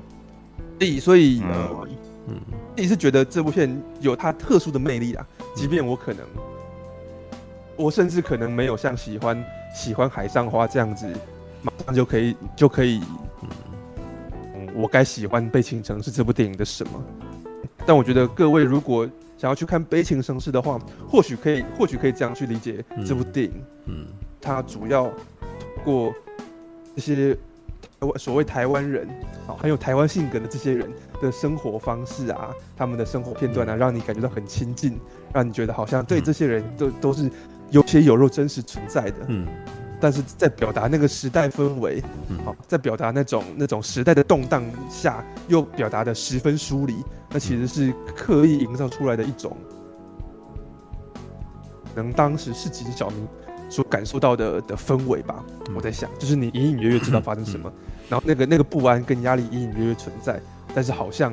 [0.79, 1.87] 所以所以呃，
[2.29, 2.41] 嗯，
[2.77, 5.27] 自己是觉得这部片有它特殊的魅力啊。
[5.55, 6.25] 即便我可能，
[7.77, 9.45] 我甚至可能没有像喜欢
[9.75, 11.07] 喜欢海上花这样子，
[11.63, 13.19] 马上就可以就可以，嗯，
[14.75, 17.03] 我该喜欢《悲情城市》这部电影的什么？
[17.87, 20.79] 但我觉得各位如果想要去看《悲情城市》的话，
[21.09, 23.53] 或许可以或许可以这样去理解这部电影，
[23.87, 24.07] 嗯，
[24.41, 26.15] 它主要通过
[26.97, 27.37] 这些。
[28.17, 29.07] 所谓台湾人，
[29.47, 30.91] 啊，很有台湾性格的这些人
[31.21, 34.99] 的生活方式啊，他们的生活片段啊，让你感觉到很亲近，
[35.33, 37.31] 让你觉得好像对这些人都都是
[37.71, 39.19] 有血有肉、真实存在的。
[39.29, 39.47] 嗯，
[40.03, 42.03] 但是在表达那个时代氛围，
[42.45, 46.97] 好，在表达那种那种时代的动荡下，又表达的十分疏离，
[47.31, 49.57] 那其实是刻意营造出来的一种，
[51.95, 53.29] 能当时市井小民
[53.71, 55.45] 所感受到的的氛围吧。
[55.73, 57.73] 我在想，就是你隐隐约约知道发生什么。
[58.09, 60.41] 然后那个那个不安跟压力隐隐约约存在，
[60.75, 61.33] 但是好像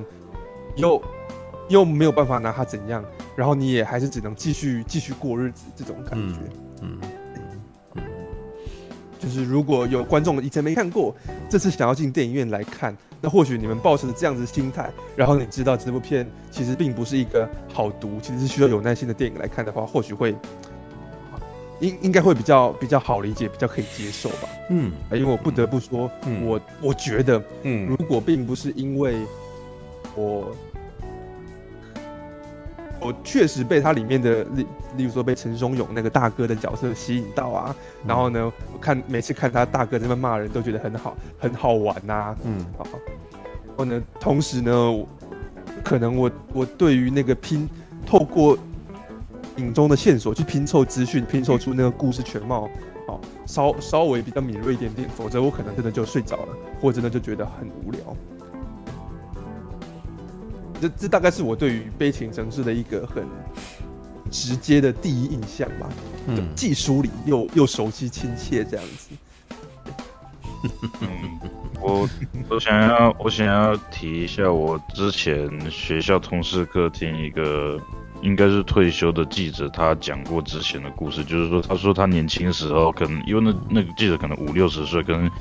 [0.75, 1.01] 又
[1.69, 3.03] 又没有办法拿它怎样，
[3.35, 6.35] 然后你也还是只能继续继续过日子这种感觉。
[6.81, 7.09] 嗯，嗯，嗯，
[9.19, 11.13] 就是如果有观众以前没看过，
[11.49, 20.33] 这次想要进电影院来看，那或许你们抱持这样子的心态，然后你知道这部片其实并不是一个好读，其实是需要有耐心的电影来看的话，或许会。
[21.81, 24.49] 应应该会比较比较好理解，比较可以接受吧。
[24.69, 29.15] 嗯，因为我不得不说，嗯、我我觉得，嗯，如果并不是因为
[30.13, 30.53] 我，
[32.99, 34.65] 我确实被它里面的例，
[34.97, 42.37] 例如说被陈松勇那个大哥的角色吸引到啊，嗯、然后呢，我看每次看他大哥在那骂人都觉得很好，很好玩呐、啊。
[42.43, 42.85] 嗯，好。
[42.85, 45.05] 然后呢，同时呢，
[45.83, 47.69] 可能我我对于那个拼
[48.05, 48.57] 透过。
[49.57, 52.69] 影中的线索去拼凑资讯，拼凑出那个故事全貌，
[53.05, 57.99] 好，稍稍微比较敏锐一点点，否则我可能真的就睡着了，或者真的就觉得很无聊。
[60.81, 63.25] 这这大概是我对于悲情城市的一个很
[64.31, 65.89] 直接的第一印象吧，
[66.27, 69.09] 嗯，既疏离又又熟悉亲切这样子。
[71.01, 71.39] 嗯，
[71.81, 72.09] 我
[72.49, 77.79] 我想要我想要提一下我之前学校通识课听一个。
[78.21, 85.31] 应该是退休的记者，他讲过之前的故事，就是说，他说他年轻时候可能因为那那个记者可能五六十岁，跟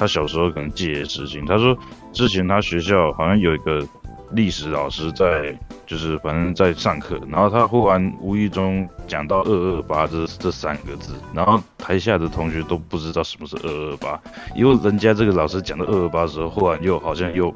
[0.00, 1.46] 他小时候可能记忆事情。
[1.46, 1.78] 他说
[2.12, 3.86] 之前他学校好像有一个
[4.34, 5.56] 历史老师在，
[5.86, 14.20] 就是反正在上课，然后他忽然无意中讲到二二八这这三个字，然后台下的同学都不知道什么是二二八，
[14.54, 17.54] 因为人家这个老师讲到二二八的时候，忽然又好像又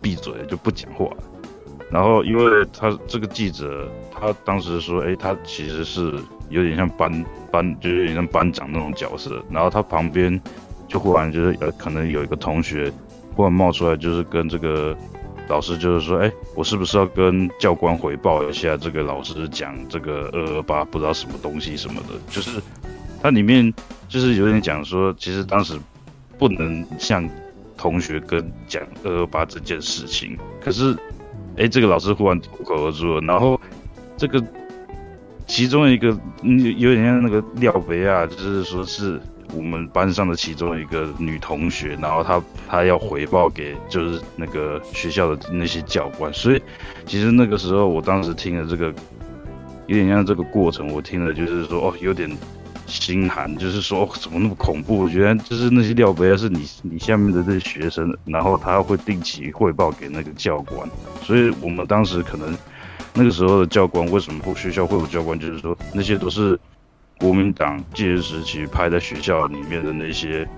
[0.00, 1.06] 闭嘴就不讲话。
[1.90, 6.12] 然后，因为他这个记者，他当时说，哎，他其实是
[6.50, 9.42] 有点像班班，就是有点像班长那种角色。
[9.50, 10.38] 然后他旁边
[10.86, 12.92] 就忽然就是呃，可能有一个同学
[13.34, 14.94] 忽然冒出来，就是跟这个
[15.48, 22.08] 老师就是说，哎，我是不是要跟教官回报一下这个老师讲这个二二八不知道什么东西什么的？
[22.30, 22.60] 就是
[23.22, 23.72] 它里面
[24.08, 25.78] 就是有点讲说，其实当时
[26.38, 27.28] 不能向
[27.76, 30.96] 同学跟讲二二八这件事情，可是。
[31.60, 33.60] 哎，这个老师忽然脱口而出了，然后
[34.16, 34.40] 这个
[35.48, 39.20] 其中一个嗯，有点像那个廖肥亚，就是说是
[39.54, 46.62] 我们班上的其中一个女同学，然后她她要回报给就是那个学校的那些教官，所以
[47.06, 48.92] 其实那个时候我当时听了这个
[49.86, 52.30] 有点像这个过程，我听了就是说哦，有点
[52.86, 54.98] 心寒，就是说哦，怎么那么恐怖？
[54.98, 60.88] 我觉得就是那些廖北亚是你你下面的这些学生，然后他会定期汇报给那个教官。
[61.22, 62.56] 所以我们当时可能
[63.14, 65.38] 那个时候的教官，为什么学校会有教官？
[65.38, 66.58] 就是说那些都是
[67.18, 70.48] 国民党戒严时期派在学校里面的那些，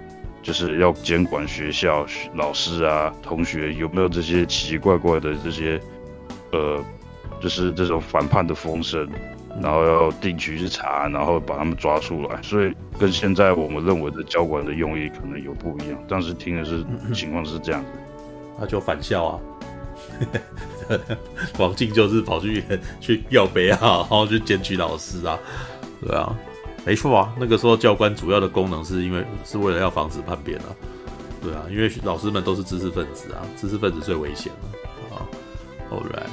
[0.43, 5.81] 就是要监管学校老师啊、同学有没有这些奇奇怪怪的这些，
[6.53, 6.85] 呃，
[7.41, 9.09] 就是这种反叛的风声，
[9.63, 12.43] 然后要定期去查，然后把他们抓出来。
[12.43, 15.99] 所以跟现在我们认为的教管的用意可能有不一样。
[16.07, 16.85] 当时听的是
[17.15, 17.89] 情况是这样子，
[18.59, 19.41] 那就返校啊。
[21.59, 22.63] 王静就是跑去
[23.01, 25.39] 去要杯啊，然后去检举老师啊，
[26.01, 26.35] 对啊，
[26.85, 27.35] 没错啊。
[27.39, 30.75] 那个时候教官主要的功能是因为是为了要防止叛变啊，
[31.43, 35.27] 对啊，因为老师们都是知识分子啊，知识分子最危险了啊。
[35.91, 36.31] Alright，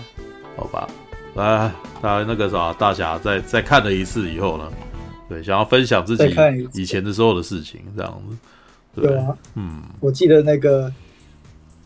[0.56, 0.88] 好吧，
[1.36, 1.72] 来，
[2.02, 4.72] 大家那个啥，大侠再再看了一次以后呢，
[5.28, 6.36] 对，想要分享自己
[6.74, 10.92] 以前的时候的事情，这样子，对，啊，嗯，我记得那个。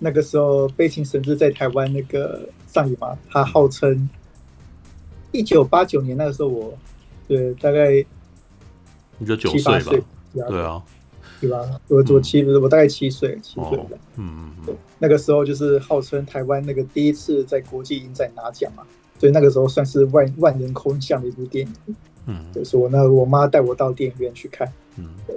[0.04, 4.10] 那个时候，《悲情神志》在台湾那个上映嘛，他号称
[5.32, 6.78] 一九八九年那个时候我，我
[7.28, 8.04] 对大概
[9.22, 9.92] 你就九岁吧，
[10.34, 10.84] 对啊，
[11.40, 11.80] 对吧？
[11.88, 13.98] 我我七，我大概七岁，七岁的。
[14.16, 18.82] 嗯嗯，对，那个时候就是号称台湾那个第一次在国际影展拿奖嘛，
[19.20, 21.96] 所以那个时候算是万万人空巷的一部电影。
[22.26, 24.68] 嗯，就是我那我妈带我到电影院去看。
[24.98, 25.36] 嗯，对。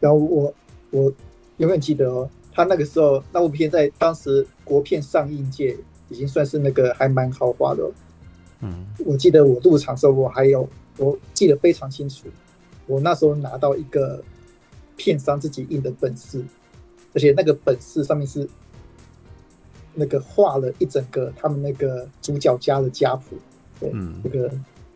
[0.00, 0.52] 然后我
[0.90, 1.12] 我
[1.58, 5.76] 永远记得哦，他那个时候那部片在当时国片上映界
[6.08, 7.88] 已经算是那个还蛮豪华的。
[8.60, 12.26] 嗯，我记得我入场的时候，我还有我记得非常清楚，
[12.86, 14.22] 我那时候拿到一个
[14.96, 16.44] 片商自己印的本事，
[17.14, 18.48] 而且那个本事上面是
[19.94, 23.36] 那个画了一整个他们那个主角家的家谱，
[23.80, 24.50] 对，嗯、那个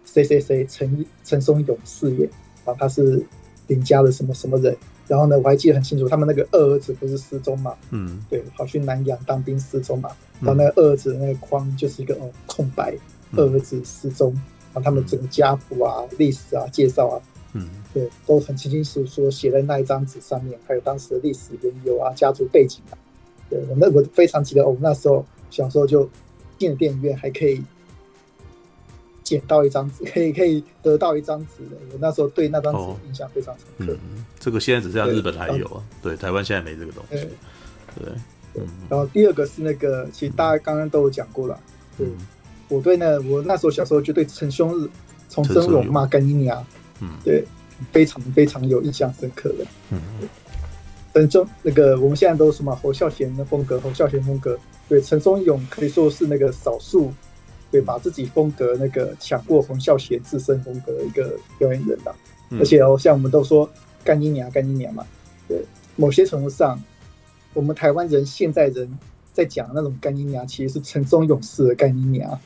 [0.04, 2.28] 谁谁谁陈陈松勇饰演，
[2.64, 3.24] 然后他是
[3.66, 4.76] 林家的什么什么人，
[5.06, 10.10] 然后呢我还记得很清楚，他们那个二儿子不是失踪嘛，嗯，对，跑去南洋当兵失踪嘛，
[10.40, 12.96] 然后那个二儿子的那个框就是一个哦空白。
[13.36, 14.32] 二儿子失踪，
[14.72, 17.14] 然后他们整个家谱啊、历史啊、介绍啊，
[17.56, 22.94] 嗯，对，都很清清楚楚写在那一张纸上面，还有当时的历史缘由啊、家族背景啊。
[23.48, 26.08] 对，我那我非常记得，我们那时候小时候就
[26.58, 27.62] 进了电影院，还可以
[29.22, 31.76] 捡到一张纸，可 以可以得到一张纸的。
[31.92, 33.92] 我那时候对那张纸印象非常深刻。
[33.92, 34.24] 哦嗯。
[34.38, 37.26] 这个现在只剩下日本还有啊，对，台湾现在没这个东西。
[37.94, 38.12] 对，对，
[38.62, 38.66] 嗯。
[38.88, 41.58] 然后第二个是那个，其实大家刚刚都有讲过了，
[41.96, 42.06] 对。
[42.06, 42.16] 嗯
[42.68, 44.90] 我对那我那时候小时候就对陈松勇、
[45.28, 46.66] 陈松勇骂干你娘，
[47.00, 47.44] 嗯，对，
[47.92, 49.64] 非常非常有印象深刻的。
[49.90, 50.00] 嗯，
[51.12, 54.58] 陈忠那个我们现在都什么，侯孝贤的风格，侯孝贤风格。
[54.88, 57.12] 对，陈松勇可以说是那个少数，
[57.70, 62.14] 对，把自己风格那个抢过侯孝贤自身风格的一个表演人吧。
[62.50, 63.68] 嗯、而且哦，像我们都说
[64.04, 65.04] 干你娘干一娘嘛，
[65.48, 65.64] 对，
[65.96, 66.80] 某些程度上，
[67.52, 68.98] 我们台湾人现在人。
[69.36, 72.40] 在讲那种干你娘，其实是陈松勇式的干你娘，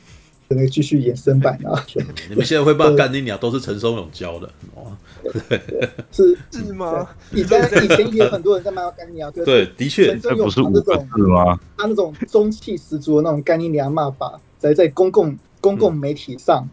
[0.51, 1.81] 可能继续延伸版啊。
[2.29, 4.91] 你们现在会骂干你鸟，都是陈松勇教的哦。
[6.11, 7.07] 是是吗？
[7.31, 11.07] 以前以前也有很多人在骂干你鸟，对，的确，陈松勇他那种
[11.77, 16.67] 他那种中气十足的那种干你娘骂法，在在公共公共媒体上，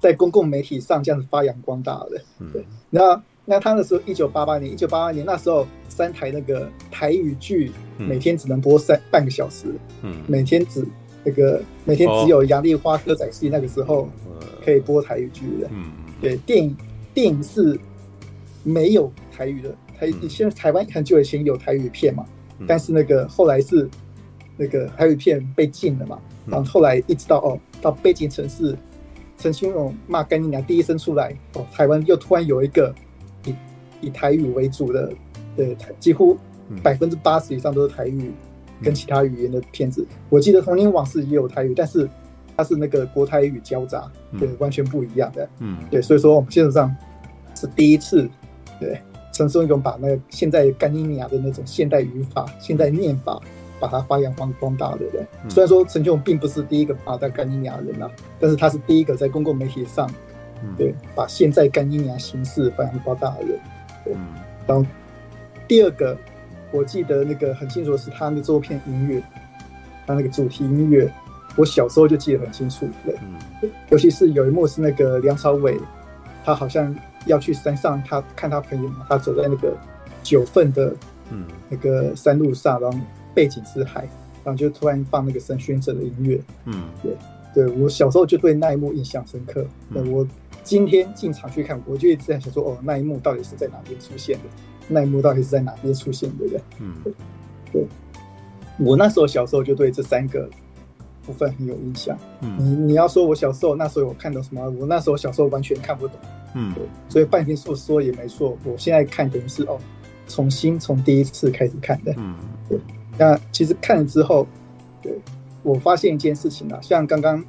[0.00, 2.20] 在公共媒体上这样子发扬光大的。
[2.52, 7.70] 对，那那他那时候一九八八年，一九八八年那时候三台那个台语剧。
[8.02, 9.66] 每天只能播三半个小时，
[10.00, 10.82] 嗯，每天只
[11.24, 14.08] 那个每天只有杨丽花歌仔戏那个时候
[14.64, 15.90] 可以播台语剧的，嗯，
[16.20, 16.76] 对，电影
[17.12, 17.78] 电影是
[18.62, 22.24] 没有台语的，台现在台湾很久以前有台语片嘛，
[22.66, 23.88] 但是那个后来是
[24.56, 28.76] 那个台语片被禁了嘛，然后后来一直到哦到背景城市，
[29.36, 32.94] 陈松勇骂干净娘第一声出来，哦，台湾又突然有一个
[33.44, 33.54] 以
[34.00, 35.12] 以台语为主的，
[35.56, 36.36] 对，几乎。
[36.84, 38.30] 百分之八十以上都是台语
[38.82, 40.06] 跟其他语言的片子。
[40.28, 42.08] 我记得《童年往事》也有台语，但是
[42.56, 45.48] 它是那个国台语交杂，对，完全不一样的。
[45.58, 46.94] 嗯，对，所以说我们现实上
[47.54, 48.28] 是第一次，
[48.78, 49.00] 对，
[49.32, 53.40] 陈松勇把那个现在干尼亚的那种现代语法、现代念法，
[53.78, 55.26] 把它发扬光光大，对不对？
[55.48, 60.10] 虽然说陈松勇并不是第一个把在干尼亚人啊，但是他是第一个在公共媒体上，
[60.76, 63.58] 对，把现在干尼亚形式发扬光大的人。
[64.04, 64.14] 对，
[64.66, 64.84] 然后
[65.66, 66.16] 第二个。
[66.72, 69.22] 我记得那个很清楚的是他的这片音乐，
[70.06, 71.12] 他那个主题音乐，
[71.56, 72.88] 我小时候就记得很清楚。
[73.04, 75.78] 对，尤其是有一幕是那个梁朝伟，
[76.44, 76.94] 他好像
[77.26, 79.76] 要去山上，他看他朋友嘛，他走在那个
[80.22, 80.94] 九份的，
[81.30, 82.98] 嗯，那个山路上，然后
[83.34, 84.08] 背景是海，
[84.44, 87.12] 然后就突然放那个神宣者的音乐，嗯，对，
[87.52, 89.66] 对我小时候就对那一幕印象深刻。
[89.88, 90.26] 那我
[90.62, 94.44] 今天进场去看，我就一直在想说，哦，那一幕到底是在哪边出现的？
[94.90, 96.36] 那一幕到底是在哪边出现的？
[96.38, 96.62] 对不对？
[96.80, 96.94] 嗯，
[97.72, 97.86] 对。
[98.78, 100.48] 我那时候小时候就对这三个
[101.24, 102.18] 部分很有印象。
[102.40, 104.68] 嗯，你你要说我小时候那时候我看到什么？
[104.78, 106.16] 我那时候小时候完全看不懂。
[106.54, 106.84] 嗯，对。
[107.08, 108.56] 所以半天说说也没错。
[108.64, 109.78] 我现在看等于是哦，
[110.26, 112.14] 重新从第一次开始看的。
[112.16, 112.34] 嗯，
[112.68, 112.78] 对。
[113.18, 114.46] 那其实看了之后，
[115.02, 115.12] 对，
[115.62, 117.44] 我发现一件事情啊，像刚刚，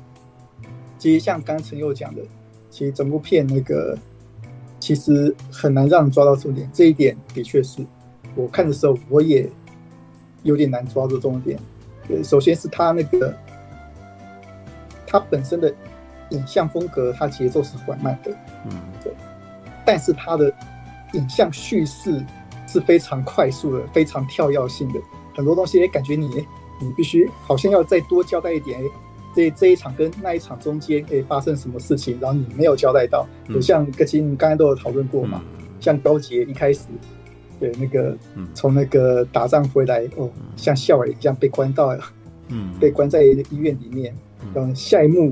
[1.00, 2.22] 其实像刚刚陈佑讲的，
[2.70, 3.98] 其实整部片那个。
[4.82, 7.86] 其实很难让人抓到重点，这一点的确是
[8.36, 9.48] 我看的时候我也
[10.44, 11.58] 有点难抓住重点。
[12.08, 13.34] 对，首先是他那个
[15.06, 15.74] 他本身的
[16.32, 18.32] 影像风格，它节奏是缓慢的，
[18.66, 18.72] 嗯，
[19.03, 19.14] 对。
[19.86, 20.52] 但是他的
[21.14, 22.26] 影像叙事
[22.68, 24.99] 是非常快速的，非常跳跃性的，
[25.36, 26.28] 很多东西也感觉你
[26.82, 28.82] 你必须好像要再多交代一点。
[29.36, 35.41] 这这一场跟那一场中间可以发生什么事情，然后你没有交代到，就像跟其实你刚才都有讨论过嘛，
[35.80, 36.82] 像高杰一开始，
[37.60, 38.18] 对那个
[38.53, 41.95] 从那个打仗回来哦，像笑儿一样被关到，
[42.49, 44.14] 嗯， 被关在医院里面，
[44.53, 45.32] 然后下一幕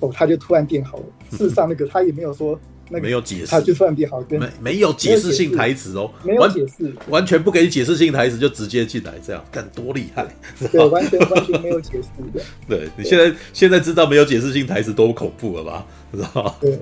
[0.00, 1.04] 哦他就突然变好了。
[1.30, 2.58] 事实上那个他也没有说
[2.90, 10.26] 那个没有解释，他就算比好，没没有解释性台词哦，没有解释，完全不给你解释性台词就直接进来，这样干多厉害，
[10.70, 12.42] 对，完全完全没有解释的。
[12.68, 15.86] 对，你现在现在知道没有解释性台词多恐怖了吧？
[16.12, 16.78] 知道 对，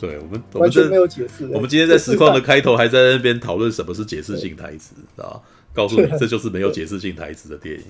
[0.00, 1.46] 对我们完全没有解释。
[1.52, 7.84] 我们今天在实况的开头还在那边讨论什么是解释性台词，知道告诉你，这就是没有解释性台词的电影。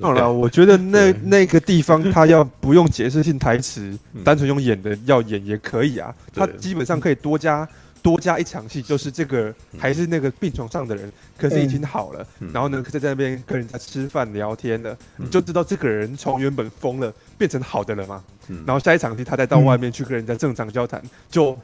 [0.00, 6.14] 好了，我觉得那那个地方他要不用解释性台词，单纯用演的要演也可以啊。
[6.34, 7.66] 他基本上可以多加
[8.04, 18.22] 多加一场戏，就是这个还是那个病床上的人，可是已经好了，然后呢，在在那边跟人家吃饭聊天了，你就知道这个人从原本疯了变成好的了嘛。
[18.66, 21.58] 然后下一场戏他再到外面去跟人家正常交谈，就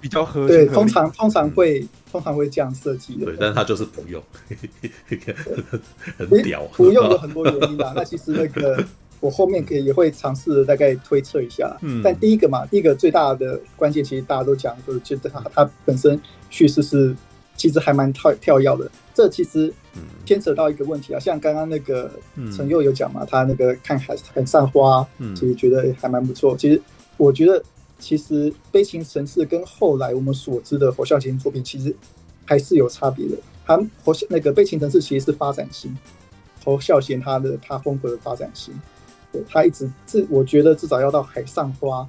[0.00, 1.86] 比较合对，通常通常会。
[2.10, 4.22] 通常会这样设计的，对，但是他就是不用，
[6.16, 7.92] 很屌，不用有很多原因啦。
[7.94, 8.82] 那其实那个
[9.20, 11.76] 我后面可以也会尝试大概推测一下。
[11.82, 16.20] 嗯，但第一个嘛，第一个最大的关键，其实大家都讲，就是觉得他他本身
[16.50, 17.14] 叙事是
[17.56, 18.90] 其实还蛮跳跳跃的。
[19.14, 19.72] 这其实
[20.24, 22.10] 牵扯到一个问题啊，像刚刚那个
[22.56, 26.56] 陈佑有讲嘛，他那个看海很上花，其实觉得还蛮不错。
[26.56, 26.80] 其实
[27.16, 27.62] 我觉得。
[28.00, 31.92] 其实《悲情城市》跟后来我们所知的侯孝贤作品其实
[32.44, 33.34] 还是有差别的。
[33.66, 35.98] 他侯那个《悲情城市》其实是发展型，
[36.64, 38.80] 侯孝贤他的他风格的发展性，对，
[39.48, 42.02] 他一直至我觉得至少要到《海上花》，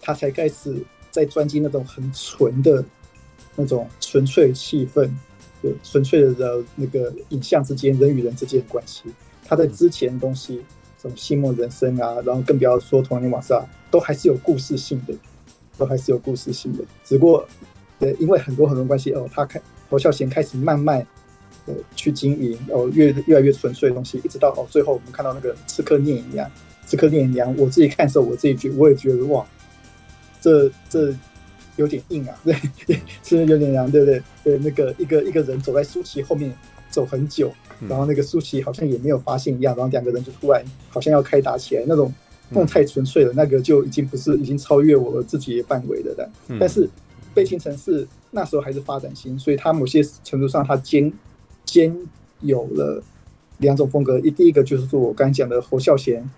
[0.00, 0.76] 他才开始
[1.10, 2.84] 在专辑那种很纯的
[3.56, 5.10] 那种纯粹气氛，
[5.62, 9.04] 对，纯粹的那个影像之间人与人之间的关系。
[9.44, 10.62] 他在之前的东西。
[10.96, 15.12] 什么戏梦人生啊，然后更不要说童年往事啊，都还是有故事性的，
[15.76, 16.82] 都还是有故事性的。
[17.04, 17.46] 只不过，
[17.98, 19.60] 对，因为很多很多关系哦，他开
[19.90, 21.06] 侯孝贤开始慢慢
[21.66, 26.50] 呃去经营哦，越越来越纯粹的东西，一直到哦最后我们看到那个刺客聂隐娘，
[26.86, 29.44] 刺客聂隐娘，我自己看的时候，我自己觉我也觉得哇，
[30.40, 31.14] 这这
[31.76, 32.54] 有点硬啊， 对，
[33.22, 34.22] 是有点凉，对不对？
[34.44, 36.52] 对，那个一个一个人走在舒淇后面
[36.90, 37.52] 走很久。
[37.88, 42.10] 然后那个舒淇好像也没有发现一样，然后两个人就突然好像要开打起来，那种
[42.48, 46.30] 那种太纯粹了，那个就已经不是已经超越我自己的范围的了的。
[46.58, 46.86] 但是
[47.34, 51.12] 《悲情城市》那时候还是发展新，所以它某些程度上它兼
[51.64, 51.96] 兼
[52.40, 53.02] 有了
[53.58, 54.18] 两种风格。
[54.20, 56.28] 一第一个就是说我刚才讲的侯孝贤，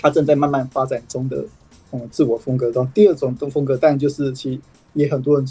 [0.00, 1.44] 他正在慢慢发展中的
[1.92, 2.70] 嗯自我风格。
[2.70, 4.60] 然后第二种风格，当然就是其
[4.94, 5.46] 也很多人。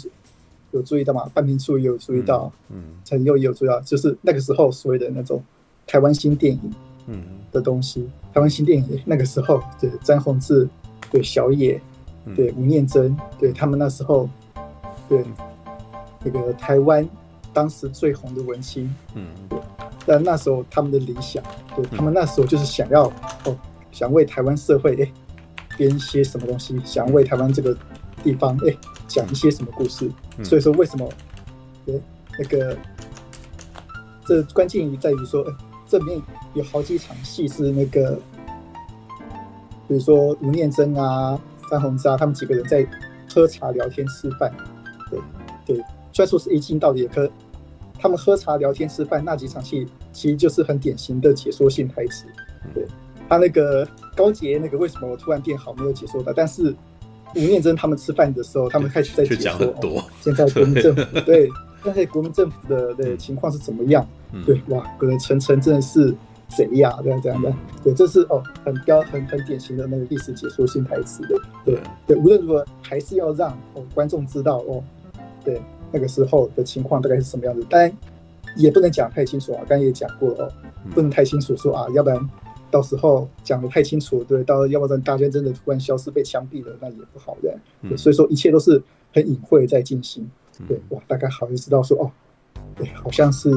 [0.72, 1.30] 有注意到嘛？
[1.32, 5.42] 半瓶醋也有注意到，嗯，陈佑也有注意到，就是那个时候所谓的那种
[5.86, 6.60] 台湾新电影，
[7.06, 8.00] 嗯的东西。
[8.00, 10.68] 嗯、台湾新电影那个时候，对詹宏志，
[11.10, 11.80] 对小野，
[12.34, 14.28] 对吴念真，对他们那时候，
[15.08, 15.24] 对
[16.22, 17.08] 那个台湾
[17.56, 19.58] 当时最红的文青，嗯，对。
[20.04, 21.42] 但那时候他们的理想，
[21.74, 23.04] 对他们那时候就是想要
[23.46, 23.56] 哦，
[23.90, 25.10] 想为台湾社会哎
[25.78, 27.74] 编一些什么东西，想为台湾这个
[28.22, 28.76] 地方哎
[29.08, 30.10] 讲一些什么故事。
[30.44, 31.08] 所以说，为什么？
[31.86, 31.98] 对，
[32.38, 32.76] 那个，
[34.26, 35.42] 这关键在于说，
[35.88, 36.20] 这里面
[36.52, 38.20] 有好几场戏是那个，
[39.88, 42.86] 比如说吴念真啊、张宏志啊，他们几个人在
[43.34, 44.52] 喝茶聊天吃饭。
[45.10, 45.18] 对
[45.64, 45.76] 对，
[46.12, 47.28] 虽然说是一镜到底，可
[48.06, 52.26] 他们喝茶聊天吃饭那几场戏，其实就是很典型的解说性台词。
[52.72, 52.86] 对，
[53.28, 56.74] 他那个高杰那个为什么我突然变好，没有解说的，但是。
[57.34, 61.50] 吴念真他们吃饭的时候，他们开始在解说，哦、现在国民政府对，
[61.84, 64.08] 现在国民政府的的情况是怎么样？
[64.32, 66.14] 嗯、对，哇，可能陈诚真的是
[66.48, 67.42] 贼呀，这样这样。
[67.42, 67.52] 的，
[67.82, 71.78] 对，这是哦，很标很很典型的那个历史解说性台词的，对。
[72.06, 74.82] 对，无论如何还是要让哦观众知道哦，
[75.44, 75.60] 对
[75.96, 77.90] 那个时候的情况大概是什么样子，当然
[78.54, 80.52] 也不能讲太清楚啊，刚才也讲过了哦，
[80.94, 82.30] 不能太清楚说啊，要不然。
[82.68, 87.56] 到时候讲的太清楚，对，到要不然大家真的突然消失被枪毙了，那也不好的。
[87.88, 88.82] 对，所以说一切都是
[89.14, 90.28] 很隐晦在进行。
[90.66, 92.10] 对，哇，大概好像知道说哦，
[92.74, 93.50] 对，好像是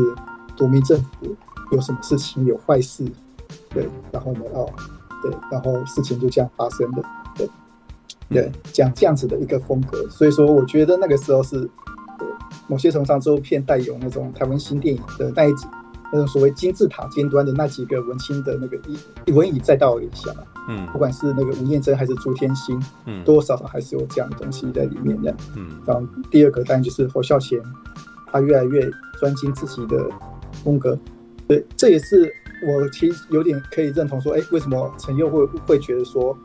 [0.56, 1.36] 国民政府
[1.72, 3.04] 有什么事情有坏事，
[3.72, 4.70] 对，然后呢，哦，
[5.24, 7.04] 对，然后事情就这样发生的，
[7.36, 7.50] 对，
[8.30, 10.08] 对，讲这样子的一个风格。
[10.10, 11.70] 所以说，我觉得那个时候是，对，
[12.70, 15.68] 某些程度上，这片带有那种台湾新电影的那一集。
[16.12, 18.76] 那种所谓金字塔尖端的那几个文青的那个
[19.28, 20.34] 一文以载道的影响，
[20.68, 25.80] 嗯，不管是那个吴念真还是朱天心，嗯，多多少少还是有这样的东西在里面的，嗯。
[25.86, 27.62] 然后第二个当然就是侯孝贤，
[28.26, 28.90] 他越来越
[29.20, 30.04] 专精自己的
[30.64, 30.98] 风格，
[31.48, 32.34] 对，这也是
[32.68, 36.36] 我其实有点可以认同说，哎，为什么陈佑会会觉得说，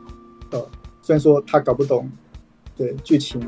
[0.51, 0.63] 呃，
[1.01, 2.07] 虽然说他搞不懂
[2.75, 3.41] 对剧情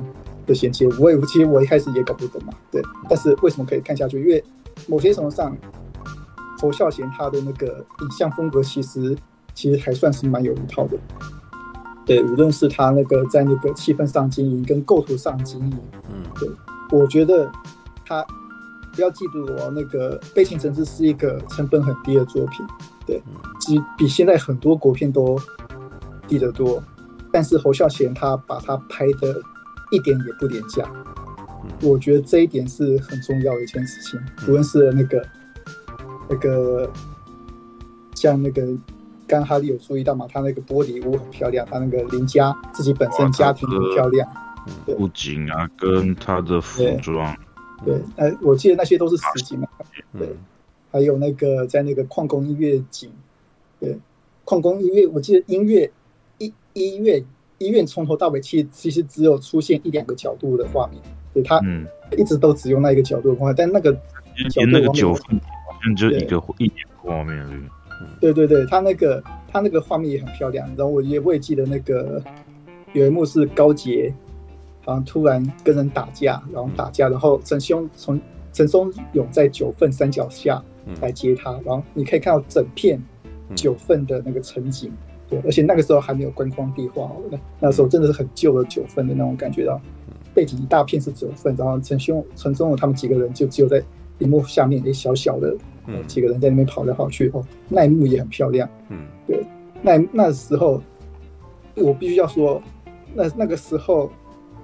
[0.45, 4.19] 的衔接，我也其实我一开始也搞不懂嘛，对，但是为什么可以看下去？
[4.19, 4.43] 因为
[4.87, 5.55] 某些程度上。
[6.59, 9.15] 侯孝贤他的那个影像风格，其实
[9.53, 10.97] 其实还算是蛮有一套的，
[12.03, 15.79] 对，无论是他那个在那个气氛上经营跟构图上经营，
[16.09, 16.49] 嗯，对，
[16.89, 17.47] 我觉得
[18.03, 18.25] 他
[18.91, 22.65] 不要嫉妒我，那个《悲情城市》是一个成本很低的作品，
[23.05, 23.21] 对，
[23.67, 25.39] 比比现在很多国片都
[26.27, 26.81] 低得多，
[27.37, 29.39] 但是侯孝贤他把它拍的
[29.91, 30.91] 一点也不廉价，
[31.83, 35.23] 我觉得这一点是很重要的一件事情，无论是那个
[36.27, 36.91] 那个
[38.15, 38.65] 像那个。
[39.29, 40.25] 刚刚哈利有注意到嘛？
[40.31, 44.27] 他那个玻璃屋很漂亮，他那个林家自己本身家庭很漂亮，
[44.85, 47.37] 布景啊，跟他的服装，
[47.85, 49.67] 对，呃，我记得那些都是实景嘛，
[50.17, 50.29] 对，
[50.93, 53.11] 还有那个在那个矿工音乐景，
[53.81, 53.99] 对，
[54.45, 55.91] 矿工音乐，我记得音乐
[56.77, 57.23] 医医院
[57.57, 61.01] 医院从头到尾其实其实只有出现一两个角度的画面，
[61.33, 61.59] 对，他
[62.15, 63.91] 一直都只用那一个角度的画面，但那个
[64.51, 67.69] 角度那个九分好像就一个一点画面。
[68.21, 72.21] 对对对，他那个他那个画面也很漂亮，然后我也我也记得那个
[72.93, 74.13] 有一幕是高杰，
[74.85, 78.21] 好像突然跟人打架，然后打架，然后陈松从
[78.53, 80.63] 陈松勇在九份山脚下
[81.01, 83.01] 来接他，然后你可以看到整片
[83.55, 84.91] 九份的那个城景，
[85.29, 89.79] 对，而且那个时候还没有观光地化，那那时候真的是很旧的九份的那种感觉到，
[90.33, 93.83] 背景一大片是九份，然后陈兄陈松勇他们几个人就只有在
[94.17, 95.55] 屏幕下面一小小的。
[95.89, 98.67] 嗯，几个人在那边跑来跑去哦，那一幕也很漂亮。
[98.89, 99.41] 嗯，对，
[99.81, 100.81] 那那时候
[101.75, 102.61] 我必须要说，
[103.13, 104.11] 那那个时候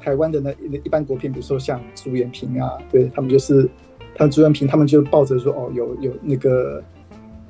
[0.01, 0.53] 台湾的那
[0.83, 3.69] 一般国片，比如说像朱延平啊，对他们就是，
[4.15, 6.83] 他们朱延平他们就抱着说哦，有有那个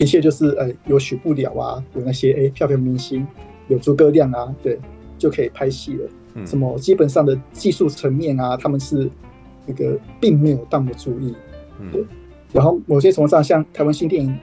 [0.03, 3.25] 一切就是呃有许不了啊，有那些哎漂亮明星，
[3.69, 4.77] 有诸葛亮啊，对，
[5.17, 6.09] 就可以拍戏了。
[6.35, 9.09] 嗯，什么基本上的技术层面啊，他们是
[9.65, 11.33] 那个并没有那么注意。
[11.79, 12.03] 嗯，对。
[12.51, 14.37] 然后某些程度上，像台湾新电影，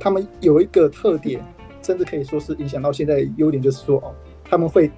[0.00, 1.40] 他们有一个特点，
[1.82, 4.14] 甚至可以说是影响到现在优点，就是说哦，
[4.44, 4.90] 他们会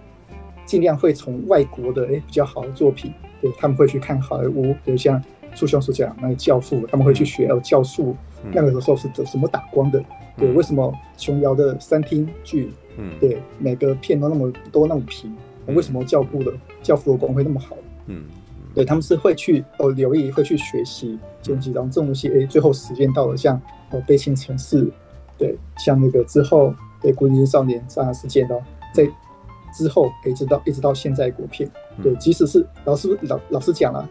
[0.64, 5.22] 尽量会从外国的诶比较好的作品，对，他们会去看好莱坞，比如像
[5.54, 8.16] 苏兄所讲那个教父，他们会去学哦教父
[8.52, 10.02] 那个时候是怎么打光的，
[10.36, 15.34] 对，为什么琼瑶的三厅剧，嗯，对，每个片都那么多那么平，
[15.66, 16.52] 为什么教父的
[16.82, 18.24] 教父的光会那么好，嗯。
[18.74, 23.60] 对，他们是会去哦留意，会去学习这种东西，然后这种东西，哎，最后实践到了像
[23.90, 24.88] 哦悲情城市，
[25.36, 28.62] 对，像那个之后对古灵少年这样的事件哦，
[28.94, 29.08] 在
[29.74, 31.68] 之后一直到一直到现在国片，
[32.02, 34.08] 对，即使是老师老老师讲了，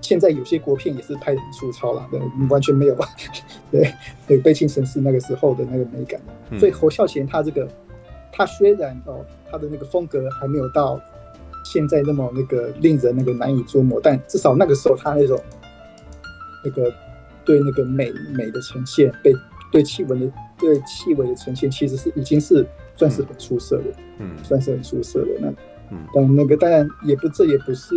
[0.00, 2.96] 现在有些国片也是拍得很粗糙了，对，完全没有，
[3.70, 3.94] 对
[4.26, 6.20] 对悲情城市那个时候的那个美感，
[6.58, 7.68] 所以侯孝贤他这个
[8.32, 11.00] 他虽然哦他的那个风格还没有到。
[11.62, 15.38] 现在那么那个令人那个难以捉摸，但至少那个时候他那种
[16.64, 16.90] 那个
[17.44, 19.30] 对那个美美的呈现，被
[19.70, 22.66] 对气温的对气味的呈现，其实是已经是
[22.96, 25.28] 算是很出色的，嗯，算是很出色的。
[25.38, 25.48] 那
[25.90, 27.94] 嗯，但那个当然也不这也不是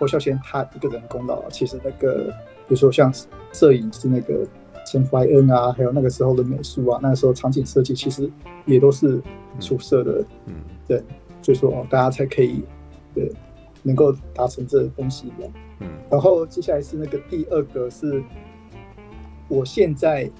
[0.00, 2.34] 侯孝贤他一个人功劳啊，其实那个
[2.66, 3.12] 比如说像
[3.52, 4.44] 摄影是那个
[4.86, 8.28] 陈怀恩啊，还有那个时候的美术啊，那个时候场景设计其实
[8.64, 9.20] 也都是
[9.60, 10.54] 出色的，嗯，
[10.88, 11.00] 对。
[11.42, 12.62] 所以说哦，大家才可以
[13.14, 13.32] 对
[13.82, 15.50] 能够达成这个东西的。
[15.78, 18.22] 嗯，然后接下来是那个第二个是，
[19.48, 20.30] 我现在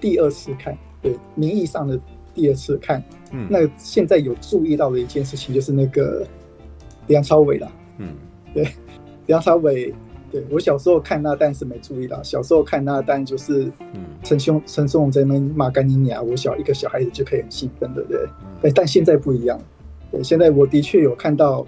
[0.00, 1.96] 第二次看，对，名义上的
[2.34, 3.00] 第二次看。
[3.30, 6.26] 嗯，那现在有注意到的一件事情就是那个
[7.06, 7.72] 梁朝伟了。
[7.98, 8.08] 嗯，
[8.54, 8.68] 对，
[9.26, 9.94] 梁朝伟，
[10.30, 12.22] 对我小时候看那，但是没注意到。
[12.22, 13.70] 小时候看那，但就是
[14.22, 18.20] 陈兄陈松勇在那骂干你娘，我小一个小孩子就可以很兴奋对不，对。
[18.62, 19.60] 对，但现在不一样。
[20.10, 21.66] 对，现在我的确有看到，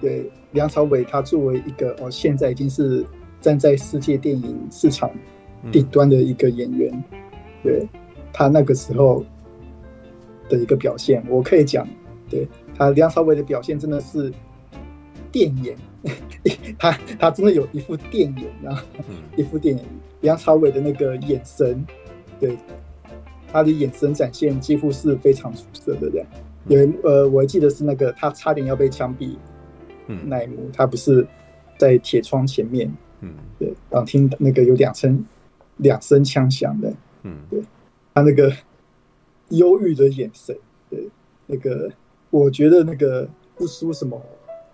[0.00, 3.04] 对梁朝伟，他作为一个哦，现在已经是
[3.40, 5.10] 站在世界电影市场
[5.72, 7.20] 顶端的一个演员，嗯、
[7.62, 7.88] 对
[8.32, 9.24] 他那个时候
[10.48, 11.86] 的一个表现，我可以讲，
[12.28, 14.32] 对他梁朝伟的表现真的是
[15.36, 15.76] 电眼，
[16.80, 18.82] 他他真的有一副电眼啊，
[19.36, 19.84] 一副电眼，
[20.22, 21.84] 梁朝伟的那个眼神，
[22.40, 22.56] 对。
[23.52, 26.26] 他的眼神展现几乎是非常出色的这样。
[26.66, 29.36] 有呃，我还记得是那个他差点要被枪毙，
[30.08, 31.26] 嗯，那一幕他不是
[31.78, 35.24] 在铁窗前面，嗯，对，然后听那个有两声
[35.76, 36.92] 两声枪响的，
[37.22, 37.62] 嗯，对，
[38.12, 38.52] 他那个
[39.50, 40.54] 忧郁的眼神，
[40.90, 41.08] 对，
[41.46, 41.90] 那个
[42.30, 44.20] 我觉得那个不输什么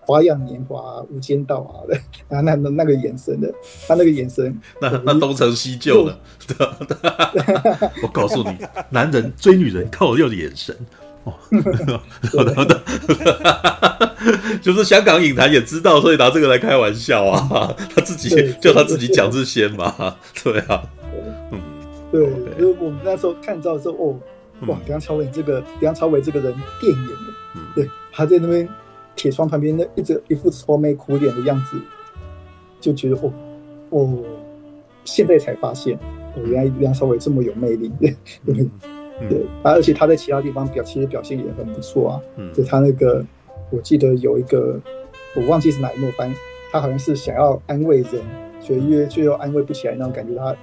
[0.04, 1.96] 花样年华、无间道啊 的
[2.36, 3.52] 啊，那那那个眼神的，
[3.86, 6.18] 他那个眼神，那那东成西就的，
[8.02, 8.56] 我告诉你，
[8.90, 10.76] 男人追女人靠的就是眼神。
[11.24, 11.32] 哦，
[12.56, 12.82] 好的
[14.60, 17.72] 就是香港影坛也知道，所以拿这个来开玩笑啊。
[17.94, 20.82] 他自己叫他自己讲是先嘛，对啊，
[21.52, 21.60] 嗯，
[22.10, 22.24] 对，
[22.58, 24.18] 因为我们那时候看到的时候，哦，
[24.66, 27.12] 哇，梁朝伟这个梁朝伟这个人电影的，
[27.76, 28.68] 对，他在那边
[29.14, 31.80] 铁窗旁边那一直一副愁眉苦脸的样子，
[32.80, 33.32] 就觉得哦
[33.90, 34.18] 哦，
[35.05, 35.97] 现在才发现，
[36.34, 38.66] 哦，原来梁朝伟这么有魅力， 对对
[39.28, 43.24] 对，而且他在其他地方表其实表现也很不错啊，嗯，就他那个
[43.70, 44.80] 我记得有一个
[45.36, 46.36] 我忘记是哪一幕，反正
[46.70, 48.22] 他好像是想要安慰人，
[48.60, 50.56] 却越却又安慰不起来那种感觉，他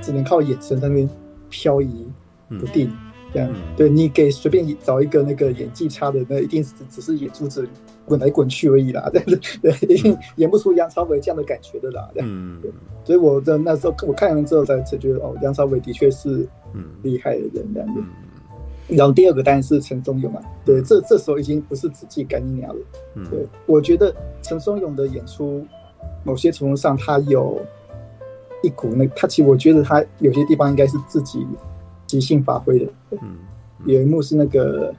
[0.00, 1.08] 只能靠眼神在那边
[1.50, 2.06] 飘移
[2.48, 2.90] 不定。
[3.30, 7.68] 这样，嗯、对你给随便找一个那个演技差的，那一定是只是演珠子
[8.08, 9.08] 滚来滚去而已啦。
[9.12, 9.22] 对
[9.60, 12.08] 对对，一定演不出梁朝伟这样的感觉的啦。
[12.16, 12.70] 嗯，对，
[13.04, 16.48] 所以我的那时候我看完之后才才觉得，哦，梁朝伟的确是
[17.02, 18.00] 厉害的人这样子。
[18.00, 20.40] 嗯、然后第二个当然是陈松勇嘛。
[20.64, 22.80] 对，这这时候已经不是只记干你娘了。
[23.14, 25.64] 嗯，对，我觉得陈松勇的演出，
[26.24, 27.60] 某些程度上他有
[28.62, 31.46] 一股那他其实我觉得他有些地方应该是自己。
[32.08, 33.36] 即兴发挥的，嗯，
[33.84, 34.94] 有一幕是那个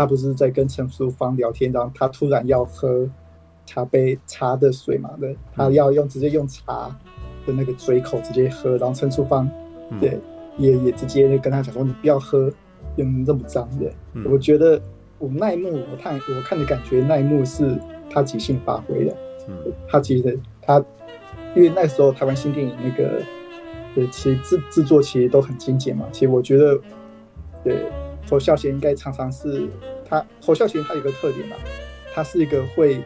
[0.00, 3.06] 他不是在跟陈淑芳聊天，然后他突然要喝
[3.66, 6.88] 茶杯茶的水嘛，对，他要用直接用茶
[7.46, 9.46] 的那个嘴口直接喝，然后陈淑芳
[10.00, 10.18] 对
[10.56, 12.50] 也也直接跟他讲说，你不要喝，
[12.96, 13.92] 用这么脏的。
[14.24, 14.80] 我觉得
[15.18, 17.78] 我那一幕我看我看的感觉那一幕是
[18.08, 19.14] 他即兴发挥的，
[19.48, 19.54] 嗯，
[19.86, 20.82] 他其实他
[21.54, 23.22] 因为那时候台湾新电影那个。
[23.92, 26.06] 对，其实制制作其实都很精简嘛。
[26.12, 26.78] 其实我觉得，
[27.64, 27.74] 对
[28.30, 29.68] 侯孝贤应该常常是
[30.08, 31.56] 他侯孝贤他有个特点嘛，
[32.14, 33.02] 他是一个会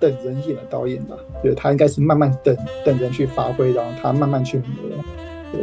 [0.00, 1.16] 等人演的导演嘛。
[1.42, 4.66] 对，他应该是慢慢等等人去发挥，然后他慢慢去磨。
[5.52, 5.62] 对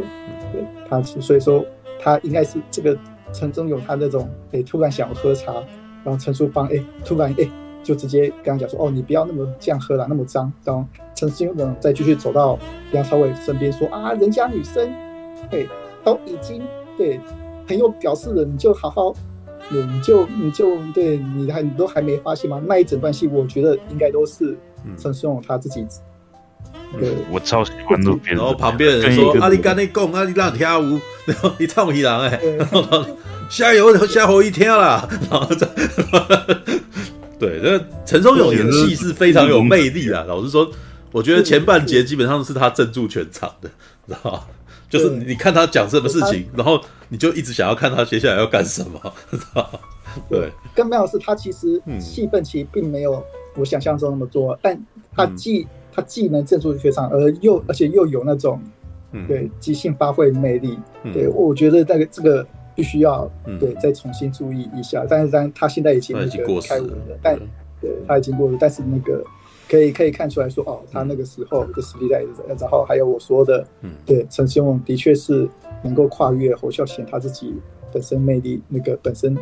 [0.52, 1.64] 对，他所以说
[2.00, 2.96] 他应该是这个
[3.32, 5.52] 陈忠勇他那种哎突然想要喝茶，
[6.02, 7.46] 然后陈淑芳哎突然哎
[7.82, 10.84] 就直接跟他讲说哦，你不要那么这样喝了，那么脏，然后。
[11.14, 12.58] 陈松勇再继续走到
[12.90, 14.92] 梁朝伟身边说啊，人家女生，
[15.48, 15.68] 对，
[16.02, 16.60] 都已经
[16.98, 17.20] 对
[17.66, 19.14] 很有表示了，你就好好，
[19.70, 22.60] 你就你就对你还你都还没发现吗？
[22.66, 24.56] 那一整段戏，我觉得应该都是
[24.98, 25.86] 陈松勇他自己。
[26.98, 28.34] 对，我超喜欢路边。
[28.36, 32.40] 然后旁边人说：“阿里干内贡，阿里让跳舞，然后你唱 一郎哎，
[33.50, 35.66] 加油，吓我一跳啦。”然后这，
[37.38, 40.70] 对，那陈松勇演戏是非常有魅力的，老实说。
[41.14, 43.68] 我觉得前半节基本上是他镇住全场的，
[44.08, 44.40] 知道吗？
[44.92, 46.78] 就是你看他讲什么事情，然后
[47.08, 49.14] 你就一直想要看他接下来要干什么？
[50.28, 50.52] 对。
[50.74, 53.24] 更妙的是，他其实戏份其实并没有
[53.56, 54.78] 我想象中那么多，但
[55.16, 58.60] 他既他既能镇住全场，而又而且又有那种
[59.26, 60.78] 对即兴发挥魅力。
[61.14, 63.26] 对，我觉得那个这个必须要
[63.58, 65.06] 对再重新注意一下。
[65.08, 67.38] 但是但他现在已经那个开悟了，但
[67.80, 69.24] 对他已经过了，但是那个。
[69.72, 72.22] 可以可以看出来说，哦，他那个时候的实力在，
[72.60, 75.48] 然后还有我说的，嗯，对，陈星勇的确是
[75.82, 77.54] 能够跨越侯孝贤他自己
[77.90, 79.34] 本身魅力那个本身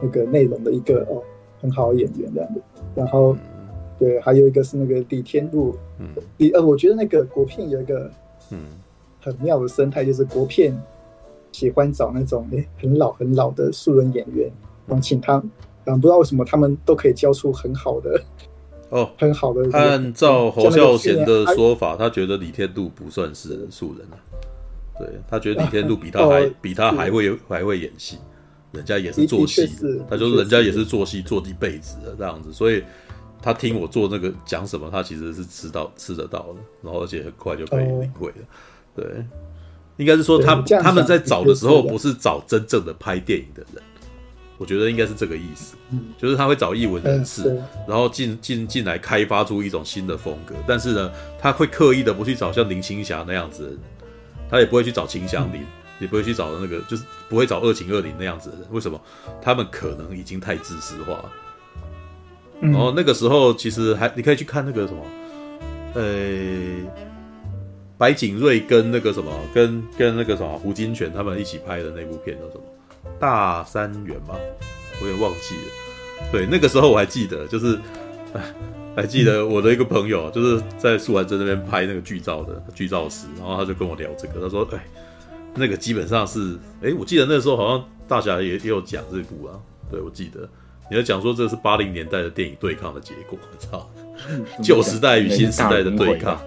[0.00, 1.22] 那个内容的一个哦
[1.60, 2.60] 很好的演员这样的。
[2.94, 3.36] 然后，
[3.98, 6.08] 对，还有一个是那个李天禄，嗯，
[6.38, 8.10] 李呃，我觉得那个国片有一个
[8.50, 8.58] 嗯。
[9.20, 10.72] 很妙的生态，就是国片
[11.52, 14.48] 喜欢找那种诶很老很老的素人演员，
[14.86, 15.42] 然后请他，
[15.84, 18.18] 嗯，不知道为什么他们都可以教出很好的。
[18.90, 19.68] 哦，很好的。
[19.72, 24.16] 按照侯孝贤的说法，他觉得李天禄不算是素人啊。
[24.98, 28.18] 对，他觉得李天禄比他还比他还会还会演戏，
[28.72, 29.68] 人家也是做戏
[30.10, 32.82] 他就是人家也是做戏做一辈子的这样子，所以
[33.40, 38.36] 他听我做那个讲什么，他其实是知道吃得到的，然后而且很快就可以领会了。
[38.96, 39.04] 对，
[39.98, 43.82] 应该是说他他们在找的时候，不是找真正的拍电影的人。
[44.58, 45.76] 我觉得应该是这个意思，
[46.18, 47.56] 就是他会找艺文人士，
[47.86, 50.54] 然后进进进来开发出一种新的风格。
[50.66, 53.78] 但是呢，他会刻意的不去找像林青霞那样子的人，
[54.50, 55.64] 他也不会去找秦祥林，
[56.00, 58.66] 也不会去找那个，就是不会找二秦二林那样子的人。
[58.72, 59.00] 为什么？
[59.40, 61.32] 他们可能已经太自私化了。
[62.60, 65.06] 然后那个时候，其实还你可以去看那个什么，
[65.94, 66.02] 呃，
[67.96, 72.62] 白景瑞跟那个什么，跟跟那个什么胡金铨他们一起拍的那部片叫什么？
[73.18, 74.34] 大三元吗？
[75.00, 76.30] 我有点忘记了。
[76.32, 77.78] 对，那个时候我还记得，就是，
[78.34, 78.42] 哎，
[78.96, 84.84] 还记得我的一个朋友，就是在素还真那边拍那个剧照的剧照师，然后他就跟我聊这个，他说，哎，
[85.54, 89.54] 那个基本上是，哎，我记得那个时候好像大侠也也有讲这部啊。
[89.90, 90.48] 对，我记得
[90.90, 93.88] 你要讲说这是八零年代的电影对抗的结果，你知道，
[94.62, 96.38] 旧时代与新时代的对抗，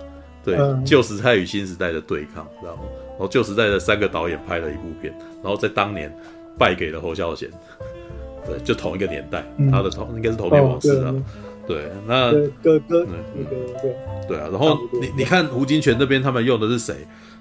[0.43, 2.83] 对，旧时代与新时代的对抗，知道吗？
[3.11, 6.13] 然后旧时代的三个导演拍了一部片，然后在当年。
[6.57, 7.49] 败给了侯孝贤，
[8.45, 11.23] 对，就同一个年代，嗯、他的同应该是同年往事啊，哦、
[11.67, 12.31] 对，那
[12.63, 13.95] 哥哥，那个对，
[14.27, 16.95] 对啊，然后你你看胡金铨那边他们用的是谁？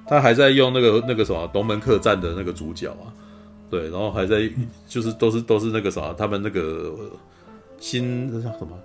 [0.07, 3.07] 他还在用那个那个什么《龙门客栈》的那个主角啊，
[3.70, 4.51] 对，然后还在
[4.89, 6.93] 就是都是都是那个啥，他们那个
[7.78, 8.77] 新那叫什么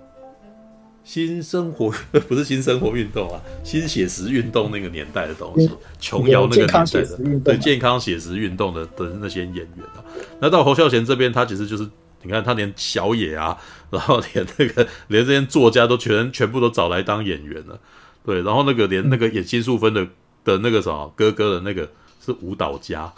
[1.06, 1.88] 新生活
[2.28, 5.70] 不是新生活运动啊，新写实运动那个年代的东西，
[6.00, 10.02] 琼瑶那个年代的对健康写实运动的的那些演员啊，
[10.40, 11.88] 那到侯孝贤这边，他其实就是
[12.22, 13.56] 你看他连小野啊，
[13.88, 17.78] 然后连那个连这些作家都全全部都找来当演员了，
[18.24, 20.04] 对，然后那个连那个演金素芬的
[20.44, 21.88] 的那个什么哥哥的那个
[22.24, 23.12] 是舞蹈家。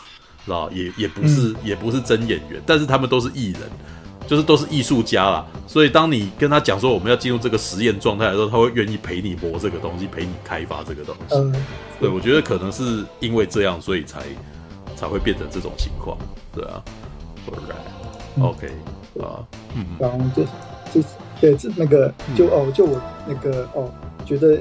[0.45, 3.61] 知道也也不是、嗯、也不是真演员，但是他们都是艺人，
[4.29, 5.45] 就是都是艺术家啦。
[5.67, 11.35] 所以当你跟他讲说我们要进入这个实验状态的时候，他会愿意陪你磨这个东西，陪你开发这个东西。
[11.35, 11.53] 嗯，
[11.99, 14.21] 对，我觉得可能是因为这样，所以才
[14.95, 16.17] 才会变成这种情况。
[16.55, 16.85] 对啊
[17.51, 18.69] ，Alright，OK，
[19.21, 19.43] 啊，
[19.75, 20.45] 嗯，然后就
[20.93, 21.09] 就
[21.41, 23.91] 对这那个就哦就我那个哦
[24.25, 24.61] 觉得。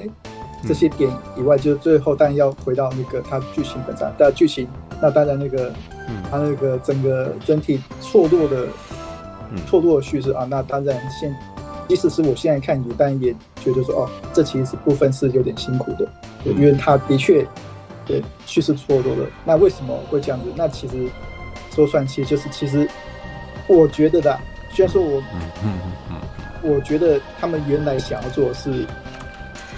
[0.68, 1.08] 这些点
[1.38, 4.12] 以外，就最后当然要回到那个它剧情本身。
[4.18, 4.68] 但剧情，
[5.00, 5.72] 那当然那个，
[6.10, 8.66] 嗯，它那个整个整体错落的，
[9.66, 11.36] 错落的叙事啊，那当然现，
[11.88, 13.34] 即使是我现在看，也但也
[13.64, 16.08] 觉得说，哦，这其实是部分是有点辛苦的，
[16.44, 17.46] 对，因为他的确，
[18.06, 19.26] 对，叙事错落了。
[19.46, 20.46] 那为什么会这样子？
[20.56, 21.08] 那其实
[21.72, 22.90] 说算，其实就是其实，
[23.68, 24.40] 我觉得的，
[24.72, 25.80] 虽然说我，嗯嗯
[26.12, 26.20] 嗯，
[26.74, 28.86] 我觉得他们原来想要做的是。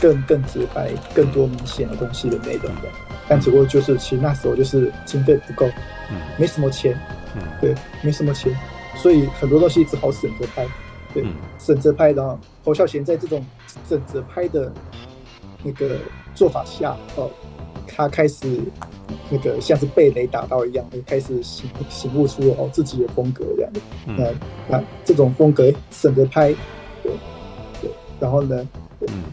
[0.02, 2.84] 更更直白、更多明显的东西的内容的，
[3.28, 5.68] 但只不过就是其实那时候就是经费不够，
[6.10, 6.98] 嗯，没什么钱，
[7.36, 8.58] 嗯，对，没什么钱，
[9.02, 10.68] 所以很多东西只好省着拍，
[11.14, 11.26] 对，
[11.58, 12.38] 省着拍然后。
[12.64, 13.44] 侯孝贤在这种
[13.88, 14.72] 省着拍的
[15.64, 15.98] 那个
[16.36, 17.32] 做法下，哦，
[17.88, 18.60] 他开始
[19.30, 24.36] 那个像是被雷打到一样，开始醒醒悟出哦自己的风格这样的，嗯，
[24.68, 26.54] 那这种风格省着拍，
[27.02, 27.12] 对，
[27.82, 27.90] 对，
[28.20, 28.68] 然后呢，
[29.08, 29.24] 嗯。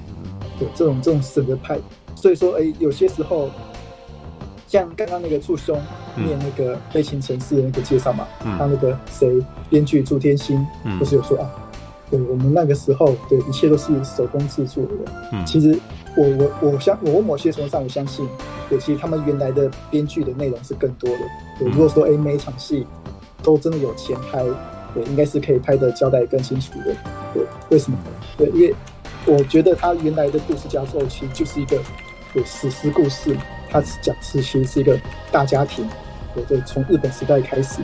[0.58, 1.78] 对，这种这种省着拍，
[2.14, 3.50] 所以说哎，有些时候
[4.66, 5.80] 像刚刚那个祝兄
[6.14, 10.66] 念那个《悲情城市》的那个介绍嘛，嗯、他那个谁编剧朱天心
[10.98, 11.50] 不是有说、嗯、啊，
[12.10, 15.12] 对我们那个时候对一切都是手工制作的。
[15.32, 15.78] 嗯，其实
[16.16, 16.24] 我
[16.62, 18.28] 我我相我某些程度上我相信，
[18.68, 21.20] 对，其实他们原来的编剧的内容是更多的。
[21.58, 22.86] 对，如果说哎每一场戏
[23.42, 24.44] 都真的有钱拍，
[24.94, 26.96] 对，应该是可以拍的交代更清楚的。
[27.32, 27.98] 对，为什么？
[28.36, 28.74] 对，因为。
[29.28, 31.76] 我觉得他原来的故事架构其实就是一个
[32.34, 33.36] 有史诗故事，
[33.68, 34.98] 他讲是其实是一个
[35.30, 35.88] 大家庭，
[36.34, 37.80] 对对，从日本时代开始，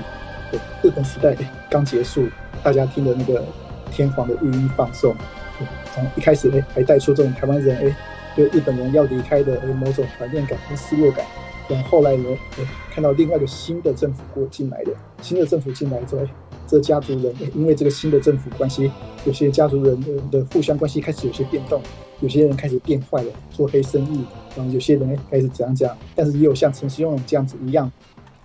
[0.51, 1.37] 对，日本时代
[1.71, 2.27] 刚结束，
[2.63, 3.45] 大家听的那个
[3.91, 5.15] 天皇的御音放送，
[5.59, 7.97] 对，从一开始哎还带出这种台湾人哎
[8.35, 11.25] 对日本人要离开的哎某种怀念感跟失落感，
[11.69, 12.29] 然后来呢
[12.59, 16.23] 哎看到另外一个新的政府过进来的，新的政府进来之后。
[16.65, 18.91] 这家族人，因为这个新的政府关系，
[19.27, 21.83] 有些家族人的互相关系开始有些变动，
[22.23, 24.25] 有些人开始变坏了，做黑生意，
[24.57, 27.91] 然后有些人开始怎样怎样，但是也有像陈思勇这样子一样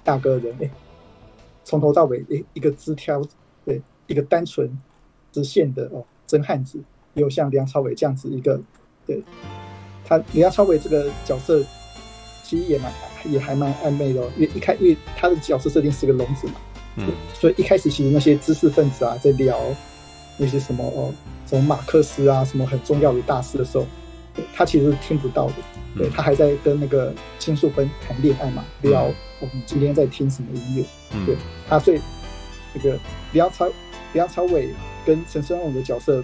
[0.04, 0.70] 大哥人，哎，
[1.64, 3.22] 从头到尾，哎，一个枝条，
[3.64, 4.70] 对，一个单纯
[5.32, 6.80] 直线的哦真汉子，
[7.14, 8.60] 也有像梁朝伟这样子一个，
[9.06, 9.22] 对，
[10.04, 11.64] 他梁朝伟这个角色
[12.44, 12.92] 其实也蛮
[13.26, 16.54] 也还蛮暧昧的，哦因为一开因为他的角色设定是个聋子嘛。
[16.96, 19.56] 嗯，所以一开始其实那些知识分子啊，在聊
[20.36, 21.14] 那些什么哦，
[21.48, 23.86] 什么马克思啊，什么很重要的大事的时候，
[24.54, 25.54] 他其实是听不到的。
[25.96, 29.06] 对，他还在跟那个金素芬谈恋爱嘛，聊
[29.40, 30.84] 我们今天在听什么音乐。
[31.26, 31.36] 对，
[31.68, 32.00] 他所以
[32.74, 33.00] 这个
[33.32, 33.68] 梁朝
[34.14, 34.70] 梁朝伟
[35.06, 36.24] 跟陈升勇的角色，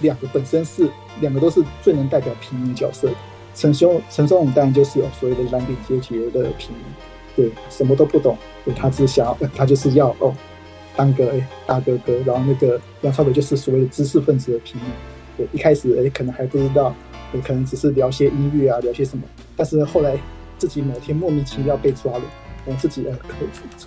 [0.00, 0.88] 两个本身是
[1.20, 3.10] 两个都是最能代表平民角色。
[3.54, 6.84] 陈昇陈昇勇当然就是有所谓的蓝领阶级的平民。
[7.36, 10.34] 对，什么都不懂，对，他只想要，他就是要哦，
[11.00, 14.90] 当个哎大哥哥，然后那个梁朝伟就是所谓的知识分子的平民，
[15.34, 16.94] 对，一开始哎可能还不知道，
[17.32, 19.24] 也，可能只是聊些音乐啊，聊些什么，
[19.56, 20.14] 但是后来
[20.58, 22.22] 自己某天莫名其妙被抓了，
[22.66, 23.18] 然后自己呃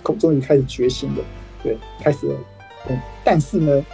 [0.02, 1.22] 终终于开始觉醒了，
[1.62, 2.34] 对，开始了，
[2.88, 3.86] 嗯，但是呢，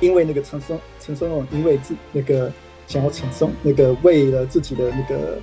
[0.00, 2.50] 因为那个陈松陈松勇因为自那个
[2.88, 5.38] 想要陈松那个为了自己的那个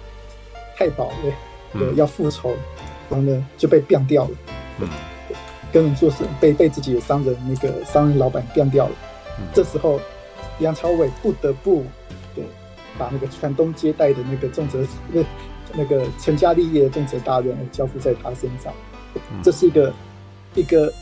[0.76, 2.54] 太保对，对，要复仇。
[3.10, 4.32] 然后呢，就被毙掉了。
[4.82, 4.88] 嗯，
[5.72, 8.96] 跟人做事被被自己的商人那个商人老板干掉了。
[9.38, 10.00] 嗯，这时候，
[10.60, 11.84] 梁朝伟不得不
[12.36, 12.44] 对
[12.98, 15.24] 把那个传宗接代的那个重责那
[15.74, 18.74] 那个成家立业的重责大任交付在他身上。
[19.16, 19.94] 嗯，这是一个
[20.56, 20.94] 一个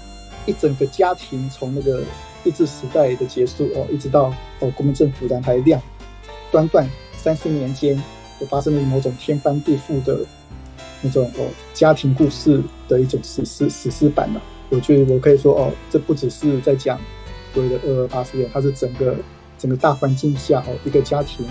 [0.45, 2.03] 一整个家庭从那个
[2.43, 5.81] 日治时代的结束哦，一直到哦国民政府的还亮，
[6.51, 8.01] 短短三十年间
[8.39, 10.25] 就发生了某种天翻地覆的。
[10.99, 11.45] 那种哦，
[11.75, 16.99] 家庭故事的一种史诗史诗版嘛，我觉得我可以说哦，这不只是在讲
[17.53, 19.15] 所谓的二二八事件，它是整个
[19.57, 21.45] 整个大环境下哦一个家庭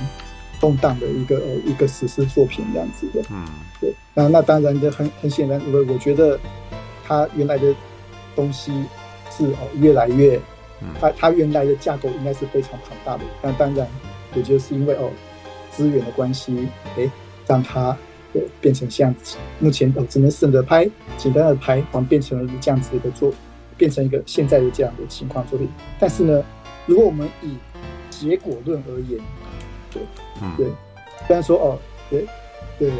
[0.60, 3.22] 动荡的一个呃一个史诗作品这样子的。
[3.30, 3.44] 嗯，
[3.80, 3.94] 对。
[4.14, 6.38] 那那当然的很很显然，我我觉得
[7.04, 7.74] 它原来的
[8.34, 8.72] 东西
[9.30, 10.40] 是哦越来越，
[11.00, 13.86] 它它原来的架构应该是非常庞大的，但当然
[14.34, 15.10] 也就是因为哦
[15.70, 17.10] 资源的关系，哎，
[17.46, 17.96] 让它
[18.36, 19.36] 呃变成这样子。
[19.58, 23.32] 目前哦只能省着拍，简单的拍，完变成了这样子的一个做，
[23.76, 25.68] 变成一个现在的这样的情况作品。
[25.98, 26.44] 但是呢，
[26.86, 27.56] 如果我们以
[28.10, 29.20] 结果论而言，
[29.90, 30.02] 对，
[30.42, 30.66] 嗯对，
[31.26, 31.78] 虽然说哦，
[32.10, 32.26] 对，
[32.78, 32.90] 对。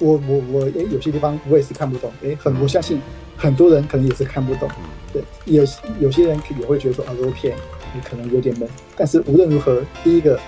[0.00, 3.00] 我我我诶，有些地方我也是看不懂诶，很我相信
[3.36, 4.70] 很多人可能也是看不懂，
[5.12, 5.64] 对，有
[5.98, 7.56] 有些人也会觉得说啊，这部片
[7.92, 10.38] 你可能有点闷，但是无论如何，第一个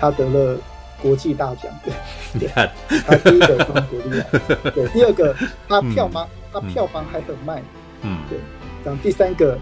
[0.00, 0.58] 他得了
[1.06, 1.92] 国际大奖，对，
[2.34, 2.68] 你看。
[3.06, 5.34] 他第一个得国际奖，对，第二个
[5.68, 7.62] 他票房他票房还很卖，
[8.02, 8.38] 嗯，对，
[8.84, 9.56] 然后第三个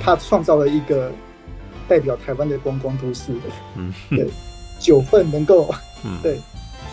[0.00, 1.10] 他创造了一个
[1.88, 3.32] 代表台湾的观光都市。
[3.32, 3.40] 的，
[3.76, 4.28] 嗯， 对，
[4.78, 5.74] 九份能够，
[6.22, 6.38] 对。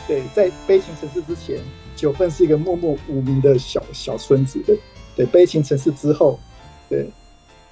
[0.08, 1.60] 对，在悲情城市之前，
[1.96, 4.62] 九份是一个默默无名的小小村子。
[4.64, 4.78] 对，
[5.16, 6.40] 对，悲情城市之后，
[6.88, 7.10] 对，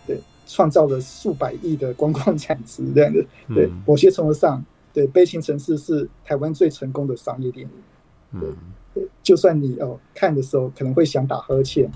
[0.08, 0.18] 对，
[0.48, 3.24] 创造了数百亿的观光产值这样的。
[3.54, 8.40] 对，某些程度上，对，悲情城市是台湾最成功的商业电影。
[8.40, 8.50] 对，
[8.94, 11.90] 对，就算你哦看的时候可能会想打呵欠，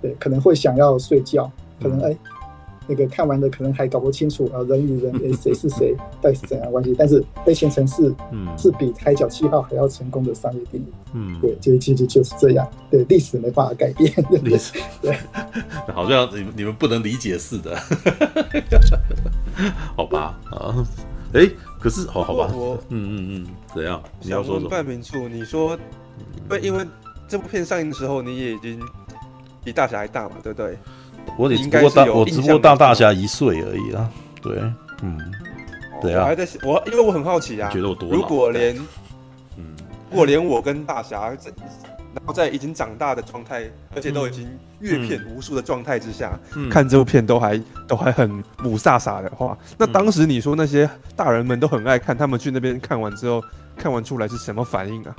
[0.00, 1.50] 对，可能会想要睡觉，
[1.80, 2.16] 可能哎。
[2.88, 6.92] 那个看完的可能还搞不清楚啊，人与人诶谁是谁，到底是怎样关系？
[6.98, 14.12] 但是《悲情城市》嗯是比《海角七号》还要成功的商业电影，嗯，对，就其实就是这样，对，历史没办法改变，
[14.42, 15.16] 历史 对，
[15.94, 17.78] 好像你们你们不能理解似的，
[19.96, 20.84] 好吧啊，
[21.34, 21.48] 哎，
[21.82, 24.00] 可是好好吧，我 嗯嗯嗯，怎样？
[24.20, 24.70] 你要说什么？
[24.70, 25.76] 半明处，你说，
[26.48, 26.86] 不，因为
[27.26, 28.80] 这部片上映的时候，你也已经
[29.64, 30.78] 比大侠还大嘛，对不对？
[31.36, 34.08] 我只不过大，我只不过大大侠一岁而已啊。
[34.40, 34.62] 对，
[35.02, 35.18] 嗯，
[36.00, 36.20] 对啊。
[36.22, 37.68] 我还在我，因为我很好奇啊。
[37.70, 38.76] 觉得我多如果连，
[39.56, 39.74] 嗯，
[40.10, 41.50] 如果连我跟大侠在，
[42.14, 44.48] 然后在已经长大的状态，而且都已经
[44.80, 48.30] 阅片无数的状态之下，嗯、看这部片都还都还很
[48.62, 53.42] 母飒飒的话，那当时你说那些大人们都很爱看，他们去那边看完之后，
[53.76, 55.14] 看完出来是什么反应啊？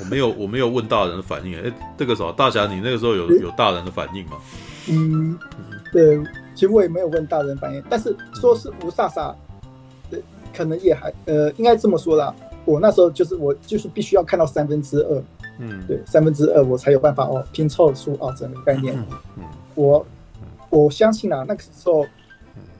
[0.00, 1.56] 我没有，我没有问大人的反应。
[1.56, 4.36] 哎、欸，这个时候大侠，你那个时候有有大人的反应吗？
[4.88, 5.36] 嗯，
[5.92, 6.18] 对，
[6.54, 9.34] 其实我也没有问大人反应，但是说是吴萨萨，
[10.10, 10.22] 对，
[10.56, 12.34] 可能也还呃，应该这么说啦。
[12.64, 15.22] 我那时候就是我就是必须要看到三分之二，
[15.58, 18.96] 嗯，对，三分之二我才有办法哦拼凑出哦整个概念。
[18.96, 19.06] 嗯，
[19.38, 19.44] 嗯
[19.74, 20.06] 我
[20.70, 22.06] 我相信啊，那个时候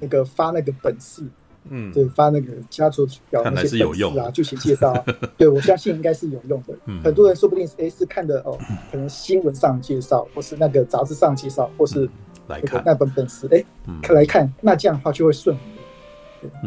[0.01, 1.23] 那个发那个本事。
[1.71, 5.05] 嗯，对，发那个家族表那些本事啊，剧情介绍，
[5.37, 6.75] 对，我相信应该是有用的。
[6.87, 8.57] 嗯，很多人说不定是哎是看的哦，
[8.91, 12.09] 可能新闻上介绍，或是那个杂志上介绍，或是
[12.47, 13.63] 那个那本本事，哎，
[14.01, 15.55] 看来看，那这样的话就会顺。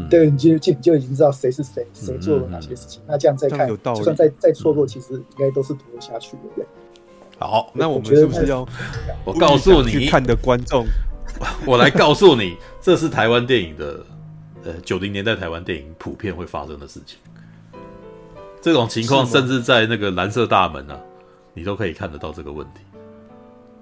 [0.09, 3.01] 对，你就就就已经知道谁是谁，谁做了哪些事情。
[3.07, 6.43] 那这样再看，就算再再错落，其实应该都是读得下去的。
[6.55, 6.65] 对。
[7.39, 8.67] 好，那我们是不是要
[9.25, 10.85] 我告诉你看的观众，
[11.65, 14.05] 我来告诉你，这是台湾电影的。
[14.63, 17.17] 呃，九零年代台湾电影普遍会发生的事情，
[18.61, 21.01] 这种情况甚至在那个蓝色大门啊，
[21.55, 22.81] 你都可以看得到这个问题，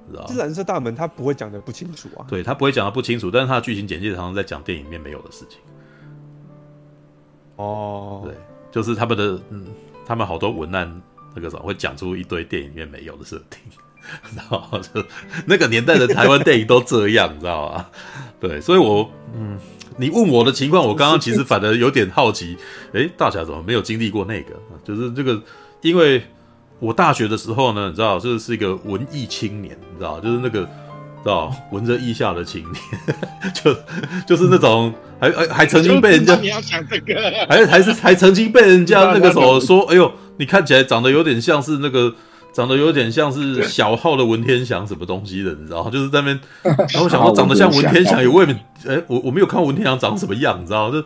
[0.10, 0.26] 知道？
[0.30, 5.60] 这蓝色大门他不会讲的不清楚啊，对他不会讲的不清楚，但是他的剧情简介常常在讲电影里面没有的事情。
[7.60, 8.34] 哦，对，
[8.72, 9.65] 就是他们的，嗯，
[10.06, 11.02] 他们好多文案
[11.36, 13.60] 那个什么会讲出一堆电影里面没有的设定，
[14.36, 15.03] 然后就
[15.45, 17.86] 那个年代的台湾电影都这样，你知道吗？
[18.40, 19.57] 对，所以我，嗯。
[20.02, 22.56] 你问我的情况，我刚刚其实反而有点好奇，
[22.94, 24.53] 诶，大侠怎么没有经历过那个？
[24.81, 25.38] 就是这个，
[25.81, 26.23] 因为
[26.80, 30.65] 我大学的时候呢，你知道，就是一个文艺青年，你知道，就是那个，
[31.24, 33.74] 知道，闻着异夏的青年， 就
[34.26, 37.16] 就是那种，还还还曾经被人家，你要讲这个，
[37.50, 42.14] 还还是还曾经被人家那个时候 说，哎呦，你看起来长得有点像是那个。
[42.52, 45.88] 长得有点像是小号的文天祥什么东西的，你知道？
[45.88, 50.90] 就是在那边，然后我想说长得像文天祥，也未免，哎，我我没有看文天祥长什么样，你知道？
[50.91, 50.98] 就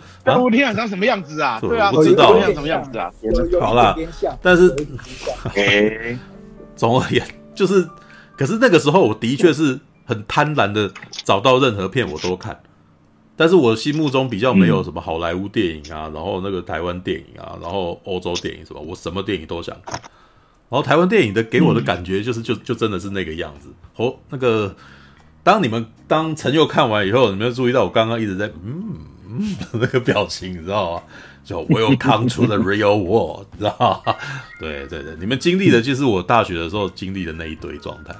[0.42, 1.60] 文天祥长什么样子啊？
[1.62, 3.12] 对啊，我不知道文天祥什么样子啊？
[3.60, 3.94] 好啦，
[4.42, 4.74] 但是，
[6.78, 7.22] 总而言
[7.54, 7.86] 就是，
[8.38, 10.92] 可是那个时候我的确是很贪婪的，
[11.24, 12.62] 找到任何片我都看，
[13.36, 20.00] 但是我心目中比较没有什么好莱坞电影啊，然后那个台湾电影啊，然后欧洲电影什么，我什么电影都想看。
[20.70, 23.70] 然后台湾电影的给我的感觉就是就，就真的是那个样子。
[23.98, 24.76] 哦，那个，
[25.44, 28.96] 当你们当陈佑看完以后，你们有注意到我刚刚一直在嗯
[29.30, 31.04] 嗯 那个表情，你知道吗？
[31.44, 34.16] 就 Welcome to the real world，你知道吗？
[34.60, 38.16] 对对对，你们经历的就是我大学的时候经历的那一堆状态。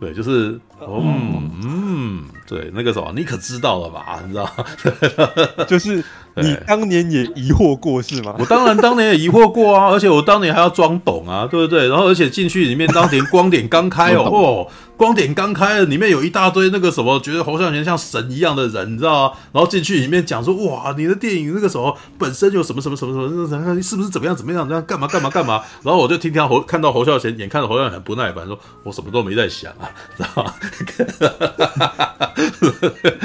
[0.00, 0.58] 对，就是
[0.88, 4.20] 嗯嗯，对，那个什么你可知道了吧？
[4.26, 5.64] 你知道吗？
[5.68, 6.02] 就是
[6.36, 8.34] 你当年也疑惑过是吗？
[8.38, 11.88] 我当然当年也疑惑过啊， 而且我当年还要装懂啊，对不对？
[11.88, 14.66] 然后而且进去里面，当年光点刚开哦，哦，
[14.96, 19.36] 光点刚开了，里面有一大堆那个什么，觉得侯孝贤像神一样的人，你知道吗？
[19.52, 23.12] 然后进去里面讲说，哇，你的电影那个什么本身有什么什么什么
[23.48, 24.60] 什么，你是不是怎么样怎么样？
[24.62, 25.60] 怎么样干嘛干嘛干嘛？
[25.82, 30.54] 然后我就听听侯看到侯孝贤，眼看着侯孝贤很不耐烦，说我什么都没在想啊，知道吗？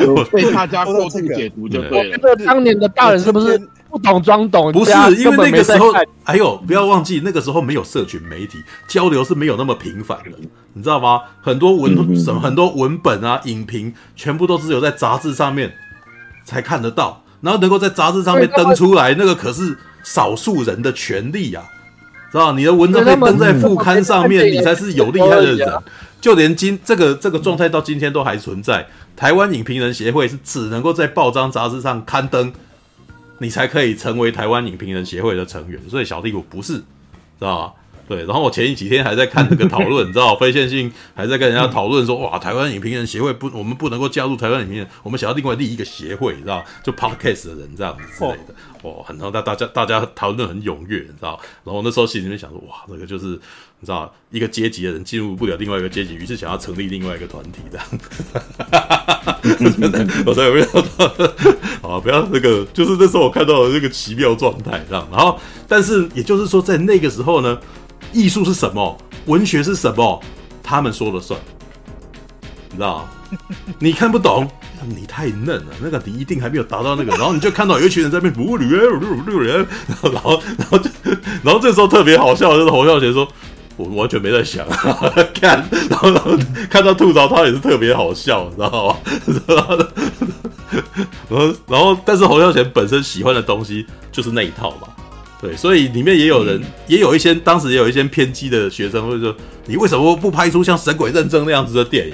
[0.07, 2.17] 我被大家过度解读就对了。
[2.17, 3.59] 这当年的大人是不是
[3.89, 4.71] 不懂装懂？
[4.71, 5.93] 不是，因为那个时候，
[6.23, 8.57] 还有不要忘记，那个时候没有社群媒体
[8.87, 10.31] 交流是没有那么频繁的，
[10.73, 11.21] 你知道吗？
[11.41, 15.71] 很多文什么很多文本啊、影评，全部都只有在杂志上面
[16.43, 21.63] 才看得到，然后能够在杂志上面登出来，那个可是少数人的权利啊，
[22.31, 22.51] 知道？
[22.51, 25.73] 你的文章被登在副刊上面，你才是有厉害的人。
[26.25, 28.87] 就连今这个这个状态到今天都还存在。
[29.15, 32.51] 台湾影评人协会是只能够在报章杂志上刊登，
[33.37, 35.79] 你才可以成为台湾影评人协会的成员。
[35.87, 36.83] 所以小弟我不是，知
[37.41, 37.73] 道吧？
[38.07, 38.19] 对。
[38.25, 48.53] 然后我前几天还在看这个讨论， 你知道，非线性还在跟人家讨论说，哇，台湾影评人协会不，我们不能够加入台湾影评人，我们想要另外立一个协会，你知道，就 podcast 的人这样子之类的。
[48.81, 51.39] 哦，很多大大家大家讨论很踊跃，你知道。
[51.63, 53.39] 然后那时候心里面想说，哇，这个就是。
[53.81, 57.85] 你知道，一个阶级的人进入不了另外一个阶级，于是想要成立另外一个团体，这样。
[60.25, 60.65] 我才有没有？
[61.81, 65.05] 好，不要那个，就是那时候我看到的那个奇妙状态，这样。
[65.11, 65.37] 然后，
[65.67, 67.59] 但是也就是说，在那个时候呢，
[68.15, 68.97] 艺术是什么？
[69.25, 70.21] 文学是什么？
[70.63, 71.39] 他们说了算。
[72.71, 73.07] 你知道，
[73.77, 74.49] 你看不懂，
[74.87, 77.11] 你太嫩了，那个你一定还没有达到那个。
[77.17, 79.65] 然后你就看到有一群人在那边不捋捋捋捋，
[80.01, 80.89] 然后然后然后就
[81.43, 83.27] 然后这时候特别好笑，就是侯孝贤说。
[83.77, 84.65] 我完全没在想，
[85.35, 86.31] 看，然后然后
[86.69, 88.95] 看到吐槽他也是特别好笑，你知道吗？
[91.27, 94.87] 然后然后，但是侯孝贤本身喜欢的东西就是那一套嘛，
[95.45, 99.35] 对，所以里面也有人，嗯、也有一些当时也有一些偏激的学生会说，
[99.65, 102.13] 你为什么不拍出像《神鬼认证》那样子的电影？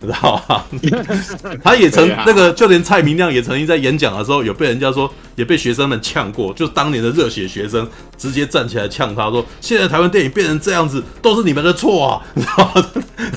[0.00, 0.62] 知道吗？
[1.60, 6.54] 他也曾那个，就连蔡明亮也曾经在演讲的时候，有被人家说，也被学生们呛过。
[6.54, 7.84] 就当年的热血学生
[8.16, 12.84] 直接站起来呛他说：“现在台湾电影变成这样子，都是你们的错啊！” 然后，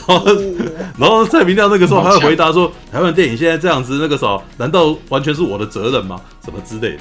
[0.07, 0.25] 然后，
[0.99, 6.21] 然后蔡明亮那个时候还会回答说：“台湾电影现在这样子，那个时候难道完全是我的责任吗？
[6.45, 6.99] 什么之类的？”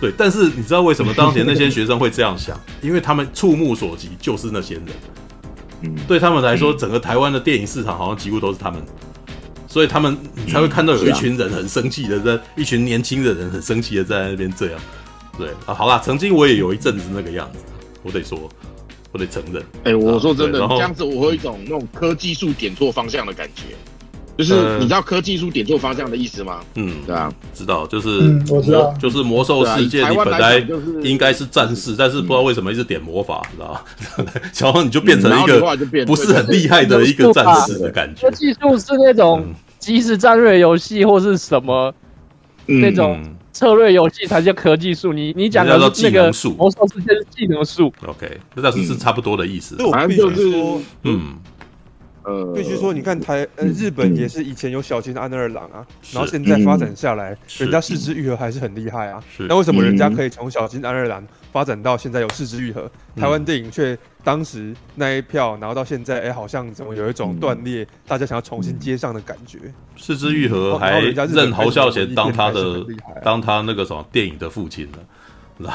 [0.00, 2.58] 对，但是你知道为什么当年那些学生会这样想？
[2.80, 4.84] 因为他们触目所及就是那些人。
[6.06, 8.82] 对他们来说，整个台湾的电影市场好像几乎都是他们，
[9.66, 14.80] 所以他们你才会看到有一群人很生气的在，一群年轻的人很生气的在那边这样。
[15.38, 17.58] 对啊，好啦，曾经我也有一阵子那个样子，
[18.02, 18.46] 我得说，
[19.12, 19.62] 我得承认。
[19.84, 23.74] 哎，我说真的，这样子我会有一种那种科技树点错方向的感觉。
[24.42, 26.60] 就是你知道科技树点错方向的意思吗？
[26.76, 28.08] 嗯，对啊，知道，就是
[28.48, 30.66] 我知道，就是魔兽世界，你本来
[31.02, 33.84] 应该是战士，但是不知道为什么一直点魔法，知道吧？
[34.58, 35.60] 然后你就变成一个
[36.06, 38.30] 不是很厉害的一个战士的感觉。
[38.30, 39.44] 技术是那种
[39.78, 41.92] 即时战略游戏或是什么
[42.64, 43.22] 那种
[43.52, 45.12] 策略游戏才叫科技树。
[45.12, 47.92] 你你讲的那个魔兽世界是技能树。
[48.06, 49.76] OK，那倒是是差不多的意思。
[49.90, 50.50] 反正就是
[51.02, 51.34] 嗯。
[52.22, 59.22] 呃，必须说，你看台呃日本也是以前有小金安二郎啊，然后现在发展下来，人家四肢愈合还是很厉害啊。
[59.48, 69.58] 那为什么人家可以从小金安二郎发展到现在有四肢愈合，台湾电影却当时那一票，然后到现在，哎，好像怎么有一种断裂，大家想要重新接上的感觉。
[69.96, 72.84] 四肢愈合还认侯孝贤当他的
[73.22, 74.86] 当他那个什么电影的父亲
[75.60, 75.70] 呢？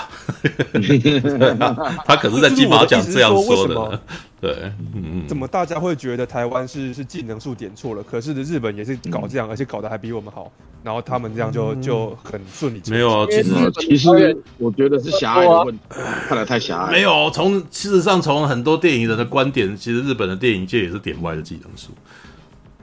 [2.06, 4.02] 他可是在金马奖这样说的。
[4.42, 8.04] 对，嗯，怎么大家会觉得台湾是是技能数点错了？
[8.04, 10.52] 可是的日本也是搞这样，而且搞得还比我们好。
[10.84, 12.80] 然后他们这样就就很顺利。
[12.88, 13.50] 没有啊，其实
[13.80, 15.84] 其实我觉得是狭隘的问题，
[16.28, 16.92] 看来太狭隘。
[16.92, 21.90] 没有，从事实上从很多电影人的观点，其实日本的电影界也是点歪的技能数，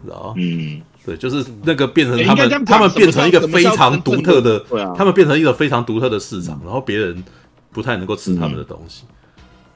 [0.04, 0.82] 知道嗯。
[1.04, 4.64] 对，就是那个变成他们，他们变成一个非常独特的，
[4.96, 7.22] 他们变成一个非常独特的市场，然后别人
[7.72, 9.02] 不太能够吃他们的东西。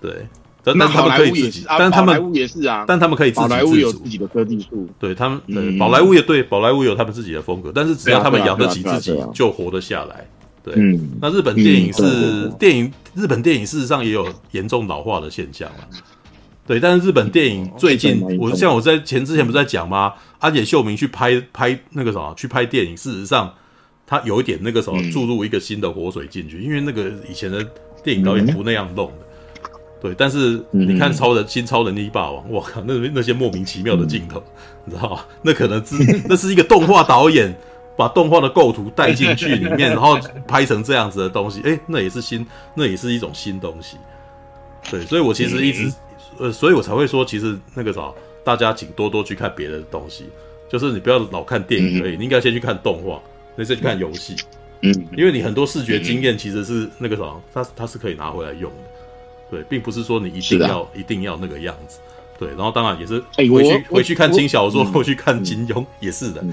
[0.00, 0.26] 对，
[0.62, 4.88] 但但他们可以自己，但他们也是啊，但他们可以自己自己的科技树。
[5.00, 10.28] 对他们，对，宝莱坞也对，宝莱坞有他们自己的风格，但是只要他们养得起自己，就活得下来。
[10.62, 10.74] 对，
[11.20, 15.88] 那日本电影是电影，日本电影事实上也有严重老化的现象了。
[16.66, 20.12] 对，但是日本电影最近，我像我在前之前不是在讲吗？
[20.38, 23.54] 安野秀明去拍拍那个什么，去拍电影，事实上
[24.06, 27.64] 他有一点那个什么注入一个新的活水进去，因为那个以前的
[28.02, 29.26] 电影导演不那样弄的。
[30.02, 34.42] 对，但是你看超人新超能力霸王，我靠，那那些莫名其妙的镜头，
[34.84, 35.20] 你知道吗？
[35.42, 35.94] 那可能是
[36.28, 37.52] 那是一个动画导演
[37.96, 43.96] 把动画的构图带进去里面，然后拍成这样子的东西，哎、欸，那也是新，那也是一种新东西。
[44.90, 45.90] 对，所以我其实一直，
[46.38, 48.12] 呃，所以我才会说，其实那个啥，
[48.44, 50.24] 大家请多多去看别的东西，
[50.68, 53.20] 就是你不要老看电影而已，你应该先去看动画，
[53.56, 54.36] 你再去看游戏，
[54.82, 58.78] 嗯，因为你很多视觉经验其实是那个啥，它它是可以拿回来用的，
[59.50, 61.98] 对，并不是说你一定要一定要那个样子。
[62.38, 66.44] 对，然后当然也是回去回去看轻小说，回去看金庸也是的，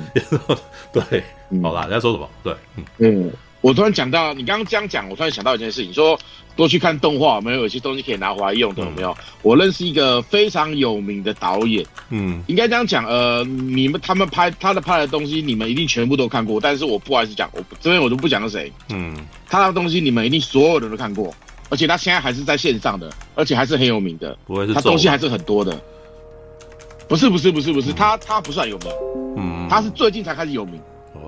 [0.93, 1.21] 对，
[1.61, 2.29] 好啦，人家说什么？
[2.41, 2.55] 对，
[2.99, 3.29] 嗯，
[3.59, 6.17] 我突然讲到你刚刚这样讲，我突然想到一件事情，说
[6.55, 9.15] 多去看动画，有没有有些东西可以拿回来用的，有没有？
[9.41, 19.15] 我认识一个非常有名的导演，嗯，应该这样讲，呃，你们他们拍他的拍的东西，你们一定全部都看过，但是我不好意思讲，我这边我就不讲是谁，嗯，
[19.49, 21.33] 他的东西你们一定所有人都看过。
[21.69, 24.37] 而且他现在还是在线上的，而且还是很有名的。
[24.45, 25.75] 不会是他东西还是很多的。
[27.07, 28.91] 不是不是不是不是，嗯、他他不算有名，
[29.37, 30.79] 嗯，他是最近才开始有名。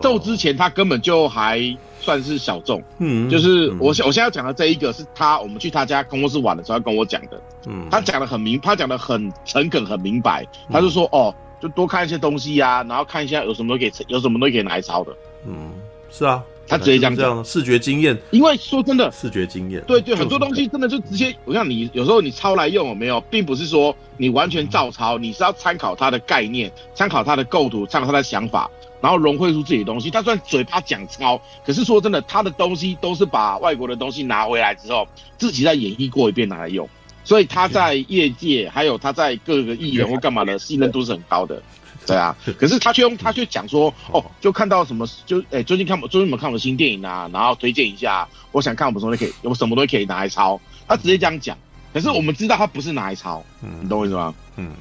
[0.04, 1.60] 咒、哦、之前他根本就还
[2.06, 15.12] 算是小众，嗯，就是我、嗯、我现在要讲的这一个是他，我们去他家工作室玩的时候他跟我讲的，嗯，他讲的很明，他讲的很诚恳很明白，他就说、嗯、哦，就多看一些东西呀、啊，然后看一下有什么都可以有什么都可以拿来抄的，
[15.48, 15.72] 嗯，
[16.12, 16.44] 是啊。
[16.68, 17.16] 他直接讲。
[17.16, 18.18] 这样讲，视觉经验。
[18.32, 28.68] 因为说真的，视觉经验，对对，很多东西真的就直接，我像你有时候你抄来用有没有，并不是说你完全照抄，你是要参考他的概念，参考他的构图，参考他的想法，
[29.06, 30.10] 然后融汇出自己的东西。
[30.10, 35.08] 他虽然嘴巴讲抄，可是说真的，他的东西都是把外国的东西拿回来之后，
[35.38, 36.90] 自己再演绎过一遍拿来用，
[37.24, 41.62] 所以他在业界还有他在各个艺人或干嘛的信任度是很高的。
[42.08, 47.30] 对啊，可是他却用他却讲说，哦，就看到什么，就哎，最近看最近有没有看我的新电影啊？
[47.32, 50.60] 然后推荐一下，我想看我们什么都可以，有什么都可以拿来抄。
[50.88, 51.56] 他直接这样讲，
[51.94, 54.34] 可是我们知道他不是拿来抄，嗯，你懂我意思吗？
[54.58, 54.72] 嗯，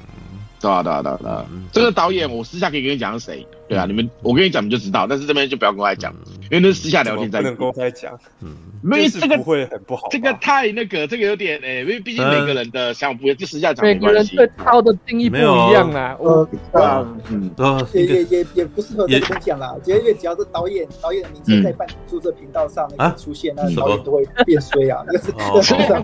[0.65, 1.45] 对啊，对啊，对啊，对啊。
[1.71, 3.45] 这个导演我私下可以跟你讲是谁。
[3.67, 6.13] 对啊，你们我跟你讲你就知道，但是这边就不要跟我讲，
[6.51, 8.13] 因为那是私下聊天，在不能公开讲。
[8.41, 14.35] 嗯，因为这个不会很不好，这个太那个，这个有点诶，因为毕竟每个人的想法不一样，就私下讲没关系。
[14.35, 17.51] 每个人对抄的定义不一样啊，我啊，嗯，
[17.93, 25.03] 也也也也不适合在分享啦，因为只要是导演导演的名字在办注册频道上出现，那导演都会变衰啊。
[25.07, 25.31] 那是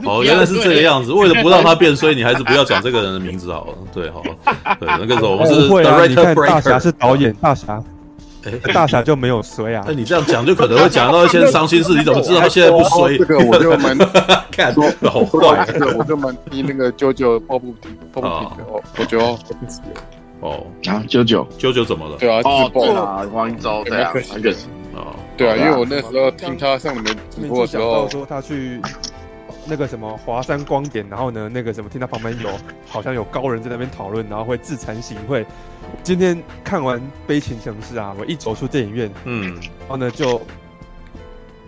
[0.05, 1.11] 哦，原来是这个样子。
[1.13, 3.73] 为了不让他变衰，你还是不要讲这个人的名字好了。
[3.93, 4.23] 对，好，
[4.79, 6.71] 对，那个时候我们是 director breaker。
[6.71, 7.83] 他是导演大侠，
[8.45, 9.83] 哎， 大侠就没有衰啊？
[9.87, 11.93] 那你这样讲就可能会讲到一些伤心事。
[11.97, 13.17] 你怎么知道他现在不衰？
[13.19, 13.97] 这个我就蛮
[14.51, 18.81] 看说好坏，这个我就蛮听那个啾啾抱不平，抱不平的哦。
[18.97, 19.23] 我觉得
[20.41, 22.17] 哦，啊，啾啾，啾啾怎么了？
[22.17, 25.13] 对啊，哦，对啊，黄一舟对啊，很可惜啊。
[25.37, 28.81] 对啊，因为我那时候听他上你们直播的时候，说他去。
[29.65, 32.49] 那个什么华山光点，然后呢，那个什么听到旁边有
[32.87, 35.45] 好像有高人在那边讨论，然后会自惭形秽。
[36.03, 40.41] 今天看完《悲情城市》啊，我一走出电影院，嗯，然后呢就。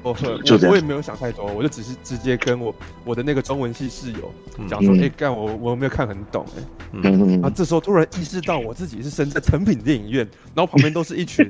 [0.04, 2.76] 我我我也没有想太多，我就只是直接跟我
[3.06, 4.32] 我的那个中文系室友
[4.68, 11.50] 讲说，哎，干我我没有看很懂，哎，嗯，啊，这时候突然意识到我自己是身在成品电影院，然后旁边都是一群，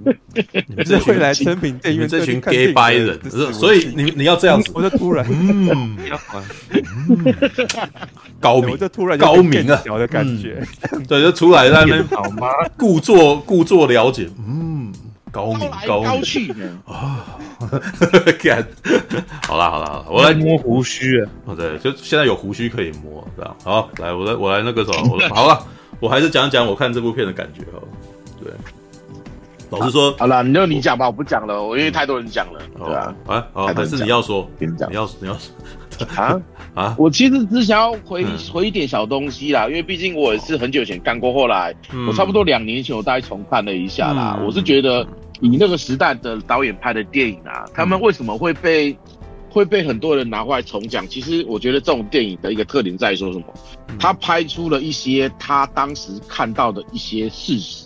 [0.85, 3.19] 是会来成品电影院这群 gay 掰人，
[3.51, 5.97] 所以你你要这样子， 我就突然，嗯，
[8.39, 10.63] 高明，我就突然高明啊，的感觉，
[11.09, 12.49] 对，就出来在那边好吗？
[12.77, 14.93] 故作故作了解，嗯。
[15.34, 16.53] 高明高高去
[16.85, 17.26] 啊！
[18.39, 18.64] 干，
[19.47, 21.19] 好啦好啦，我来摸胡须。
[21.45, 23.89] 哦，对，就现在有胡须可以摸，这样好。
[23.97, 25.60] 来，我来我来那个什么，我 好了，
[25.99, 27.81] 我还是讲讲我看这部片的感觉哈。
[28.43, 28.53] 对，
[29.72, 33.15] 老实说，好了，你就你讲吧，我不讲了，我因为太多人讲了，对吧？
[33.55, 36.39] 啊，还是你要说，你讲，你要你要说啊
[36.76, 36.95] 啊！
[36.99, 41.73] 我其实只想要回回一点小东西啦，因为毕竟我也是很久以前看过，后来
[42.07, 45.03] 我差不多两年前我大概重看了一下啦，我是觉得。
[45.43, 48.97] 以那个时代的导演拍的电影啊，他们为什么会被、嗯、
[49.49, 51.05] 会被很多人拿过来重讲？
[51.05, 53.53] 其实我觉得这种电影的一个特点在于说什么？
[53.99, 57.85] 他拍出了一些他当时看到的一些事实，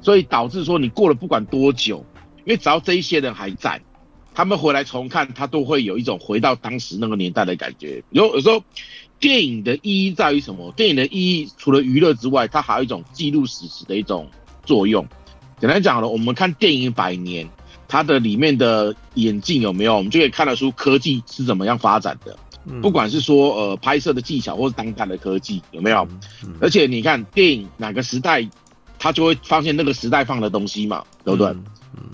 [0.00, 2.02] 所以导致说你过了不管多久，
[2.38, 3.78] 因为只要这一些人还在，
[4.32, 8.02] 他们回来重看，他都会有一种回到当时那个年代的感觉。
[8.08, 8.64] 有有时候
[9.20, 10.72] 电影的意义在于什么？
[10.74, 14.26] 电影的意义除了娱乐之外，它还有一种记录史实的一种
[14.64, 15.06] 作用。
[15.60, 17.48] 简单讲了，我们看电影百年，
[17.88, 22.36] 它的里面的演进有没有，我们就可以看得出科技是怎么样发展的。
[22.82, 26.06] 不管是说呃拍摄的技巧，或是当代的科技有没有。
[26.60, 28.46] 而且你看电影哪个时代，
[28.98, 31.54] 它就会发现那个时代放的东西嘛，对不对？